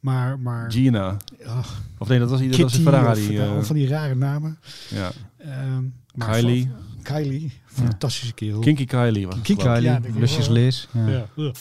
Maar, 0.00 0.38
maar 0.38 0.72
Gina. 0.72 1.16
ach, 1.46 1.82
Of 1.98 2.08
nee, 2.08 2.18
dat 2.18 2.30
was, 2.30 2.40
ieder- 2.40 2.58
dat 2.58 2.70
was 2.70 2.80
Ferrari. 2.80 3.38
of, 3.40 3.44
eh, 3.46 3.56
of 3.56 3.66
van 3.66 3.76
die 3.76 3.88
rare 3.88 4.14
namen. 4.14 4.58
ja. 4.88 5.10
Ehm, 5.38 5.82
maar 6.14 6.30
Kylie. 6.30 6.70
van- 6.70 7.02
Kylie, 7.02 7.52
fantastische 7.66 8.34
kerel. 8.34 8.60
Kinky 8.60 8.84
Kylie 8.84 9.26
was 9.26 9.40
Kinky. 9.42 9.64
Ja, 9.64 9.98
Kylie, 10.00 10.18
Lusjes. 10.20 10.48
Liz. 10.48 10.86
Ja. 10.92 11.24
Ja. 11.36 11.52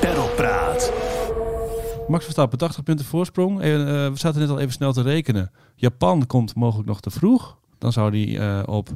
Pedalpraat. 0.00 0.92
Max 2.08 2.22
Verstappen, 2.24 2.58
80 2.58 2.82
punten 2.84 3.06
voorsprong. 3.06 3.60
En, 3.60 3.80
eh, 3.88 4.08
we 4.10 4.12
zaten 4.14 4.40
net 4.40 4.50
al 4.50 4.58
even 4.58 4.72
snel 4.72 4.92
te 4.92 5.02
rekenen. 5.02 5.50
Japan 5.74 6.26
komt 6.26 6.54
mogelijk 6.54 6.88
nog 6.88 7.00
te 7.00 7.10
vroeg. 7.10 7.56
Dan 7.78 7.92
zou 7.92 8.10
die 8.10 8.38
eh, 8.38 8.62
op 8.66 8.88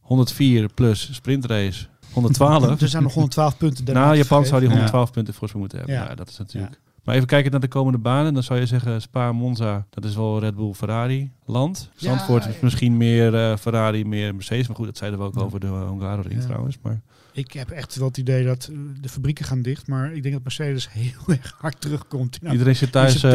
104 0.00 0.68
plus 0.74 1.14
sprintrace 1.14 1.86
112. 2.12 2.64
Er 2.80 2.88
zijn 2.88 3.02
nog 3.02 3.12
112 3.14 3.56
punten. 3.56 3.94
Na 3.94 4.14
Japan 4.14 4.46
zou 4.46 4.60
die 4.60 4.68
Ja. 4.68 4.74
112 4.74 5.10
punten 5.10 5.34
voorsprong 5.34 5.64
moeten 5.64 5.78
hebben. 5.86 6.04
Ja. 6.04 6.08
Ja. 6.10 6.14
dat 6.14 6.28
is 6.28 6.38
natuurlijk. 6.38 6.80
Maar 7.04 7.14
even 7.14 7.26
kijken 7.26 7.50
naar 7.50 7.60
de 7.60 7.68
komende 7.68 7.98
banen. 7.98 8.34
Dan 8.34 8.42
zou 8.42 8.58
je 8.60 8.66
zeggen 8.66 9.00
Spa, 9.02 9.32
Monza, 9.32 9.86
dat 9.90 10.04
is 10.04 10.14
wel 10.16 10.38
Red 10.40 10.54
Bull, 10.54 10.72
Ferrari 10.72 11.30
land. 11.44 11.90
Ja, 11.96 12.08
Zandvoort 12.08 12.46
is 12.46 12.52
ja. 12.54 12.58
misschien 12.62 12.96
meer 12.96 13.34
eh, 13.34 13.56
Ferrari, 13.56 14.04
meer 14.04 14.34
Mercedes. 14.34 14.66
Maar 14.66 14.76
goed, 14.76 14.86
dat 14.86 14.96
zeiden 14.96 15.18
we 15.20 15.24
ook 15.24 15.34
Ja. 15.34 15.40
over 15.40 15.60
de 15.60 15.66
Hungaroring 15.66 16.40
Ja. 16.40 16.46
trouwens. 16.46 16.78
Maar 16.82 17.00
Ik 17.32 17.52
heb 17.52 17.70
echt 17.70 17.96
wel 17.96 18.08
het 18.08 18.16
idee 18.16 18.44
dat 18.44 18.68
eh, 18.72 18.78
de 19.00 19.08
fabrieken 19.08 19.44
gaan 19.44 19.62
dicht, 19.62 19.86
maar 19.86 20.12
ik 20.12 20.22
denk 20.22 20.34
dat 20.34 20.42
Mercedes 20.42 20.88
heel 20.92 21.12
erg 21.26 21.54
hard 21.58 21.80
terugkomt. 21.80 22.38
in- 22.42 22.52
iedereen 22.52 22.76
zit 22.76 22.92
thuis 22.92 23.14
eh, 23.22 23.30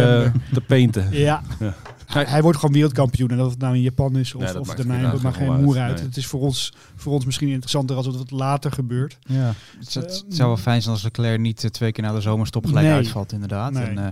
te 0.54 0.62
painten. 0.68 1.12
Ja. 1.12 1.42
Ja. 1.60 1.74
Hij, 2.06 2.24
hij 2.28 2.42
wordt 2.42 2.58
gewoon 2.60 2.74
wereldkampioen. 2.76 3.30
En 3.30 3.42
of 3.42 3.50
het 3.50 3.60
nou 3.60 3.76
in 3.76 3.82
Japan 3.82 4.18
is 4.18 4.34
of, 4.36 4.42
Nee, 4.44 4.54
dat 4.54 4.62
of 4.70 4.76
daarna, 4.76 5.12
dat 5.12 5.22
maakt 5.22 5.36
geen 5.38 5.62
moer 5.64 5.80
uit, 5.80 5.96
nee. 5.96 6.06
Het 6.06 6.18
is 6.18 6.28
voor 6.28 6.40
ons, 6.42 6.74
voor 6.96 7.14
ons 7.14 7.26
misschien 7.26 7.48
interessanter 7.50 7.96
als 7.96 8.06
het 8.06 8.16
wat 8.18 8.32
later 8.32 8.72
gebeurt. 8.72 9.18
Ja. 9.22 9.54
Het, 9.90 10.24
zou 10.30 10.48
wel 10.48 10.58
fijn 10.58 10.82
zijn 10.82 10.94
als 10.94 11.04
Leclerc 11.04 11.40
niet 11.40 11.64
eh, 11.64 11.70
twee 11.70 11.92
keer 11.92 12.04
na 12.04 12.12
de 12.14 12.22
zomerstop 12.22 12.66
gelijk 12.66 12.86
Nee. 12.86 12.96
uitvalt, 12.96 13.32
inderdaad. 13.32 13.72
Nee. 13.72 13.84
En, 13.84 13.98
eh, 13.98 14.08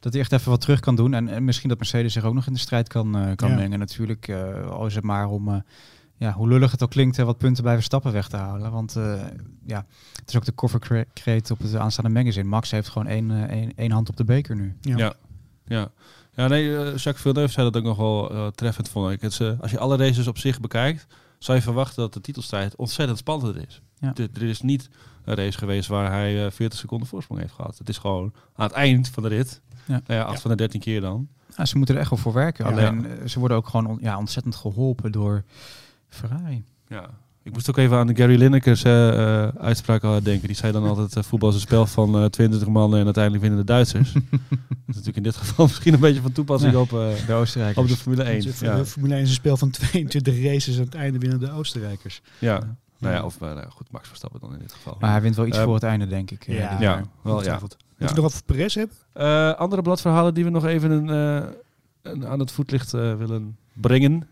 dat 0.00 0.12
hij 0.12 0.22
echt 0.22 0.32
even 0.32 0.50
wat 0.50 0.60
terug 0.60 0.80
kan 0.80 0.96
doen. 0.96 1.14
En, 1.14 1.28
en 1.28 1.44
misschien 1.44 1.68
dat 1.68 1.78
Mercedes 1.78 2.12
zich 2.12 2.24
ook 2.24 2.34
nog 2.34 2.46
in 2.46 2.52
de 2.52 2.58
strijd 2.58 2.88
kan, 2.88 3.16
eh, 3.16 3.34
kan 3.36 3.48
Ja. 3.50 3.56
mengen 3.56 3.78
natuurlijk. 3.78 4.28
eh 4.28 4.66
al 4.70 4.86
is 4.86 4.94
het 4.94 5.04
maar 5.04 5.28
om 5.28 5.48
eh, 5.48 5.54
ja, 6.16 6.32
hoe 6.32 6.48
lullig 6.48 6.70
het 6.70 6.82
ook 6.82 6.90
klinkt, 6.90 7.16
hè, 7.16 7.24
wat 7.24 7.38
punten 7.38 7.64
bij 7.64 7.74
Verstappen 7.74 8.12
weg 8.12 8.28
te 8.28 8.36
halen. 8.36 8.70
Want 8.72 8.96
eh, 8.96 9.20
ja, 9.66 9.86
het 10.20 10.28
is 10.28 10.36
ook 10.36 10.44
de 10.44 10.54
cover 10.54 10.80
cre- 10.80 11.06
create 11.14 11.52
op 11.52 11.58
het 11.58 11.76
aanstaande 11.76 12.10
magazine. 12.10 12.48
Max 12.48 12.70
heeft 12.70 12.88
gewoon 12.88 13.06
één, 13.08 13.30
eh, 13.30 13.42
één, 13.42 13.72
één 13.76 13.90
hand 13.90 14.08
op 14.08 14.16
de 14.16 14.24
beker 14.24 14.56
nu. 14.56 14.76
Ja. 14.80 14.96
Ja. 14.96 15.14
Ja. 15.64 15.90
Ja, 16.34 16.46
nee, 16.48 16.76
eh, 16.76 16.84
Jacques 16.84 17.20
Villeneuve 17.20 17.52
zei 17.52 17.70
dat 17.70 17.76
ook 17.82 17.88
nog 17.88 17.96
wel 17.96 18.30
eh, 18.30 18.46
treffend, 18.46 18.88
vond 18.88 19.10
ik. 19.12 19.20
Het, 19.20 19.40
als 19.60 19.70
je 19.70 19.78
alle 19.78 19.96
races 19.96 20.26
op 20.26 20.38
zich 20.38 20.60
bekijkt, 20.60 21.06
zou 21.38 21.56
je 21.58 21.62
verwachten 21.64 22.02
dat 22.02 22.12
de 22.12 22.20
titelstrijd 22.20 22.76
ontzettend 22.76 23.18
spannend 23.18 23.56
is. 23.56 23.82
Ja. 23.98 24.12
Er, 24.16 24.28
er 24.34 24.42
is 24.42 24.60
niet 24.60 24.88
een 25.24 25.34
race 25.34 25.58
geweest 25.58 25.88
waar 25.88 26.10
hij 26.10 26.44
eh, 26.46 26.50
40 26.50 26.78
seconden 26.78 27.08
voorsprong 27.08 27.40
heeft 27.40 27.52
gehad. 27.52 27.78
Het 27.78 27.88
is 27.88 27.98
gewoon 27.98 28.32
aan 28.56 28.66
het 28.66 28.74
eind 28.76 29.08
van 29.08 29.22
de 29.22 29.28
rit. 29.28 29.60
Ja. 29.84 30.00
Nou 30.06 30.20
ja, 30.20 30.34
van 30.38 30.50
de 30.50 30.56
13 30.56 30.80
keer 30.80 31.00
dan. 31.00 31.28
Ja, 31.56 31.64
ze 31.64 31.76
moeten 31.76 31.94
er 31.94 32.00
echt 32.00 32.10
wel 32.10 32.18
voor 32.18 32.32
werken. 32.32 32.64
Ja. 32.64 32.70
Alleen 32.70 33.28
ze 33.28 33.38
worden 33.38 33.56
ook 33.56 33.68
gewoon 33.68 33.86
on- 33.86 33.98
ja, 34.00 34.18
ontzettend 34.18 34.54
geholpen 34.56 35.12
door 35.12 35.44
Ferrari. 36.14 36.64
Ja. 36.88 37.10
Ik 37.44 37.52
moest 37.52 37.70
ook 37.70 37.76
even 37.76 37.96
aan 37.96 38.06
de 38.06 38.14
Gary 38.16 38.36
Lineker's 38.38 38.82
eh, 38.84 39.42
eh, 39.44 39.48
uitspraak 39.58 40.02
denken. 40.02 40.46
Die 40.46 40.56
zei 40.56 40.72
dan 40.72 40.84
altijd, 40.84 41.16
eh, 41.16 41.22
voetbal 41.22 41.48
is 41.48 41.54
een 41.54 41.60
spel 41.60 41.86
van 41.86 42.14
eh 42.18 42.24
22 42.24 42.68
mannen 42.68 42.98
en 42.98 43.04
uiteindelijk 43.04 43.42
winnen 43.44 43.60
de 43.66 43.72
Duitsers. 43.72 44.12
dat 44.12 44.22
is 44.86 44.86
natuurlijk 44.86 45.16
in 45.16 45.22
dit 45.22 45.36
geval 45.36 45.66
misschien 45.72 45.94
een 45.94 46.00
beetje 46.00 46.20
van 46.20 46.32
toepassing 46.32 46.72
Ja. 46.72 46.78
op, 46.80 46.92
eh, 46.92 47.26
De 47.26 47.32
Oostenrijkers. 47.32 47.84
op 47.84 47.88
de 47.92 47.96
Formule 48.02 48.22
1. 48.22 48.40
Dus, 48.40 48.58
Ja. 48.60 48.76
De 48.76 48.84
Formule 48.86 49.14
1 49.14 49.22
is 49.22 49.28
een 49.28 49.34
spel 49.34 49.56
van 49.56 49.70
22 49.70 50.42
races. 50.42 50.76
Aan 50.78 50.84
het 50.84 50.94
einde 50.94 51.18
winnen 51.18 51.40
de 51.40 51.50
Oostenrijkers. 51.50 52.22
ja. 52.38 52.76
Nou 52.98 53.14
ja, 53.14 53.22
of 53.24 53.40
nou 53.40 53.68
goed, 53.70 53.90
Max 53.90 54.08
Verstappen 54.08 54.40
dan 54.40 54.52
in 54.52 54.58
dit 54.58 54.72
geval. 54.72 54.96
Maar 55.00 55.10
hij 55.10 55.20
wint 55.20 55.36
wel 55.36 55.46
iets 55.46 55.58
voor 55.58 55.74
het 55.74 55.82
einde, 55.82 56.06
denk 56.06 56.30
ik. 56.30 56.46
ja. 56.46 57.02
wel 57.22 57.42
ja. 57.44 57.58
Moet 57.60 57.76
je 58.10 58.14
nog 58.14 58.24
over 58.24 58.42
Perez 58.44 58.74
hebben? 58.74 58.96
Eh, 59.12 59.52
andere 59.54 59.82
bladverhalen 59.82 60.34
die 60.34 60.44
we 60.44 60.50
nog 60.50 60.64
even 60.66 60.90
een, 60.90 61.10
eh, 61.42 61.48
een 62.02 62.26
aan 62.26 62.38
het 62.38 62.50
voetlicht 62.52 62.90
willen 62.90 63.56
brengen. 63.72 64.28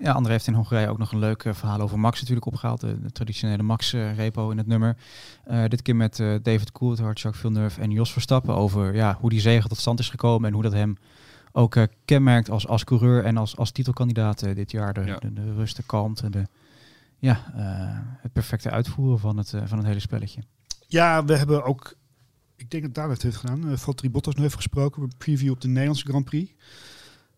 Ja, 0.00 0.12
André 0.12 0.32
heeft 0.32 0.46
in 0.46 0.54
Hongarije 0.54 0.88
ook 0.88 0.98
nog 0.98 1.12
een 1.12 1.18
leuk 1.18 1.44
eh, 1.44 1.54
verhaal 1.54 1.80
over 1.80 1.98
Max 1.98 2.20
natuurlijk 2.20 2.46
opgehaald. 2.46 2.80
De, 2.80 3.00
de 3.00 3.10
traditionele 3.12 3.62
Max-repo 3.62 4.50
in 4.50 4.58
het 4.58 4.66
nummer. 4.66 4.96
Eh, 5.44 5.64
dit 5.64 5.82
keer 5.82 5.96
met 5.96 6.20
eh, 6.20 6.34
David 6.42 6.72
Coulthard, 6.72 7.20
Jacques 7.20 7.42
Villeneuve 7.42 7.80
en 7.80 7.90
Jos 7.90 8.12
Verstappen 8.12 8.54
over 8.54 8.94
ja, 8.94 9.16
hoe 9.20 9.30
die 9.30 9.40
zegen 9.40 9.68
tot 9.68 9.78
stand 9.78 9.98
is 9.98 10.08
gekomen 10.08 10.48
en 10.48 10.54
hoe 10.54 10.62
dat 10.62 10.72
hem 10.72 10.96
ook 11.52 11.76
eh, 11.76 11.84
kenmerkt 12.04 12.50
als, 12.50 12.66
als 12.66 12.84
coureur 12.84 13.24
en 13.24 13.36
als, 13.36 13.56
als 13.56 13.70
titelkandidaat 13.70 14.42
eh, 14.42 14.54
dit 14.54 14.70
jaar. 14.70 14.92
De, 14.94 15.00
Ja. 15.04 15.16
de, 15.18 15.32
de 15.32 15.54
rust, 15.54 15.76
de 15.76 15.82
kalmte, 15.86 16.30
de, 16.30 16.46
ja, 17.18 17.52
eh, 17.56 17.98
het 18.22 18.32
perfecte 18.32 18.70
uitvoeren 18.70 19.18
van 19.18 19.36
het, 19.36 19.52
eh, 19.52 19.62
van 19.64 19.78
het 19.78 19.86
hele 19.86 20.00
spelletje. 20.00 20.42
Ja, 20.86 21.24
we 21.24 21.36
hebben 21.36 21.64
ook... 21.64 21.94
Ik 22.56 22.70
denk 22.70 22.94
dat 22.94 23.08
het 23.10 23.22
heeft 23.22 23.36
gedaan. 23.36 23.68
Uh, 23.70 23.76
Valtteri 23.76 24.10
Bottas 24.10 24.34
nu 24.34 24.44
even 24.44 24.56
gesproken. 24.56 25.02
Een 25.02 25.12
preview 25.18 25.50
op 25.50 25.60
de 25.60 25.68
Nederlandse 25.68 26.06
Grand 26.06 26.24
Prix. 26.24 26.52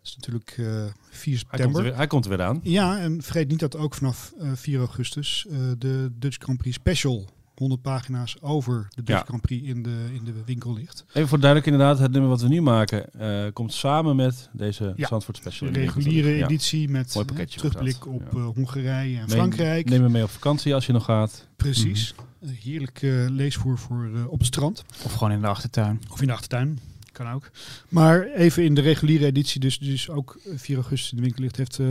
Dat 0.02 0.10
is 0.10 0.16
natuurlijk 0.16 0.54
eh 0.58 0.64
4 0.64 0.66
Hij 0.66 0.90
komt, 0.90 1.24
er 1.32 1.38
september. 1.38 1.82
weer, 1.82 1.96
hij 1.96 2.06
komt 2.06 2.24
er 2.24 2.30
weer 2.30 2.42
aan. 2.42 2.60
Ja, 2.62 2.98
en 2.98 3.22
vergeet 3.22 3.48
niet 3.48 3.58
dat 3.60 3.76
ook 3.76 3.94
vanaf 3.94 4.32
eh 4.40 4.50
4 4.54 4.78
augustus 4.78 5.46
eh, 5.50 5.56
de 5.78 6.10
Dutch 6.18 6.36
Grand 6.40 6.58
Prix 6.58 6.76
Special 6.76 7.28
100 7.54 7.82
pagina's 7.82 8.36
over 8.40 8.86
de 8.88 9.02
Dutch 9.02 9.18
Ja. 9.20 9.24
Grand 9.26 9.42
Prix 9.42 9.66
in 9.68 9.82
de, 9.82 9.96
in 10.12 10.24
de 10.24 10.32
winkel 10.44 10.72
ligt. 10.74 11.04
Even 11.12 11.28
voor 11.28 11.38
duidelijk 11.40 11.70
inderdaad, 11.72 11.98
het 11.98 12.10
nummer 12.12 12.30
wat 12.30 12.40
we 12.40 12.48
nu 12.48 12.60
maken 12.62 13.12
eh, 13.12 13.52
komt 13.52 13.72
samen 13.72 14.16
met 14.16 14.48
deze 14.52 14.92
Ja. 14.96 15.06
Zandvoort 15.06 15.36
Special. 15.36 15.72
De 15.72 15.78
reguliere 15.80 16.28
Ja. 16.28 16.44
editie 16.44 16.88
met 16.88 17.14
Mooi 17.14 17.26
eh, 17.36 17.44
terugblik 17.46 18.06
op 18.06 18.22
ja. 18.32 18.38
eh, 18.38 18.44
Hongarije 18.54 19.14
en 19.18 19.20
Neem- 19.26 19.28
Frankrijk. 19.28 19.88
Neem 19.88 20.02
hem 20.02 20.12
mee 20.12 20.22
op 20.22 20.30
vakantie 20.30 20.74
als 20.74 20.86
je 20.86 20.92
nog 20.92 21.04
gaat. 21.04 21.46
Precies. 21.56 22.14
Mhm. 22.14 22.48
Een 22.50 22.56
heerlijk 22.62 23.02
eh, 23.02 23.10
leesvoer 23.28 23.78
voor 23.78 24.10
eh, 24.14 24.26
op 24.30 24.38
het 24.38 24.46
strand. 24.46 24.84
Of 25.04 25.12
gewoon 25.12 25.32
in 25.32 25.40
de 25.40 25.46
achtertuin. 25.46 26.00
Of 26.10 26.20
in 26.20 26.26
de 26.26 26.32
achtertuin. 26.32 26.78
Kan 27.12 27.28
ook. 27.30 27.50
Maar 27.88 28.22
even 28.26 28.64
in 28.64 28.74
de 28.74 28.80
reguliere 28.80 29.24
editie, 29.26 29.60
dus, 29.60 29.78
dus 29.78 30.10
ook 30.10 30.38
4 30.54 30.76
augustus 30.76 31.10
in 31.10 31.16
de 31.16 31.22
winkel 31.22 31.42
ligt, 31.42 31.56
heeft 31.56 31.78
eh, 31.78 31.86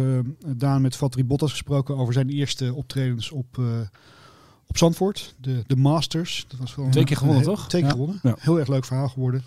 Daan 0.46 0.82
met 0.82 0.96
Valtteri 0.96 1.26
Bottas 1.26 1.52
gesproken 1.52 1.98
over 1.98 2.14
zijn 2.14 2.30
eerste 2.30 2.74
optredens 2.74 3.32
op, 3.32 3.58
eh, 3.58 3.66
op 4.68 4.78
Zandvoort. 4.78 5.36
De, 5.42 5.64
de 5.68 5.76
Masters. 5.76 6.46
Dat 6.48 6.60
was 6.60 6.76
wel 6.76 6.90
Twee 6.90 7.04
keer 7.04 7.18
gewonnen, 7.18 7.44
toch? 7.44 7.68
Twee 7.68 7.82
keer 7.82 7.90
Ja. 7.92 7.96
gewonnen. 7.98 8.20
Ja. 8.24 8.36
Heel 8.40 8.60
erg 8.60 8.68
leuk 8.68 8.86
verhaal 8.86 9.10
geworden. 9.10 9.44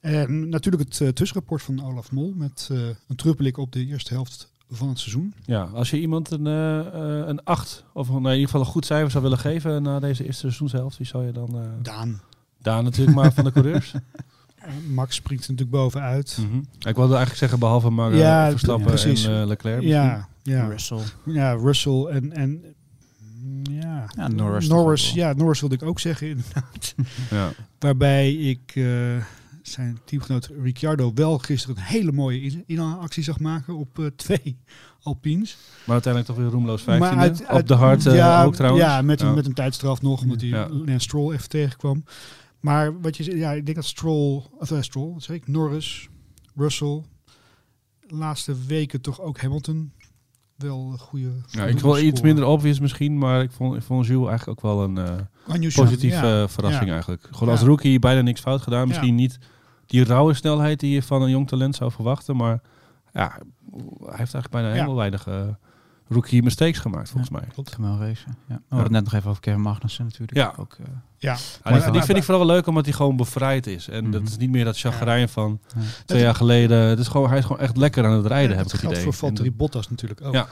En 0.00 0.48
natuurlijk 0.48 0.84
het 0.84 1.00
eh, 1.00 1.08
tussenrapport 1.08 1.62
van 1.62 1.84
Olaf 1.84 2.12
Mol 2.12 2.32
met 2.36 2.68
eh, 2.72 2.78
een 3.08 3.16
terugblik 3.16 3.56
op 3.56 3.72
de 3.72 3.86
eerste 3.86 4.14
helft 4.14 4.52
van 4.70 4.88
het 4.88 4.98
seizoen. 4.98 5.34
Ja, 5.44 5.62
als 5.62 5.90
je 5.90 6.00
iemand 6.00 6.30
een, 6.30 6.44
een 6.46 7.44
8 7.44 7.84
of 7.92 8.08
een, 8.08 8.16
in 8.24 8.30
ieder 8.30 8.44
geval 8.44 8.60
een 8.60 8.66
goed 8.66 8.86
cijfer 8.86 9.10
zou 9.10 9.22
willen 9.22 9.38
geven 9.38 9.82
na 9.82 9.98
deze 10.00 10.24
eerste 10.24 10.40
seizoenshelft, 10.40 10.96
wie 10.98 11.06
zou 11.06 11.26
je 11.26 11.32
dan... 11.32 11.58
eh 11.58 11.68
Daan. 11.82 12.20
Daan 12.62 12.84
natuurlijk 12.84 13.16
maar 13.16 13.32
van 13.32 13.44
de 13.44 13.52
coureurs. 13.52 13.92
Eh, 14.60 14.72
Max 14.94 15.14
springt 15.14 15.44
er 15.44 15.50
natuurlijk 15.50 15.78
bovenuit. 15.78 16.38
Mhm. 16.40 16.58
Ik 16.58 16.94
wilde 16.96 17.00
eigenlijk 17.14 17.36
zeggen 17.36 17.58
behalve 17.58 17.90
maar 17.90 18.12
eh, 18.12 18.18
Ja, 18.18 18.50
Verstappen 18.50 18.86
precies. 18.86 19.24
en 19.26 19.40
eh, 19.40 19.46
Leclerc. 19.46 19.76
misschien. 19.76 20.00
Ja, 20.02 20.28
ja. 20.42 20.66
Russell. 20.68 20.98
Ja, 21.24 21.52
Russell 21.52 22.04
en, 22.04 22.32
en 22.32 22.62
ja, 23.62 24.04
Ja, 24.16 24.28
Norris 24.28 24.68
Norris, 24.68 25.12
ja, 25.12 25.32
Norris 25.32 25.60
wilde 25.60 25.74
ik 25.74 25.82
ook 25.82 26.00
zeggen 26.00 26.28
inderdaad. 26.28 26.94
Ja. 27.30 27.50
Waarbij 27.78 28.32
ik 28.32 28.72
eh, 28.74 28.84
zijn 29.62 29.98
teamgenoot 30.04 30.50
Ricciardo 30.62 31.12
wel 31.14 31.38
gisteren 31.38 31.76
een 31.76 31.82
hele 31.82 32.12
mooie 32.12 32.40
in- 32.40 32.64
inhaalactie 32.66 33.22
zag 33.22 33.38
maken 33.38 33.74
op 33.76 33.98
eh, 33.98 34.06
twee 34.16 34.58
Alpines. 35.02 35.56
Maar 35.84 35.92
uiteindelijk 35.94 36.32
toch 36.34 36.42
weer 36.42 36.52
roemloos 36.52 36.82
15e. 36.82 36.84
Maar 36.84 37.16
uit- 37.16 37.40
op 37.40 37.46
uit- 37.46 37.68
de 37.68 37.74
hard 37.74 38.06
eh, 38.06 38.14
ja, 38.14 38.44
ook 38.44 38.54
trouwens. 38.54 38.84
Ja, 38.84 39.02
met, 39.02 39.20
Een, 39.20 39.34
met 39.34 39.46
een 39.46 39.54
tijdstraf 39.54 40.02
nog, 40.02 40.22
omdat 40.22 40.40
hij 40.40 40.48
Ja. 40.50 40.68
Lance 40.70 40.98
Stroll 40.98 41.32
even 41.32 41.48
tegenkwam. 41.48 42.04
Maar 42.60 43.00
wat 43.00 43.16
je 43.16 43.36
ja, 43.36 43.52
ik 43.52 43.64
denk 43.64 43.76
dat 43.76 43.86
Stroll, 43.86 44.42
of 44.58 44.70
uh, 44.70 44.80
Stroll, 44.80 45.20
zeg 45.20 45.36
ik, 45.36 45.48
Norris, 45.48 46.08
Russell, 46.54 47.02
de 48.06 48.14
laatste 48.14 48.54
weken 48.66 49.00
toch 49.00 49.20
ook 49.20 49.40
Hamilton 49.40 49.92
wel 50.56 50.88
een 50.92 50.98
goede. 50.98 51.30
Ja, 51.50 51.64
ik 51.66 51.78
wil 51.78 51.98
iets 51.98 52.20
minder 52.20 52.44
obvious 52.44 52.80
misschien, 52.80 53.18
maar 53.18 53.42
ik 53.42 53.50
vond, 53.50 53.76
ik 53.76 53.82
vond 53.82 54.06
Jules 54.06 54.28
eigenlijk 54.28 54.64
ook 54.64 54.70
wel 54.72 54.82
een 54.84 54.98
eh, 54.98 55.74
positieve 55.74 56.42
eh, 56.42 56.48
verrassing 56.48 56.86
Ja. 56.86 56.92
eigenlijk. 56.92 57.28
Gewoon 57.30 57.48
als 57.48 57.62
rookie 57.62 57.98
bijna 57.98 58.20
niks 58.20 58.40
fout 58.40 58.62
gedaan. 58.62 58.88
Misschien 58.88 59.14
niet 59.14 59.38
die 59.86 60.04
rauwe 60.04 60.34
snelheid 60.34 60.80
die 60.80 60.94
je 60.94 61.02
van 61.02 61.22
een 61.22 61.30
jong 61.30 61.48
talent 61.48 61.74
zou 61.76 61.90
verwachten, 61.90 62.36
maar 62.36 62.60
ja, 63.12 63.28
hij 63.98 64.16
heeft 64.16 64.34
eigenlijk 64.34 64.50
bijna 64.50 64.70
helemaal 64.70 64.94
weinig 64.94 65.26
rookie 66.08 66.42
mistakes 66.42 66.78
gemaakt 66.78 67.08
volgens 67.08 67.30
mij. 67.30 67.42
Klopt. 67.52 67.76
Racen. 67.80 68.36
Ja. 68.48 68.54
We 68.54 68.54
hadden 68.68 68.82
het 68.82 68.90
net 68.90 69.04
nog 69.04 69.12
even 69.12 69.30
over 69.30 69.42
Kevin 69.42 69.60
Magnussen 69.60 70.04
natuurlijk. 70.04 70.34
Ja. 70.34 70.52
Ook, 70.56 70.76
eh, 70.80 70.86
Ja, 71.20 71.36
Ja, 71.64 71.90
die, 71.90 72.02
vind 72.02 72.18
ik 72.18 72.24
vooral 72.24 72.46
wel 72.46 72.54
leuk 72.54 72.66
omdat 72.66 72.84
hij 72.84 72.94
gewoon 72.94 73.16
bevrijd 73.16 73.66
is. 73.66 73.88
En 73.88 74.10
dat 74.10 74.20
Mhm. 74.22 74.30
is 74.30 74.36
niet 74.36 74.50
meer 74.50 74.64
dat 74.64 74.78
chagrijn 74.78 75.28
van 75.28 75.60
Ja. 75.76 75.80
twee 76.06 76.22
jaar 76.22 76.34
geleden. 76.34 76.78
Het 76.78 76.98
is 76.98 77.08
gewoon, 77.08 77.28
hij 77.28 77.38
is 77.38 77.44
gewoon 77.44 77.60
echt 77.62 77.76
lekker 77.76 78.04
aan 78.04 78.12
het 78.12 78.26
rijden, 78.26 78.56
heb 78.56 78.56
ik 78.56 78.62
dat 78.62 78.72
het 78.72 78.80
geldt 78.80 78.96
idee. 78.96 79.04
voor 79.04 79.14
Valtteri 79.14 79.52
Bottas 79.52 79.90
natuurlijk 79.90 80.20
ook. 80.22 80.34
Ja. 80.34 80.48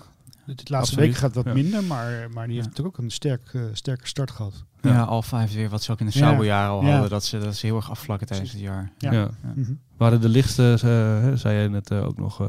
De 0.46 0.52
laatste 0.54 0.74
Absoluut. 0.76 1.04
week 1.08 1.14
gaat 1.16 1.34
wat 1.34 1.44
Ja. 1.44 1.52
minder, 1.52 1.84
maar, 1.84 2.10
maar 2.34 2.46
die 2.46 2.54
heeft 2.54 2.64
Ja. 2.64 2.70
natuurlijk 2.70 2.98
ook 2.98 2.98
een 3.04 3.10
sterk, 3.10 3.50
eh, 3.52 3.60
sterke 3.72 4.06
start 4.06 4.30
gehad. 4.30 4.64
Ja. 4.86 4.92
Ja, 4.94 5.02
Alfa 5.02 5.38
heeft 5.38 5.54
weer 5.54 5.68
wat 5.68 5.82
ze 5.82 5.92
ook 5.92 6.00
in 6.00 6.06
de 6.06 6.18
Ja. 6.18 6.26
Sauberjaren 6.26 6.70
al 6.70 6.82
Ja. 6.84 6.90
hadden. 6.90 7.10
Dat 7.10 7.24
ze, 7.24 7.38
dat 7.38 7.54
ze 7.56 7.66
heel 7.66 7.76
erg 7.76 7.90
afvlakken 7.90 8.26
tijdens 8.26 8.52
het 8.52 8.60
jaar. 8.60 8.90
Ja. 8.98 9.12
Ja. 9.12 9.28
Mhm. 9.54 9.72
Waren 9.96 10.20
de 10.20 10.28
lichtste, 10.28 10.72
eh, 10.72 11.38
zei 11.38 11.58
je 11.62 11.68
net 11.68 11.90
eh, 11.90 12.04
ook 12.06 12.16
nog. 12.18 12.40
eh, 12.40 12.48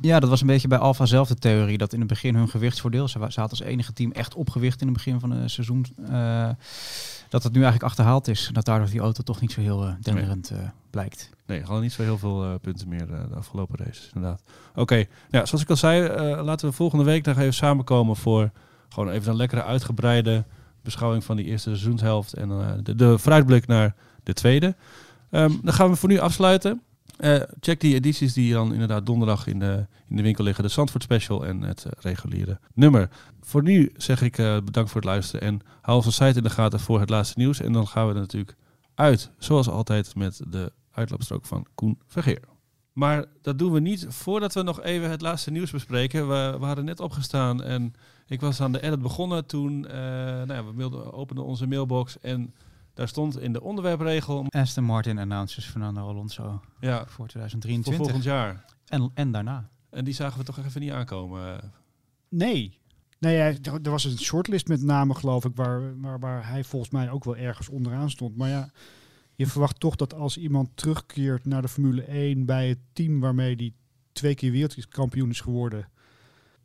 Ja, 0.00 0.20
dat 0.20 0.28
was 0.30 0.40
een 0.40 0.46
beetje 0.46 0.68
bij 0.68 0.78
Alfa 0.78 1.06
zelf 1.06 1.28
de 1.28 1.34
theorie. 1.34 1.78
Dat 1.78 1.92
in 1.92 1.98
het 1.98 2.08
begin 2.08 2.34
hun 2.34 2.48
gewichtsvoordeel, 2.48 3.08
ze 3.08 3.18
zaten 3.28 3.50
als 3.50 3.60
enige 3.60 3.92
team 3.92 4.12
echt 4.12 4.34
op 4.34 4.50
gewicht 4.50 4.80
in 4.80 4.86
het 4.86 4.96
begin 4.96 5.20
van 5.20 5.30
het 5.30 5.50
seizoen. 5.50 5.86
eh, 6.08 6.48
dat 7.28 7.42
het 7.42 7.52
nu 7.52 7.58
eigenlijk 7.62 7.90
achterhaald 7.90 8.28
is. 8.28 8.50
Dat 8.52 8.64
daardoor 8.64 8.88
die 8.90 9.00
auto 9.00 9.22
toch 9.22 9.40
niet 9.40 9.52
zo 9.52 9.60
heel 9.60 9.84
eh 9.86 9.92
denderend 10.00 10.50
eh, 10.50 10.58
blijkt. 10.90 11.30
Nee, 11.46 11.64
gewoon 11.64 11.80
niet 11.80 11.92
zo 11.92 12.02
heel 12.02 12.18
veel 12.18 12.58
punten 12.58 12.88
meer 12.88 13.12
eh, 13.12 13.20
de 13.28 13.34
afgelopen 13.36 13.78
races, 13.84 14.10
inderdaad. 14.14 14.42
Oké, 14.74 14.94
ja, 15.30 15.44
zoals 15.46 15.62
ik 15.62 15.70
al 15.70 15.76
zei, 15.76 16.04
eh, 16.06 16.42
laten 16.44 16.68
we 16.68 16.74
volgende 16.74 17.04
week 17.04 17.24
nog 17.24 17.38
even 17.38 17.54
samenkomen 17.54 18.16
voor 18.16 18.50
gewoon 18.88 19.10
even 19.10 19.30
een 19.30 19.36
lekkere 19.36 19.64
uitgebreide 19.64 20.44
beschouwing 20.84 21.24
van 21.24 21.36
die 21.36 21.44
eerste 21.44 21.68
seizoenshelft 21.68 22.32
en 22.32 22.50
eh, 22.50 22.72
de, 22.82 22.94
de 22.94 23.18
vooruitblik 23.18 23.66
naar 23.66 23.94
de 24.22 24.32
tweede. 24.32 24.74
Ehm, 25.30 25.52
dan 25.62 25.74
gaan 25.74 25.90
we 25.90 25.96
voor 25.96 26.08
nu 26.08 26.18
afsluiten. 26.18 26.82
Eh, 27.16 27.40
check 27.60 27.80
die 27.80 27.94
edities 27.94 28.32
die 28.32 28.52
dan 28.52 28.72
inderdaad 28.72 29.06
donderdag 29.06 29.46
in 29.46 29.58
de, 29.58 29.86
in 30.08 30.16
de 30.16 30.22
winkel 30.22 30.44
liggen. 30.44 30.64
De 30.64 30.70
Zandvoort 30.70 31.02
Special 31.02 31.46
en 31.46 31.62
het 31.62 31.84
eh, 31.84 31.92
reguliere 31.98 32.58
nummer. 32.74 33.08
Voor 33.40 33.62
nu 33.62 33.92
zeg 33.96 34.22
ik 34.22 34.36
bedankt 34.36 34.90
voor 34.90 35.00
het 35.00 35.10
luisteren 35.10 35.46
en 35.46 35.60
hou 35.80 35.96
onze 35.96 36.12
site 36.12 36.36
in 36.36 36.42
de 36.42 36.50
gaten 36.50 36.80
voor 36.80 37.00
het 37.00 37.10
laatste 37.10 37.38
nieuws. 37.38 37.60
En 37.60 37.72
dan 37.72 37.88
gaan 37.88 38.08
we 38.08 38.14
er 38.14 38.20
natuurlijk 38.20 38.56
uit, 38.94 39.30
zoals 39.38 39.68
altijd, 39.68 40.14
met 40.14 40.40
de 40.48 40.72
uitloopstrook 40.92 41.46
van 41.46 41.66
Koen 41.74 41.98
Vergeer. 42.06 42.40
Maar 42.94 43.24
dat 43.42 43.58
doen 43.58 43.72
we 43.72 43.80
niet 43.80 44.06
voordat 44.08 44.54
we 44.54 44.62
nog 44.62 44.82
even 44.82 45.10
het 45.10 45.20
laatste 45.20 45.50
nieuws 45.50 45.70
bespreken. 45.70 46.28
We, 46.28 46.56
hadden 46.66 46.84
net 46.84 47.00
opgestaan 47.00 47.62
en 47.62 47.94
ik 48.26 48.40
was 48.40 48.60
aan 48.60 48.72
de 48.72 48.82
edit 48.82 49.02
begonnen 49.02 49.46
toen 49.46 49.86
eh, 49.86 49.94
nou 49.94 50.52
ja, 50.52 50.64
we 50.64 50.72
mailden, 50.72 51.12
openden 51.12 51.44
onze 51.44 51.66
mailbox 51.66 52.18
en 52.18 52.54
daar 52.94 53.08
stond 53.08 53.40
in 53.40 53.52
de 53.52 53.62
onderwerpregel 53.62 54.46
Aston 54.48 54.84
Martin 54.84 55.18
announces 55.18 55.64
Fernando 55.64 56.08
Alonso 56.08 56.60
ja, 56.80 56.98
voor 56.98 57.08
voor 57.10 57.28
2023. 57.28 57.96
volgend 57.96 58.24
jaar. 58.24 58.64
En, 58.86 59.10
en 59.14 59.32
daarna. 59.32 59.68
En 59.90 60.04
die 60.04 60.14
zagen 60.14 60.38
we 60.38 60.44
toch 60.44 60.58
even 60.58 60.80
niet 60.80 60.90
aankomen. 60.90 61.72
Nee. 62.28 62.78
Nee, 63.18 63.36
hij- 63.36 63.58
er 63.62 63.78
er 63.82 63.90
was 63.90 64.04
een 64.04 64.18
shortlist 64.18 64.68
met 64.68 64.82
namen, 64.82 65.16
geloof 65.16 65.44
ik, 65.44 65.54
waar, 65.54 66.00
waar, 66.00 66.18
waar 66.18 66.48
hij 66.48 66.64
volgens 66.64 66.90
mij 66.90 67.10
ook 67.10 67.24
wel 67.24 67.36
ergens 67.36 67.68
onderaan 67.68 68.10
stond. 68.10 68.36
Maar 68.36 68.48
ja, 68.48 68.70
je 69.34 69.46
verwacht 69.46 69.80
toch 69.80 69.96
dat 69.96 70.14
als 70.14 70.36
iemand 70.36 70.68
terugkeert 70.74 71.44
naar 71.44 71.62
de 71.62 71.68
Formule 71.68 72.02
1 72.02 72.44
bij 72.44 72.68
het 72.68 72.78
team 72.92 73.20
waarmee 73.20 73.54
hij 73.54 73.72
twee 74.12 74.34
keer 74.34 74.50
wereldkampioen 74.50 75.30
is 75.30 75.40
geworden, 75.40 75.88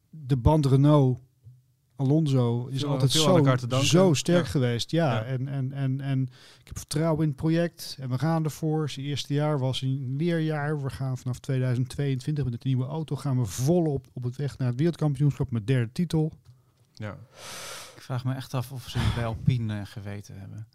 de 0.09 0.37
band 0.37 0.65
Renault 0.65 1.19
Alonso 1.99 2.67
is 2.67 2.79
Veel- 2.79 2.89
altijd 2.89 3.12
veel 3.12 3.21
zo, 3.79 3.83
zo 3.83 4.13
sterk 4.13 4.43
Ja. 4.45 4.51
geweest. 4.51 4.91
Ja, 4.91 5.13
Ja. 5.13 5.23
En, 5.23 5.47
en, 5.47 5.71
en, 5.71 6.01
en 6.01 6.21
ik 6.59 6.67
heb 6.67 6.77
vertrouwen 6.77 7.21
in 7.21 7.27
het 7.27 7.35
project. 7.38 7.97
En 7.99 8.09
we 8.09 8.17
gaan 8.19 8.43
ervoor. 8.43 8.89
Zijn 8.89 9.05
eerste 9.05 9.33
jaar 9.33 9.59
was 9.59 9.81
een 9.81 10.15
leerjaar. 10.17 10.81
We 10.83 10.89
gaan 10.89 11.17
vanaf 11.17 11.39
2022 11.39 12.43
met 12.43 12.53
de 12.53 12.59
nieuwe 12.63 12.85
auto 12.85 13.15
gaan 13.15 13.39
we 13.39 13.45
volop 13.45 14.07
op 14.13 14.23
het 14.23 14.35
weg 14.35 14.57
naar 14.57 14.67
het 14.67 14.77
wereldkampioenschap 14.77 15.51
met 15.51 15.67
derde 15.67 15.91
titel. 15.91 16.33
Ja. 16.93 17.17
Ik 17.95 18.01
vraag 18.01 18.23
me 18.25 18.33
echt 18.33 18.53
af 18.53 18.71
of 18.71 18.89
ze 18.89 18.97
het 18.99 19.15
bij 19.15 19.25
Alpine 19.25 19.79
eh, 19.79 19.85
geweten 19.85 20.39
hebben. 20.39 20.67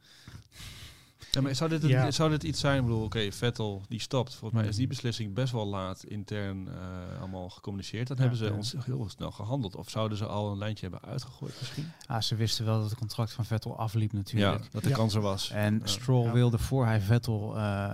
Ja, 1.34 1.40
maar 1.40 1.54
zou 1.54 1.70
dit, 1.70 1.82
een- 1.82 1.88
Ja. 1.88 2.10
zou 2.10 2.30
dit 2.30 2.42
iets 2.42 2.60
zijn? 2.60 2.76
Ik 2.78 2.82
bedoel, 2.84 3.02
oké, 3.04 3.32
Vettel 3.32 3.82
die 3.88 4.00
stopt. 4.00 4.34
Volgens 4.34 4.60
mij 4.60 4.70
is 4.70 4.76
die 4.76 4.86
beslissing 4.86 5.34
best 5.34 5.52
wel 5.52 5.66
laat 5.66 6.04
intern 6.04 6.68
eh, 6.68 7.18
allemaal 7.20 7.48
gecommuniceerd. 7.48 8.06
Dan 8.08 8.16
Ja, 8.16 8.22
hebben 8.22 8.40
ze 8.40 8.52
ons 8.52 8.74
heel 8.84 9.08
snel 9.08 9.30
gehandeld. 9.30 9.76
Of 9.76 9.90
zouden 9.90 10.18
ze 10.18 10.26
al 10.26 10.50
een 10.52 10.58
lijntje 10.58 10.88
hebben 10.90 11.08
uitgegooid 11.10 11.54
misschien? 11.58 11.90
Ah, 12.06 12.20
ze 12.20 12.34
wisten 12.34 12.64
wel 12.64 12.80
dat 12.80 12.90
het 12.90 12.98
contract 12.98 13.32
van 13.32 13.44
Vettel 13.44 13.78
afliep 13.78 14.12
natuurlijk. 14.12 14.62
Ja, 14.62 14.68
dat 14.70 14.82
de 14.82 14.90
kans 14.90 15.14
er 15.14 15.20
was. 15.20 15.50
En. 15.50 15.80
Stroll 15.84 16.32
wilde 16.32 16.58
voor 16.58 16.84
hij 16.86 17.00
Vettel 17.00 17.56
eh, 17.56 17.92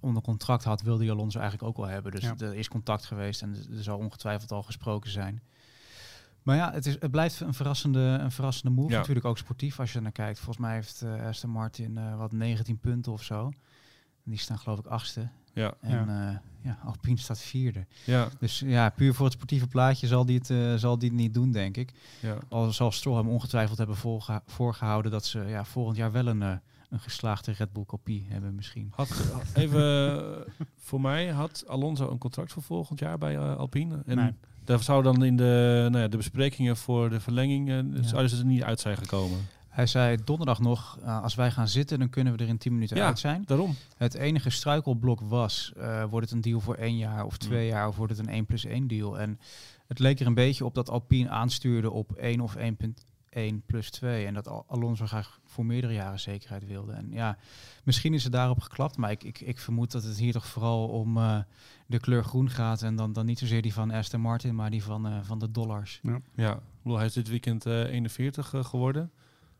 onder 0.00 0.22
contract 0.22 0.64
had, 0.64 0.82
wilde 0.82 1.10
Alonso 1.10 1.38
eigenlijk 1.38 1.68
ook 1.68 1.76
wel 1.76 1.86
hebben. 1.94 2.12
Dus 2.12 2.24
er 2.24 2.54
is 2.54 2.68
contact 2.68 3.04
geweest 3.04 3.42
en 3.42 3.54
er 3.76 3.82
zal 3.82 3.98
ongetwijfeld 3.98 4.52
al 4.52 4.62
gesproken 4.62 5.10
zijn. 5.10 5.42
Maar 6.44 6.56
ja, 6.56 6.72
het, 6.72 6.86
is, 6.86 6.96
het 7.00 7.10
blijft 7.10 7.40
een 7.40 7.54
verrassende, 7.54 7.98
een 7.98 8.30
verrassende 8.30 8.74
move. 8.74 8.92
Ja. 8.92 8.98
Natuurlijk 8.98 9.26
ook 9.26 9.38
sportief 9.38 9.80
als 9.80 9.92
je 9.92 10.00
naar 10.00 10.12
kijkt. 10.12 10.38
Volgens 10.38 10.66
mij 10.66 10.74
heeft 10.74 11.02
eh 11.02 11.26
Aston 11.26 11.50
Martin 11.50 11.98
eh, 11.98 12.16
wat 12.16 12.32
19 12.32 12.78
punten 12.78 13.12
of 13.12 13.22
zo. 13.22 13.46
En 14.24 14.30
die 14.30 14.38
staan 14.38 14.58
geloof 14.58 14.78
ik 14.78 14.86
achtste. 14.86 15.28
Ja, 15.52 15.74
En 15.80 16.06
ja. 16.06 16.42
ja, 16.62 16.78
Alpine 16.84 17.18
staat 17.18 17.40
vierde. 17.40 17.86
ja, 18.04 18.28
Dus 18.38 18.58
ja, 18.58 18.88
puur 18.90 19.14
voor 19.14 19.24
het 19.24 19.34
sportieve 19.34 19.66
plaatje 19.66 20.06
zal 20.06 20.24
die 20.26 20.38
het, 20.38 20.50
eh, 20.50 20.74
zal 20.74 20.98
die 20.98 21.08
het 21.08 21.18
niet 21.18 21.34
doen, 21.34 21.50
denk 21.52 21.76
ik. 21.76 21.92
ja. 22.20 22.36
Al 22.48 22.72
zal 22.72 22.92
Stroll 22.92 23.16
hem 23.16 23.28
ongetwijfeld 23.28 23.78
hebben 23.78 23.96
voorgeha- 23.96 24.42
voorgehouden 24.46 25.10
dat 25.10 25.24
ze 25.24 25.38
ja, 25.40 25.64
volgend 25.64 25.96
jaar 25.96 26.12
wel 26.12 26.26
een, 26.26 26.42
eh, 26.42 26.56
een 26.90 27.00
geslaagde 27.00 27.52
Red 27.52 27.72
Bull 27.72 27.84
kopie 27.84 28.26
hebben 28.28 28.54
misschien. 28.54 28.92
Had, 28.94 29.10
even 29.54 29.82
eh, 30.46 30.66
voor 30.88 31.00
mij, 31.00 31.28
had 31.28 31.64
Alonso 31.66 32.10
een 32.10 32.18
contract 32.18 32.52
voor 32.52 32.62
volgend 32.62 32.98
jaar 32.98 33.18
bij 33.18 33.36
eh, 33.36 33.56
Alpine? 33.56 34.02
En 34.06 34.16
Nee. 34.16 34.32
Daar 34.64 34.82
zou 34.82 35.02
dan 35.02 35.24
in 35.24 35.36
de, 35.36 35.86
nou 35.90 36.02
ja, 36.02 36.08
de 36.08 36.16
besprekingen 36.16 36.76
voor 36.76 37.10
de 37.10 37.20
verlenging, 37.20 37.68
Ja. 37.68 38.02
zouden 38.02 38.30
ze 38.30 38.38
er 38.38 38.44
niet 38.44 38.62
uit 38.62 38.80
zijn 38.80 38.96
gekomen. 38.96 39.38
Hij 39.68 39.86
zei 39.86 40.16
donderdag 40.24 40.60
nog, 40.60 40.98
eh, 41.02 41.22
als 41.22 41.34
wij 41.34 41.50
gaan 41.50 41.68
zitten, 41.68 41.98
dan 41.98 42.10
kunnen 42.10 42.36
we 42.36 42.42
er 42.42 42.48
in 42.48 42.58
10 42.58 42.72
minuten 42.72 42.96
Ja. 42.96 43.06
uit 43.06 43.18
zijn. 43.18 43.42
Daarom. 43.46 43.74
Het 43.96 44.14
enige 44.14 44.50
struikelblok 44.50 45.20
was, 45.20 45.72
eh, 45.76 46.04
wordt 46.04 46.26
het 46.26 46.34
een 46.34 46.40
deal 46.40 46.60
voor 46.60 46.74
één 46.74 46.96
jaar 46.96 47.24
of 47.24 47.36
twee 47.36 47.64
Mm. 47.64 47.70
jaar 47.72 47.88
of 47.88 47.96
wordt 47.96 48.16
het 48.16 48.26
een 48.26 48.34
1 48.34 48.46
plus 48.46 48.64
1 48.64 48.86
deal? 48.88 49.18
En 49.18 49.38
het 49.86 49.98
leek 49.98 50.20
er 50.20 50.26
een 50.26 50.34
beetje 50.34 50.64
op 50.64 50.74
dat 50.74 50.90
Alpine 50.90 51.28
aanstuurde 51.28 51.90
op 51.90 52.12
1 52.16 52.40
of 52.40 52.54
1.1 52.56 53.62
plus 53.66 53.90
2 53.90 54.26
en 54.26 54.34
dat 54.34 54.48
Al- 54.48 54.64
Alonso 54.68 55.06
graag 55.06 55.40
voor 55.54 55.66
meerdere 55.66 55.92
jaren 55.92 56.20
zekerheid 56.20 56.66
wilde. 56.66 56.92
En 56.92 57.08
ja, 57.10 57.36
misschien 57.84 58.14
is 58.14 58.24
het 58.24 58.32
daarop 58.32 58.60
geklapt, 58.60 58.96
maar 58.96 59.10
ik, 59.10 59.22
ik, 59.24 59.40
ik 59.40 59.58
vermoed 59.58 59.92
dat 59.92 60.02
het 60.02 60.18
hier 60.18 60.32
toch 60.32 60.46
vooral 60.46 60.88
om 60.88 61.16
eh, 61.16 61.38
de 61.86 62.00
kleur 62.00 62.24
groen 62.24 62.50
gaat 62.50 62.82
en 62.82 62.96
dan, 62.96 63.12
dan 63.12 63.26
niet 63.26 63.38
zozeer 63.38 63.62
die 63.62 63.72
van 63.72 63.90
Aston 63.90 64.20
Martin, 64.20 64.54
maar 64.54 64.70
die 64.70 64.82
van, 64.82 65.06
eh, 65.06 65.18
van 65.22 65.38
de 65.38 65.50
dollars. 65.50 66.00
Ja, 66.34 66.52
ik 66.54 66.60
bedoel, 66.82 66.96
hij 66.98 67.06
is 67.06 67.12
dit 67.12 67.28
weekend 67.28 67.66
eh 67.66 67.72
41 67.80 68.54
eh, 68.54 68.64
geworden. 68.64 69.10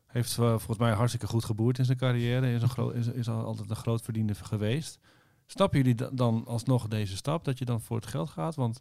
Heeft 0.07 0.33
volgens 0.35 0.79
mij 0.79 0.93
hartstikke 0.93 1.27
goed 1.27 1.45
geboerd 1.45 1.79
in 1.79 1.85
zijn 1.85 1.99
carrière. 1.99 2.53
Is, 2.55 2.63
een 2.63 2.69
gro- 2.69 2.91
is, 2.91 3.07
is 3.07 3.29
al 3.29 3.45
altijd 3.45 3.71
een 3.71 3.77
groot 3.77 4.03
verdiener 4.03 4.35
geweest. 4.37 4.99
Snappen 5.47 5.79
jullie 5.79 5.95
da- 5.95 6.11
dan 6.13 6.45
alsnog 6.47 6.89
deze 6.89 7.17
stap, 7.17 7.45
dat 7.45 7.59
je 7.59 7.65
dan 7.65 7.81
voor 7.81 7.97
het 7.97 8.07
geld 8.07 8.31
gaat? 8.31 8.55
Want 8.55 8.81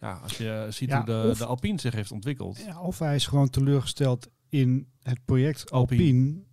ja, 0.00 0.12
als 0.12 0.36
je 0.38 0.66
ziet 0.70 0.88
Ja, 0.88 0.96
hoe 0.96 1.04
de, 1.06 1.28
of- 1.30 1.38
de 1.38 1.44
Alpine 1.46 1.80
zich 1.80 1.94
heeft 1.94 2.12
ontwikkeld. 2.12 2.58
Ja, 2.66 2.80
of 2.80 2.98
hij 2.98 3.14
is 3.14 3.26
gewoon 3.26 3.50
teleurgesteld 3.50 4.28
in 4.50 4.86
het 5.02 5.24
project 5.24 5.70
Alpine. 5.70 6.02
Alpine. 6.02 6.48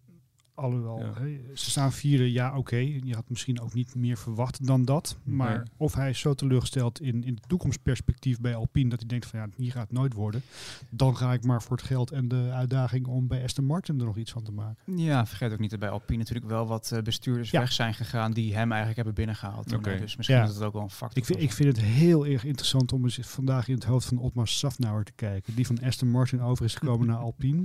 Alhoewel, 0.58 1.00
Ja. 1.00 1.13
hè, 1.13 1.39
ze 1.54 1.70
staan 1.70 1.91
vierde, 1.91 2.32
ja 2.32 2.58
oké. 2.58 2.76
Je 2.76 3.13
had 3.13 3.30
misschien 3.30 3.60
ook 3.62 3.74
niet 3.74 3.96
meer 3.96 4.17
verwacht 4.17 4.65
dan 4.67 4.86
dat. 4.86 5.17
Maar 5.24 5.58
Nee. 5.58 5.65
of 5.78 5.93
hij 5.93 6.10
is 6.10 6.20
zo 6.20 6.34
teleurgesteld 6.34 7.02
in, 7.02 7.24
in 7.24 7.34
het 7.34 7.50
toekomstperspectief 7.50 8.39
bij 8.39 8.56
Alpine... 8.56 8.89
dat 8.89 9.00
hij 9.00 9.08
denkt 9.08 9.26
van 9.26 9.39
ja, 9.39 9.48
hier 9.58 9.72
gaat 9.72 9.82
het 9.88 9.91
nooit 9.91 10.13
worden. 10.13 10.41
Dan 10.89 11.17
ga 11.17 11.34
ik 11.34 11.43
maar 11.43 11.62
voor 11.62 11.78
het 11.78 11.86
geld 11.86 12.12
en 12.12 12.28
de 12.28 12.50
uitdaging 12.54 13.08
om 13.08 13.28
bij 13.28 13.43
Aston 13.43 13.65
Martin 13.65 14.00
er 14.00 14.06
nog 14.06 14.17
iets 14.17 14.32
van 14.32 14.43
te 14.43 14.52
maken. 14.52 14.98
Ja, 14.98 15.26
vergeet 15.26 15.52
ook 15.52 15.60
niet 15.60 15.70
dat 15.70 15.80
bij 15.80 15.89
Alpine 15.89 16.17
natuurlijk 16.20 16.48
wel 16.48 16.67
wat 16.67 16.91
eh, 16.91 17.02
bestuurders 17.02 17.52
Ja. 17.52 17.60
weg 17.60 17.72
zijn 17.72 17.93
gegaan 17.93 18.32
die 18.32 18.52
hem 18.54 18.67
eigenlijk 18.67 18.96
hebben 18.96 19.13
binnengehaald. 19.13 19.72
hè. 19.72 19.78
Dus 20.00 20.15
misschien 20.15 20.38
Ja. 20.38 20.43
is 20.43 20.54
het 20.54 20.63
ook 20.63 20.74
wel 20.74 20.82
een 20.82 20.89
factor. 20.89 21.17
Ik 21.17 21.26
vind, 21.26 21.41
ik 21.41 21.52
vind 21.52 21.78
het 21.78 21.86
heel 21.86 22.26
erg 22.26 22.43
interessant 22.46 22.93
om 22.93 23.04
eens 23.04 23.20
vandaag 23.22 23.67
in 23.67 23.74
het 23.76 23.84
hoofd 23.84 24.06
van 24.08 24.17
Otmar 24.20 24.48
Safnauer 24.48 25.04
te 25.04 25.12
kijken. 25.15 25.56
Die 25.56 25.65
van 25.65 25.80
Aston 25.84 26.10
Martin 26.10 26.41
over 26.41 26.65
is 26.65 26.76
gekomen 26.76 27.08
naar 27.08 27.17
Alpine. 27.28 27.63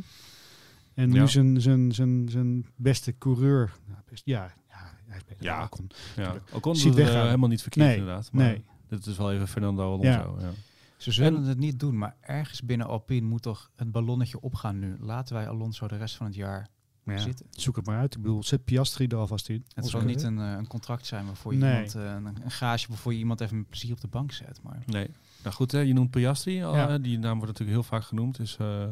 En 0.94 1.08
nu 1.10 1.14
Ja. 1.20 1.26
zijn, 1.26 1.60
zijn, 1.60 1.92
zijn, 1.92 2.28
zijn 2.28 2.66
beste 2.76 3.18
coureur. 3.18 3.72
Nou, 3.86 4.00
best, 4.10 4.22
ja, 4.24 4.52
ja, 4.68 4.90
hij 5.06 5.16
is 5.16 5.24
beter 5.24 5.44
Ja. 5.44 5.56
dan 5.58 5.64
Ocon. 5.66 5.90
Ja, 6.16 6.34
ook 6.52 6.62
kon 6.62 6.76
Ziet 6.76 6.84
het 6.88 6.98
eh, 6.98 7.04
weggaan. 7.04 7.24
helemaal 7.26 7.48
niet 7.48 7.62
verkeerd 7.62 7.86
Nee, 7.86 7.96
inderdaad. 7.96 8.32
Maar 8.32 8.44
nee. 8.44 8.64
Dit 8.88 9.06
is 9.06 9.16
wel 9.16 9.32
even 9.32 9.48
Fernando 9.48 9.82
Alonso. 9.92 10.36
Ja. 10.40 10.50
Ze 10.96 11.12
zullen 11.12 11.42
En- 11.42 11.48
het 11.48 11.58
niet 11.58 11.80
doen, 11.80 11.98
maar 11.98 12.16
ergens 12.20 12.62
binnen 12.62 12.86
Alpine 12.86 13.26
moet 13.26 13.42
toch 13.42 13.70
het 13.76 13.92
ballonnetje 13.92 14.40
opgaan 14.40 14.78
nu. 14.78 14.96
Laten 15.00 15.34
wij 15.34 15.48
Alonso 15.48 15.88
de 15.88 15.96
rest 15.96 16.16
van 16.16 16.26
het 16.26 16.34
jaar 16.34 16.68
Ja, 17.04 17.18
zitten. 17.18 17.46
Zoek 17.50 17.76
het 17.76 17.86
maar 17.86 17.98
uit. 17.98 18.14
Ik 18.14 18.22
bedoel, 18.22 18.42
zet 18.42 18.64
Piastri 18.64 19.06
er 19.06 19.16
alvast 19.16 19.48
in. 19.48 19.64
Het 19.74 19.86
zal 19.88 20.00
niet 20.00 20.22
een, 20.22 20.38
eh, 20.38 20.50
een 20.58 20.66
contract 20.66 21.06
zijn 21.06 21.26
waarvoor 21.26 21.52
je 21.52 21.58
Nee. 21.58 21.72
iemand, 21.72 21.94
eh, 21.94 22.02
een, 22.04 22.44
een 22.44 22.50
gage 22.50 22.88
waarvoor 22.88 23.12
je 23.12 23.18
iemand 23.18 23.40
even 23.40 23.56
met 23.56 23.68
plezier 23.68 23.92
op 23.92 24.00
de 24.00 24.06
bank 24.08 24.32
zet. 24.32 24.60
Maar 24.62 24.82
Nee. 24.86 25.08
Nou 25.42 25.54
goed, 25.54 25.72
hè, 25.72 25.78
je 25.78 25.92
noemt 25.92 26.10
Piastri. 26.10 26.62
Al, 26.64 26.74
Ja. 26.74 26.88
hè, 26.88 27.00
die 27.00 27.18
naam 27.18 27.38
wordt 27.38 27.46
natuurlijk 27.58 27.70
heel 27.78 27.82
vaak 27.98 28.04
genoemd. 28.04 28.38
Is 28.38 28.56
eh, 28.56 28.84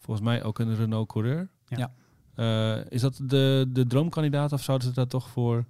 volgens 0.00 0.26
mij 0.26 0.42
ook 0.42 0.58
een 0.58 0.76
Renault-coureur. 0.76 1.48
Ja. 1.66 1.76
Ja. 1.78 1.92
Eh, 2.34 2.84
is 2.92 3.00
dat 3.00 3.20
de, 3.22 3.66
de 3.68 3.86
droomkandidaat 3.86 4.52
of 4.52 4.62
zouden 4.62 4.88
ze 4.88 4.94
daar 4.94 5.06
toch 5.06 5.28
voor 5.28 5.64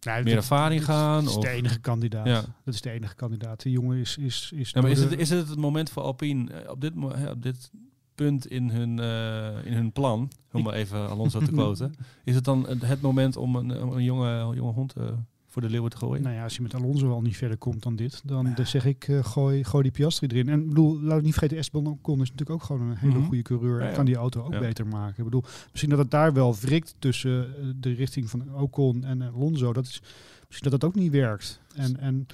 Nou, 0.00 0.22
meer 0.22 0.34
dat- 0.34 0.42
ervaring 0.42 0.80
dat 0.80 0.88
gaan? 0.96 1.24
is 1.24 1.36
Of? 1.36 1.42
de 1.44 1.48
enige 1.50 1.78
kandidaat. 1.80 2.26
Ja. 2.26 2.40
Dat 2.64 2.74
is 2.74 2.80
de 2.80 2.90
enige 2.90 3.14
kandidaat. 3.14 3.62
Die 3.62 3.72
jongen 3.72 3.96
is... 3.98 4.16
is, 4.16 4.52
is 4.54 4.70
Ja, 4.70 4.80
maar 4.80 4.90
is 4.90 5.00
het, 5.00 5.10
de- 5.10 5.16
is 5.16 5.30
het 5.30 5.48
het 5.48 5.58
moment 5.58 5.90
voor 5.90 6.02
Alpine 6.02 6.52
eh, 6.52 6.70
op 6.70 6.80
dit, 6.80 6.92
op 7.30 7.42
dit 7.42 7.70
punt 8.14 8.46
in 8.46 8.70
hun, 8.70 8.98
eh, 8.98 9.64
in 9.66 9.72
hun 9.72 9.92
plan, 9.92 10.30
om 10.52 10.62
maar 10.62 10.74
even 10.74 11.08
Alonso 11.08 11.38
te 11.38 11.50
quoten, 11.60 11.94
is 12.24 12.34
het 12.34 12.44
dan 12.44 12.66
het 12.68 13.00
moment 13.00 13.36
om 13.36 13.56
een, 13.56 13.82
om 13.82 13.92
een 13.92 14.04
jonge, 14.04 14.54
jonge 14.54 14.72
hond 14.72 14.92
eh, 14.92 15.04
voor 15.50 15.62
de 15.62 15.70
leeuwen 15.70 15.90
te 15.90 15.96
gooien? 15.96 16.22
Nou 16.22 16.34
ja, 16.34 16.42
als 16.42 16.56
je 16.56 16.62
met 16.62 16.74
Alonso 16.74 17.10
al 17.10 17.20
niet 17.20 17.36
verder 17.36 17.56
komt 17.56 17.82
dan 17.82 17.96
dit, 17.96 18.22
dan 18.24 18.52
dan 18.54 18.66
zeg 18.66 18.84
ik, 18.84 19.08
eh, 19.08 19.24
gooi, 19.24 19.64
gooi 19.64 19.82
die 19.82 19.92
Piastri 19.92 20.26
erin. 20.26 20.48
En 20.48 20.60
ik 20.60 20.68
bedoel, 20.68 21.00
laat 21.00 21.18
ik 21.18 21.22
niet 21.24 21.32
vergeten, 21.32 21.56
Esteban 21.56 21.86
Ocon 21.86 22.20
is 22.20 22.30
natuurlijk 22.30 22.50
ook 22.50 22.62
gewoon 22.62 22.82
een 22.90 22.96
hele 22.96 23.14
Mhm. 23.18 23.24
goede 23.26 23.42
coureur. 23.42 23.76
Ja, 23.78 23.82
en 23.84 23.88
ja. 23.90 23.94
kan 23.96 24.04
die 24.04 24.16
auto 24.16 24.42
ook 24.42 24.52
Ja. 24.52 24.58
beter 24.58 24.86
maken. 24.86 25.18
Ik 25.18 25.24
bedoel, 25.24 25.44
misschien 25.70 25.90
dat 25.90 25.98
het 25.98 26.10
daar 26.10 26.32
wel 26.32 26.54
wrikt 26.56 26.94
tussen 26.98 27.56
eh, 27.56 27.64
de 27.76 27.92
richting 27.92 28.30
van 28.30 28.54
Ocon 28.60 29.04
en 29.04 29.22
Alonso. 29.22 29.72
Dat 29.72 29.84
is, 29.86 30.02
misschien 30.48 30.70
dat 30.70 30.80
dat 30.80 30.90
ook 30.90 30.96
niet 30.96 31.12
werkt. 31.12 31.60
En, 31.74 31.96
en 32.00 32.26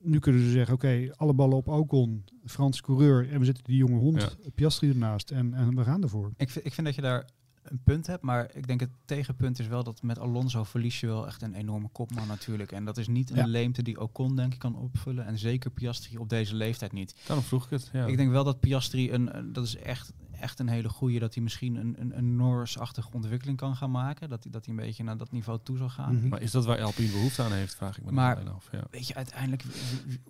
nu 0.00 0.18
kunnen 0.18 0.42
ze 0.42 0.50
zeggen, 0.50 0.74
oké, 0.74 1.10
alle 1.16 1.32
ballen 1.34 1.56
op 1.56 1.68
Ocon, 1.68 2.24
Frans 2.44 2.80
coureur. 2.80 3.30
En 3.30 3.38
we 3.38 3.44
zetten 3.44 3.64
die 3.64 3.76
jonge 3.76 3.98
hond, 3.98 4.36
Piastri 4.54 4.88
ernaast. 4.88 5.30
En, 5.30 5.54
en 5.54 5.74
we 5.76 5.84
gaan 5.84 6.02
ervoor. 6.02 6.30
ik 6.36 6.54
ik 6.54 6.72
vind 6.72 6.86
dat 6.86 6.94
je 6.96 7.02
daar 7.02 7.26
een 7.70 7.80
punt 7.84 8.06
hebt, 8.06 8.22
maar 8.22 8.50
ik 8.54 8.66
denk 8.66 8.80
het 8.80 8.90
tegenpunt 9.04 9.58
is 9.58 9.66
wel 9.66 9.84
dat 9.84 10.02
met 10.02 10.18
Alonso 10.18 10.64
verlies 10.64 11.00
je 11.00 11.06
wel 11.06 11.26
echt 11.26 11.42
een 11.42 11.54
enorme 11.54 11.88
kopman 11.92 12.26
natuurlijk. 12.26 12.72
En 12.72 12.84
dat 12.84 12.96
is 12.96 13.08
niet 13.08 13.30
een 13.30 13.36
Ja. 13.36 13.46
leemte 13.46 13.82
die 13.82 14.00
Ocon 14.00 14.36
denk 14.36 14.52
ik 14.52 14.58
kan 14.58 14.76
opvullen. 14.76 15.26
En 15.26 15.38
zeker 15.38 15.70
Piastri 15.70 16.18
op 16.18 16.28
deze 16.28 16.54
leeftijd 16.54 16.92
niet. 16.92 17.14
Daarom 17.26 17.44
vroeg 17.44 17.64
ik 17.64 17.70
het. 17.70 17.90
Ja. 17.92 18.06
Ik 18.06 18.16
denk 18.16 18.30
wel 18.30 18.44
dat 18.44 18.60
Piastri, 18.60 19.12
een, 19.12 19.50
dat 19.52 19.64
is 19.64 19.76
echt, 19.76 20.12
echt 20.40 20.58
een 20.58 20.68
hele 20.68 20.88
goeie, 20.88 21.18
dat 21.20 21.34
hij 21.34 21.42
misschien 21.42 21.74
een, 21.76 21.94
een, 21.98 22.16
een 22.18 22.36
Norris-achtige 22.36 23.08
ontwikkeling 23.12 23.56
kan 23.58 23.76
gaan 23.76 23.90
maken. 23.90 24.28
Dat 24.28 24.42
hij, 24.42 24.52
dat 24.52 24.64
hij 24.66 24.74
een 24.74 24.80
beetje 24.80 25.04
naar 25.04 25.16
dat 25.16 25.32
niveau 25.32 25.58
toe 25.62 25.76
zal 25.76 25.88
gaan. 25.88 26.14
Mhm. 26.16 26.28
maar 26.28 26.40
is 26.42 26.50
dat 26.50 26.64
waar 26.64 26.82
Alpine 26.82 27.12
behoefte 27.12 27.42
aan 27.42 27.52
heeft, 27.52 27.74
vraag 27.74 27.92
ik 27.96 27.98
me 28.00 28.04
dan 28.06 28.14
Maar- 28.14 28.36
alleen 28.36 28.48
af. 28.52 28.68
Ja. 28.72 28.84
Weet 28.90 29.08
je, 29.08 29.14
uiteindelijk, 29.14 29.64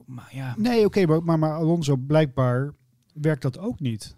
maar 0.07 0.29
ja, 0.33 0.55
Nee, 0.59 0.85
oké, 0.85 1.07
maar, 1.07 1.23
maar, 1.23 1.39
maar 1.39 1.53
Alonso 1.55 1.97
blijkbaar 1.97 2.75
werkt 3.15 3.43
dat 3.43 3.59
ook 3.59 3.81
niet. 3.81 4.17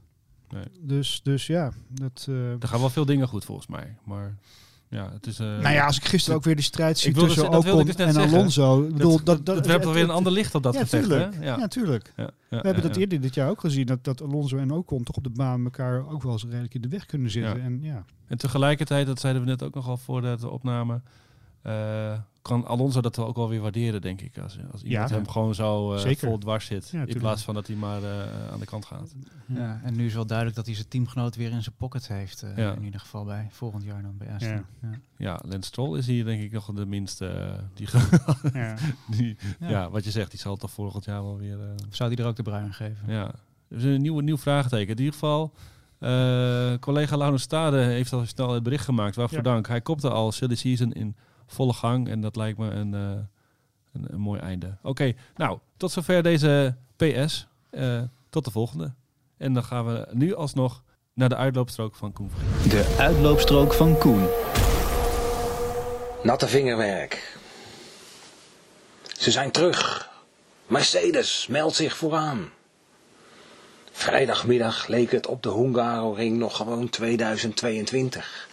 Nee. 0.50 0.64
Dus, 0.80 1.20
dus 1.22 1.46
ja, 1.46 1.70
dat... 1.88 2.26
eh, 2.28 2.50
Er 2.50 2.68
gaan 2.68 2.80
wel 2.80 2.90
veel 2.90 3.04
dingen 3.04 3.28
goed 3.28 3.44
volgens 3.44 3.66
mij, 3.66 3.96
maar 4.04 4.37
ja, 4.88 5.11
het 5.12 5.26
is... 5.26 5.38
eh, 5.38 5.46
Nou 5.46 5.74
ja, 5.74 5.87
als 5.87 5.96
ik 5.96 6.04
gisteren 6.04 6.37
ook 6.38 6.44
weer 6.44 6.56
de 6.56 6.62
strijd 6.62 6.98
zie 6.98 7.12
tussen 7.12 7.50
dat 7.50 7.66
Ocon 7.66 7.84
dus 7.84 7.94
en 7.94 8.12
zeggen. 8.12 8.32
Alonso. 8.38 8.82
Ik 8.82 8.92
bedoel, 8.92 9.16
dat, 9.16 9.26
dat, 9.26 9.46
dat, 9.46 9.54
werpt 9.66 9.70
het- 9.78 9.84
alweer 9.87 10.02
een 10.02 10.11
ander 10.11 10.32
licht 10.32 10.54
op 10.54 10.62
dat 10.62 10.74
ja, 10.74 10.80
gevecht, 10.80 11.02
tuurlijk. 11.08 11.34
hè? 11.34 11.44
Ja, 11.44 11.68
tuurlijk. 11.68 12.12
Ja, 12.16 12.22
ja, 12.22 12.30
We 12.61 12.66
hebben 12.66 12.82
dat 12.82 12.96
eerder 12.96 13.20
dit 13.20 13.34
jaar 13.34 13.50
ook 13.50 13.61
gezien, 13.61 13.87
dat, 13.87 14.04
dat 14.04 14.22
Alonso 14.22 14.56
en 14.56 14.70
Ocon 14.70 15.02
toch 15.02 15.16
op 15.16 15.24
de 15.24 15.30
baan 15.30 15.64
elkaar 15.64 16.08
ook 16.08 16.23
wel 16.23 16.33
eens 16.33 16.44
redelijk 16.44 16.75
in 16.75 16.81
de 16.81 16.88
weg 16.88 17.06
kunnen 17.06 17.31
zitten. 17.31 17.62
En 17.62 17.79
ja, 17.83 18.04
En 18.27 18.38
tegelijkertijd, 18.38 19.06
dat 19.06 19.20
zeiden 19.20 19.42
we 19.42 19.48
net 19.48 19.62
ook 19.62 19.75
nogal 19.75 19.96
voordat 19.96 20.40
we 20.40 20.48
opnamen, 20.50 21.04
eh, 21.62 22.18
kan 22.49 22.67
Alonso 22.67 23.01
dat 23.01 23.17
wel 23.17 23.27
ook 23.27 23.37
wel 23.37 23.49
weer 23.49 23.61
waarderen, 23.61 24.01
denk 24.01 24.21
ik. 24.21 24.38
Als, 24.38 24.59
als 24.73 24.83
iemand 24.83 25.11
Ja. 25.11 25.17
hem 25.17 25.29
gewoon 25.29 25.55
zo 25.55 25.92
eh, 25.94 26.01
Zeker. 26.01 26.29
vol 26.29 26.38
dwars 26.38 26.67
zit, 26.67 26.88
Ja, 26.88 27.07
in 27.07 27.19
plaats 27.19 27.42
van 27.42 27.55
dat 27.55 27.67
hij 27.67 27.77
maar 27.77 28.03
eh, 28.03 28.51
aan 28.53 28.59
de 28.59 28.65
kant 28.67 28.85
gaat. 28.85 29.15
ja, 29.46 29.81
en 29.85 29.96
nu 29.96 30.07
is 30.07 30.15
wel 30.15 30.27
duidelijk 30.27 30.57
dat 30.57 30.67
hij 30.67 30.75
zijn 30.75 30.88
teamgenoot 30.88 31.37
weer 31.37 31.51
in 31.51 31.63
zijn 31.63 31.75
pocket 31.79 32.09
heeft. 32.09 32.42
eh, 32.42 32.57
Ja. 32.57 32.73
In 32.73 32.85
ieder 32.85 33.01
geval 33.01 33.25
bij 33.25 33.49
volgend 33.51 33.83
jaar 33.85 34.03
dan 34.03 34.17
bij 34.19 34.29
Aston. 34.35 34.49
Ja. 34.51 34.65
Ja. 34.83 34.90
Ja, 35.17 35.40
Lance 35.49 35.69
Stroll 35.69 35.99
is 35.99 36.07
hier 36.07 36.25
denk 36.25 36.42
ik 36.42 36.53
nog 36.53 36.71
de 36.75 36.87
minste. 36.87 37.55
die, 37.75 37.88
die, 39.17 39.37
Ja. 39.61 39.69
ja. 39.69 39.90
wat 39.90 40.05
je 40.05 40.11
zegt, 40.11 40.31
die 40.31 40.40
zal 40.40 40.57
toch 40.57 40.71
volgend 40.71 41.05
jaar 41.05 41.23
wel 41.23 41.37
weer... 41.38 41.61
eh, 41.61 41.69
Of 41.88 41.94
zou 41.96 42.15
hij 42.15 42.25
er 42.25 42.31
ook 42.31 42.37
de 42.37 42.42
bruin 42.42 42.73
geven? 42.73 43.13
ja. 43.13 43.31
Dus 43.69 43.83
een 43.83 44.01
nieuwe, 44.03 44.23
nieuw 44.23 44.38
vraagteken. 44.38 44.92
In 44.94 44.99
ieder 44.99 45.13
geval, 45.13 45.53
Eh, 45.99 46.73
collega 46.81 47.17
Laurens 47.17 47.42
Stade 47.42 47.77
heeft 47.79 48.13
al 48.13 48.27
snel 48.27 48.53
het 48.55 48.63
bericht 48.63 48.85
gemaakt. 48.85 49.17
Waarvoor 49.17 49.37
Ja. 49.38 49.42
dank. 49.44 49.69
Hij 49.69 49.81
kopte 49.81 50.11
al 50.11 50.33
silly 50.33 50.55
season 50.55 50.92
in 50.92 51.17
volle 51.49 51.73
gang. 51.73 52.09
En 52.09 52.21
dat 52.21 52.37
lijkt 52.37 52.59
me 52.59 52.71
een, 52.71 52.94
eh, 52.94 53.01
een, 53.92 54.07
een 54.09 54.21
mooi 54.21 54.40
einde. 54.40 54.77
Oké, 54.83 55.13
nou, 55.37 55.59
tot 55.77 55.90
zover 55.90 56.23
deze 56.23 56.75
PS. 56.96 57.46
Eh, 57.71 58.03
tot 58.31 58.44
de 58.44 58.51
volgende. 58.51 58.92
En 59.37 59.53
dan 59.53 59.65
gaan 59.65 59.87
we 59.87 60.09
nu 60.13 60.35
alsnog 60.35 60.83
naar 61.15 61.29
de 61.29 61.37
uitloopstrook 61.37 61.94
van 61.94 62.13
Koen. 62.13 62.31
De 62.69 62.96
uitloopstrook 62.99 63.73
van 63.73 63.99
Koen. 63.99 64.27
Natte 66.23 66.49
vingerwerk. 66.49 67.38
Ze 69.19 69.31
zijn 69.31 69.51
terug. 69.51 70.11
Mercedes 70.67 71.46
meldt 71.46 71.77
zich 71.77 71.96
vooraan. 71.96 72.51
Vrijdagmiddag 73.92 74.87
leek 74.87 75.11
het 75.11 75.27
op 75.27 75.42
de 75.42 75.51
Hungaroring 75.51 76.37
nog 76.37 76.57
gewoon 76.57 76.88
2022. 76.88 78.49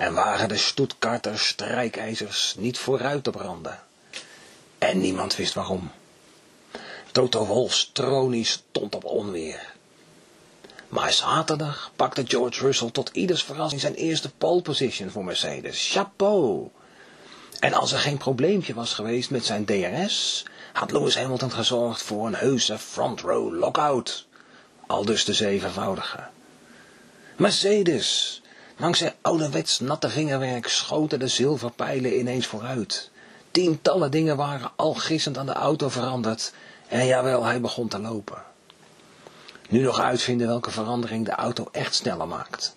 En 0.00 0.14
waren 0.14 0.48
de 0.48 0.56
Stuttgarter 0.56 1.38
strijkijzers 1.38 2.54
niet 2.58 2.78
vooruit 2.78 3.24
te 3.24 3.30
branden. 3.30 3.78
En 4.78 5.00
niemand 5.00 5.36
wist 5.36 5.54
waarom. 5.54 5.90
Toto 7.12 7.46
Wolffs 7.46 7.90
tronie 7.92 8.44
stond 8.44 8.94
op 8.94 9.04
onweer. 9.04 9.72
Maar 10.88 11.12
zaterdag 11.12 11.92
pakte 11.96 12.24
George 12.26 12.60
Russell 12.60 12.90
tot 12.90 13.10
ieders 13.12 13.42
verrassing 13.42 13.80
zijn 13.80 13.94
eerste 13.94 14.30
pole 14.30 14.62
position 14.62 15.10
voor 15.10 15.24
Mercedes. 15.24 15.90
Chapeau! 15.92 16.68
En 17.58 17.72
als 17.72 17.92
er 17.92 17.98
geen 17.98 18.18
probleempje 18.18 18.74
was 18.74 18.94
geweest 18.94 19.30
met 19.30 19.44
zijn 19.44 19.64
DRS, 19.64 20.44
had 20.72 20.92
Lewis 20.92 21.16
Hamilton 21.16 21.52
gezorgd 21.52 22.02
voor 22.02 22.26
een 22.26 22.34
heuse 22.34 22.78
front 22.78 23.20
row 23.20 23.58
lockout. 23.58 24.26
Al 24.86 25.04
dus 25.04 25.24
de 25.24 25.34
zevenvoudige. 25.34 26.26
Mercedes, 27.36 28.39
dankzij 28.80 29.14
ouderwets 29.20 29.80
natte 29.80 30.10
vingerwerk 30.10 30.68
schoten 30.68 31.18
de 31.18 31.28
zilverpijlen 31.28 32.18
ineens 32.18 32.46
vooruit. 32.46 33.10
Tientallen 33.50 34.10
dingen 34.10 34.36
waren 34.36 34.72
al 34.76 34.94
gissend 34.94 35.38
aan 35.38 35.46
de 35.46 35.52
auto 35.52 35.88
veranderd 35.88 36.52
en 36.88 37.06
jawel, 37.06 37.44
hij 37.44 37.60
begon 37.60 37.88
te 37.88 37.98
lopen. 37.98 38.42
Nu 39.68 39.82
nog 39.82 40.00
uitvinden 40.00 40.46
welke 40.46 40.70
verandering 40.70 41.24
de 41.24 41.30
auto 41.30 41.68
echt 41.72 41.94
sneller 41.94 42.28
maakt. 42.28 42.76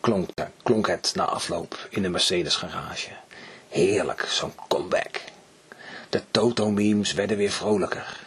Klonk, 0.00 0.28
klonk 0.62 0.86
het 0.86 1.12
na 1.14 1.24
afloop 1.24 1.86
in 1.90 2.02
de 2.02 2.08
Mercedes 2.08 2.56
garage. 2.56 3.10
Heerlijk, 3.68 4.26
zo'n 4.28 4.52
comeback. 4.68 5.20
De 6.10 6.22
Toto-memes 6.30 7.12
werden 7.12 7.36
weer 7.36 7.50
vrolijker. 7.50 8.20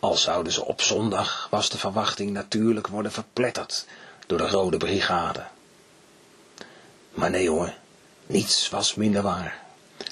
Al 0.00 0.16
zouden 0.16 0.52
ze 0.52 0.64
op 0.64 0.80
zondag, 0.80 1.48
was 1.50 1.70
de 1.70 1.78
verwachting 1.78 2.30
natuurlijk 2.30 2.86
worden 2.86 3.12
verpletterd 3.12 3.86
door 4.26 4.38
de 4.38 4.48
Rode 4.48 4.76
Brigade. 4.76 5.44
Maar 7.10 7.30
nee 7.30 7.48
hoor, 7.48 7.72
niets 8.26 8.68
was 8.68 8.94
minder 8.94 9.22
waar. 9.22 9.58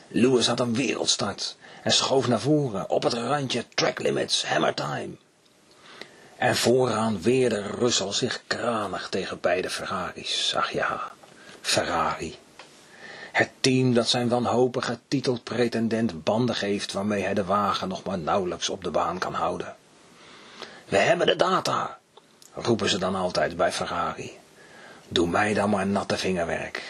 Lewis 0.09 0.47
had 0.47 0.61
een 0.61 0.75
wereldstart 0.75 1.57
en 1.83 1.93
schoof 1.93 2.29
naar 2.29 2.41
voren 2.41 2.91
op 2.91 3.03
het 3.03 3.13
randje 3.13 3.65
track 3.75 3.99
limits, 3.99 4.47
hammer 4.47 4.75
time. 4.75 5.17
En 6.37 6.57
vooraan 6.57 7.23
weerde 7.23 7.63
Russell 7.63 8.13
zich 8.13 8.43
kranig 8.47 9.09
tegen 9.09 9.41
beide 9.41 9.71
Ferraris. 9.71 10.53
Ach 10.57 10.71
ja, 10.71 11.13
Ferrari. 11.61 12.39
Het 13.33 13.51
team 13.61 13.95
dat 13.95 14.09
zijn 14.09 14.29
wanhopige 14.29 14.99
titelpretendent 15.09 16.25
banden 16.25 16.55
geeft 16.55 16.93
waarmee 16.93 17.23
hij 17.23 17.35
de 17.35 17.45
wagen 17.45 17.89
nog 17.89 18.03
maar 18.03 18.19
nauwelijks 18.19 18.69
op 18.69 18.85
de 18.85 18.91
baan 18.91 19.19
kan 19.19 19.35
houden. 19.35 19.77
We 20.85 20.97
hebben 20.97 21.27
de 21.27 21.37
data, 21.37 21.99
roepen 22.55 22.89
ze 22.89 22.99
dan 22.99 23.15
altijd 23.15 23.57
bij 23.57 23.73
Ferrari. 23.73 24.39
Doe 25.09 25.29
mij 25.29 25.55
dan 25.55 25.71
maar 25.71 25.87
natte 25.87 26.17
vingerwerk. 26.17 26.83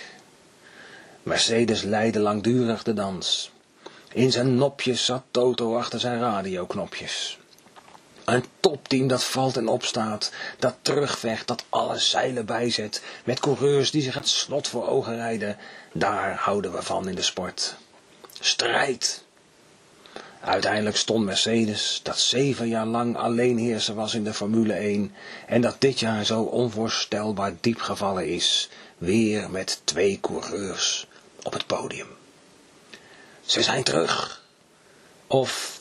Mercedes 1.23 1.83
leidde 1.83 2.19
langdurig 2.19 2.83
de 2.83 2.95
dans. 2.95 3.51
In 4.13 4.33
zijn 4.33 4.55
nopjes 4.55 5.05
zat 5.05 5.23
Toto 5.31 5.77
achter 5.77 6.01
zijn 6.01 6.21
radioknopjes. 6.21 7.39
Een 8.25 8.45
topteam 8.61 9.07
dat 9.07 9.25
valt 9.25 9.57
en 9.57 9.69
opstaat, 9.69 10.33
dat 10.59 10.75
terugvecht, 10.83 11.47
dat 11.47 11.65
alle 11.69 11.99
zeilen 11.99 12.47
bijzet, 12.47 13.03
met 13.25 13.41
coureurs 13.41 13.91
die 13.91 14.03
zich 14.03 14.15
het 14.15 14.29
slot 14.29 14.69
voor 14.69 14.89
ogen 14.89 15.17
rijden, 15.17 15.57
daar 15.93 16.35
houden 16.35 16.73
we 16.73 16.83
van 16.83 17.09
in 17.09 17.15
de 17.15 17.23
sport. 17.23 17.77
Strijd. 18.41 19.23
Uiteindelijk 20.41 20.97
stond 20.97 21.25
Mercedes, 21.25 22.01
dat 22.03 22.19
zeven 22.19 22.69
jaar 22.69 22.87
lang 22.87 23.17
alleenheerser 23.17 23.95
was 23.95 24.15
in 24.15 24.25
de 24.25 24.35
Formule 24.35 24.73
1 24.73 25.15
en 25.47 25.61
dat 25.61 25.77
dit 25.81 26.01
jaar 26.01 26.25
zo 26.25 26.43
onvoorstelbaar 26.43 27.55
diep 27.61 27.81
gevallen 27.81 28.29
is, 28.29 28.69
weer 28.99 29.51
met 29.51 29.81
twee 29.85 30.19
coureurs 30.21 31.07
op 31.43 31.53
het 31.53 31.67
podium. 31.67 32.07
Ze 33.45 33.63
zijn 33.63 33.85
terug. 33.85 34.43
Of, 35.27 35.81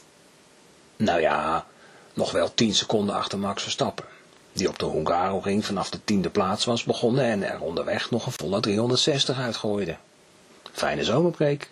nou 0.96 1.22
ja, 1.22 1.66
nog 2.14 2.32
wel 2.32 2.54
10 2.54 2.76
seconden 2.76 3.16
achter 3.16 3.40
Max 3.40 3.64
Verstappen, 3.64 4.06
die 4.54 4.70
op 4.70 4.80
de 4.80 4.86
Hungaroring 4.86 5.66
vanaf 5.66 5.90
de 5.90 6.04
tiende 6.04 6.30
plaats 6.30 6.66
was 6.66 6.84
begonnen 6.84 7.24
en 7.24 7.52
er 7.52 7.62
onderweg 7.62 8.12
nog 8.12 8.26
een 8.26 8.32
volle 8.32 8.60
360 8.60 9.40
uitgooide. 9.40 9.98
Fijne 10.72 11.04
zomerpreek. 11.04 11.70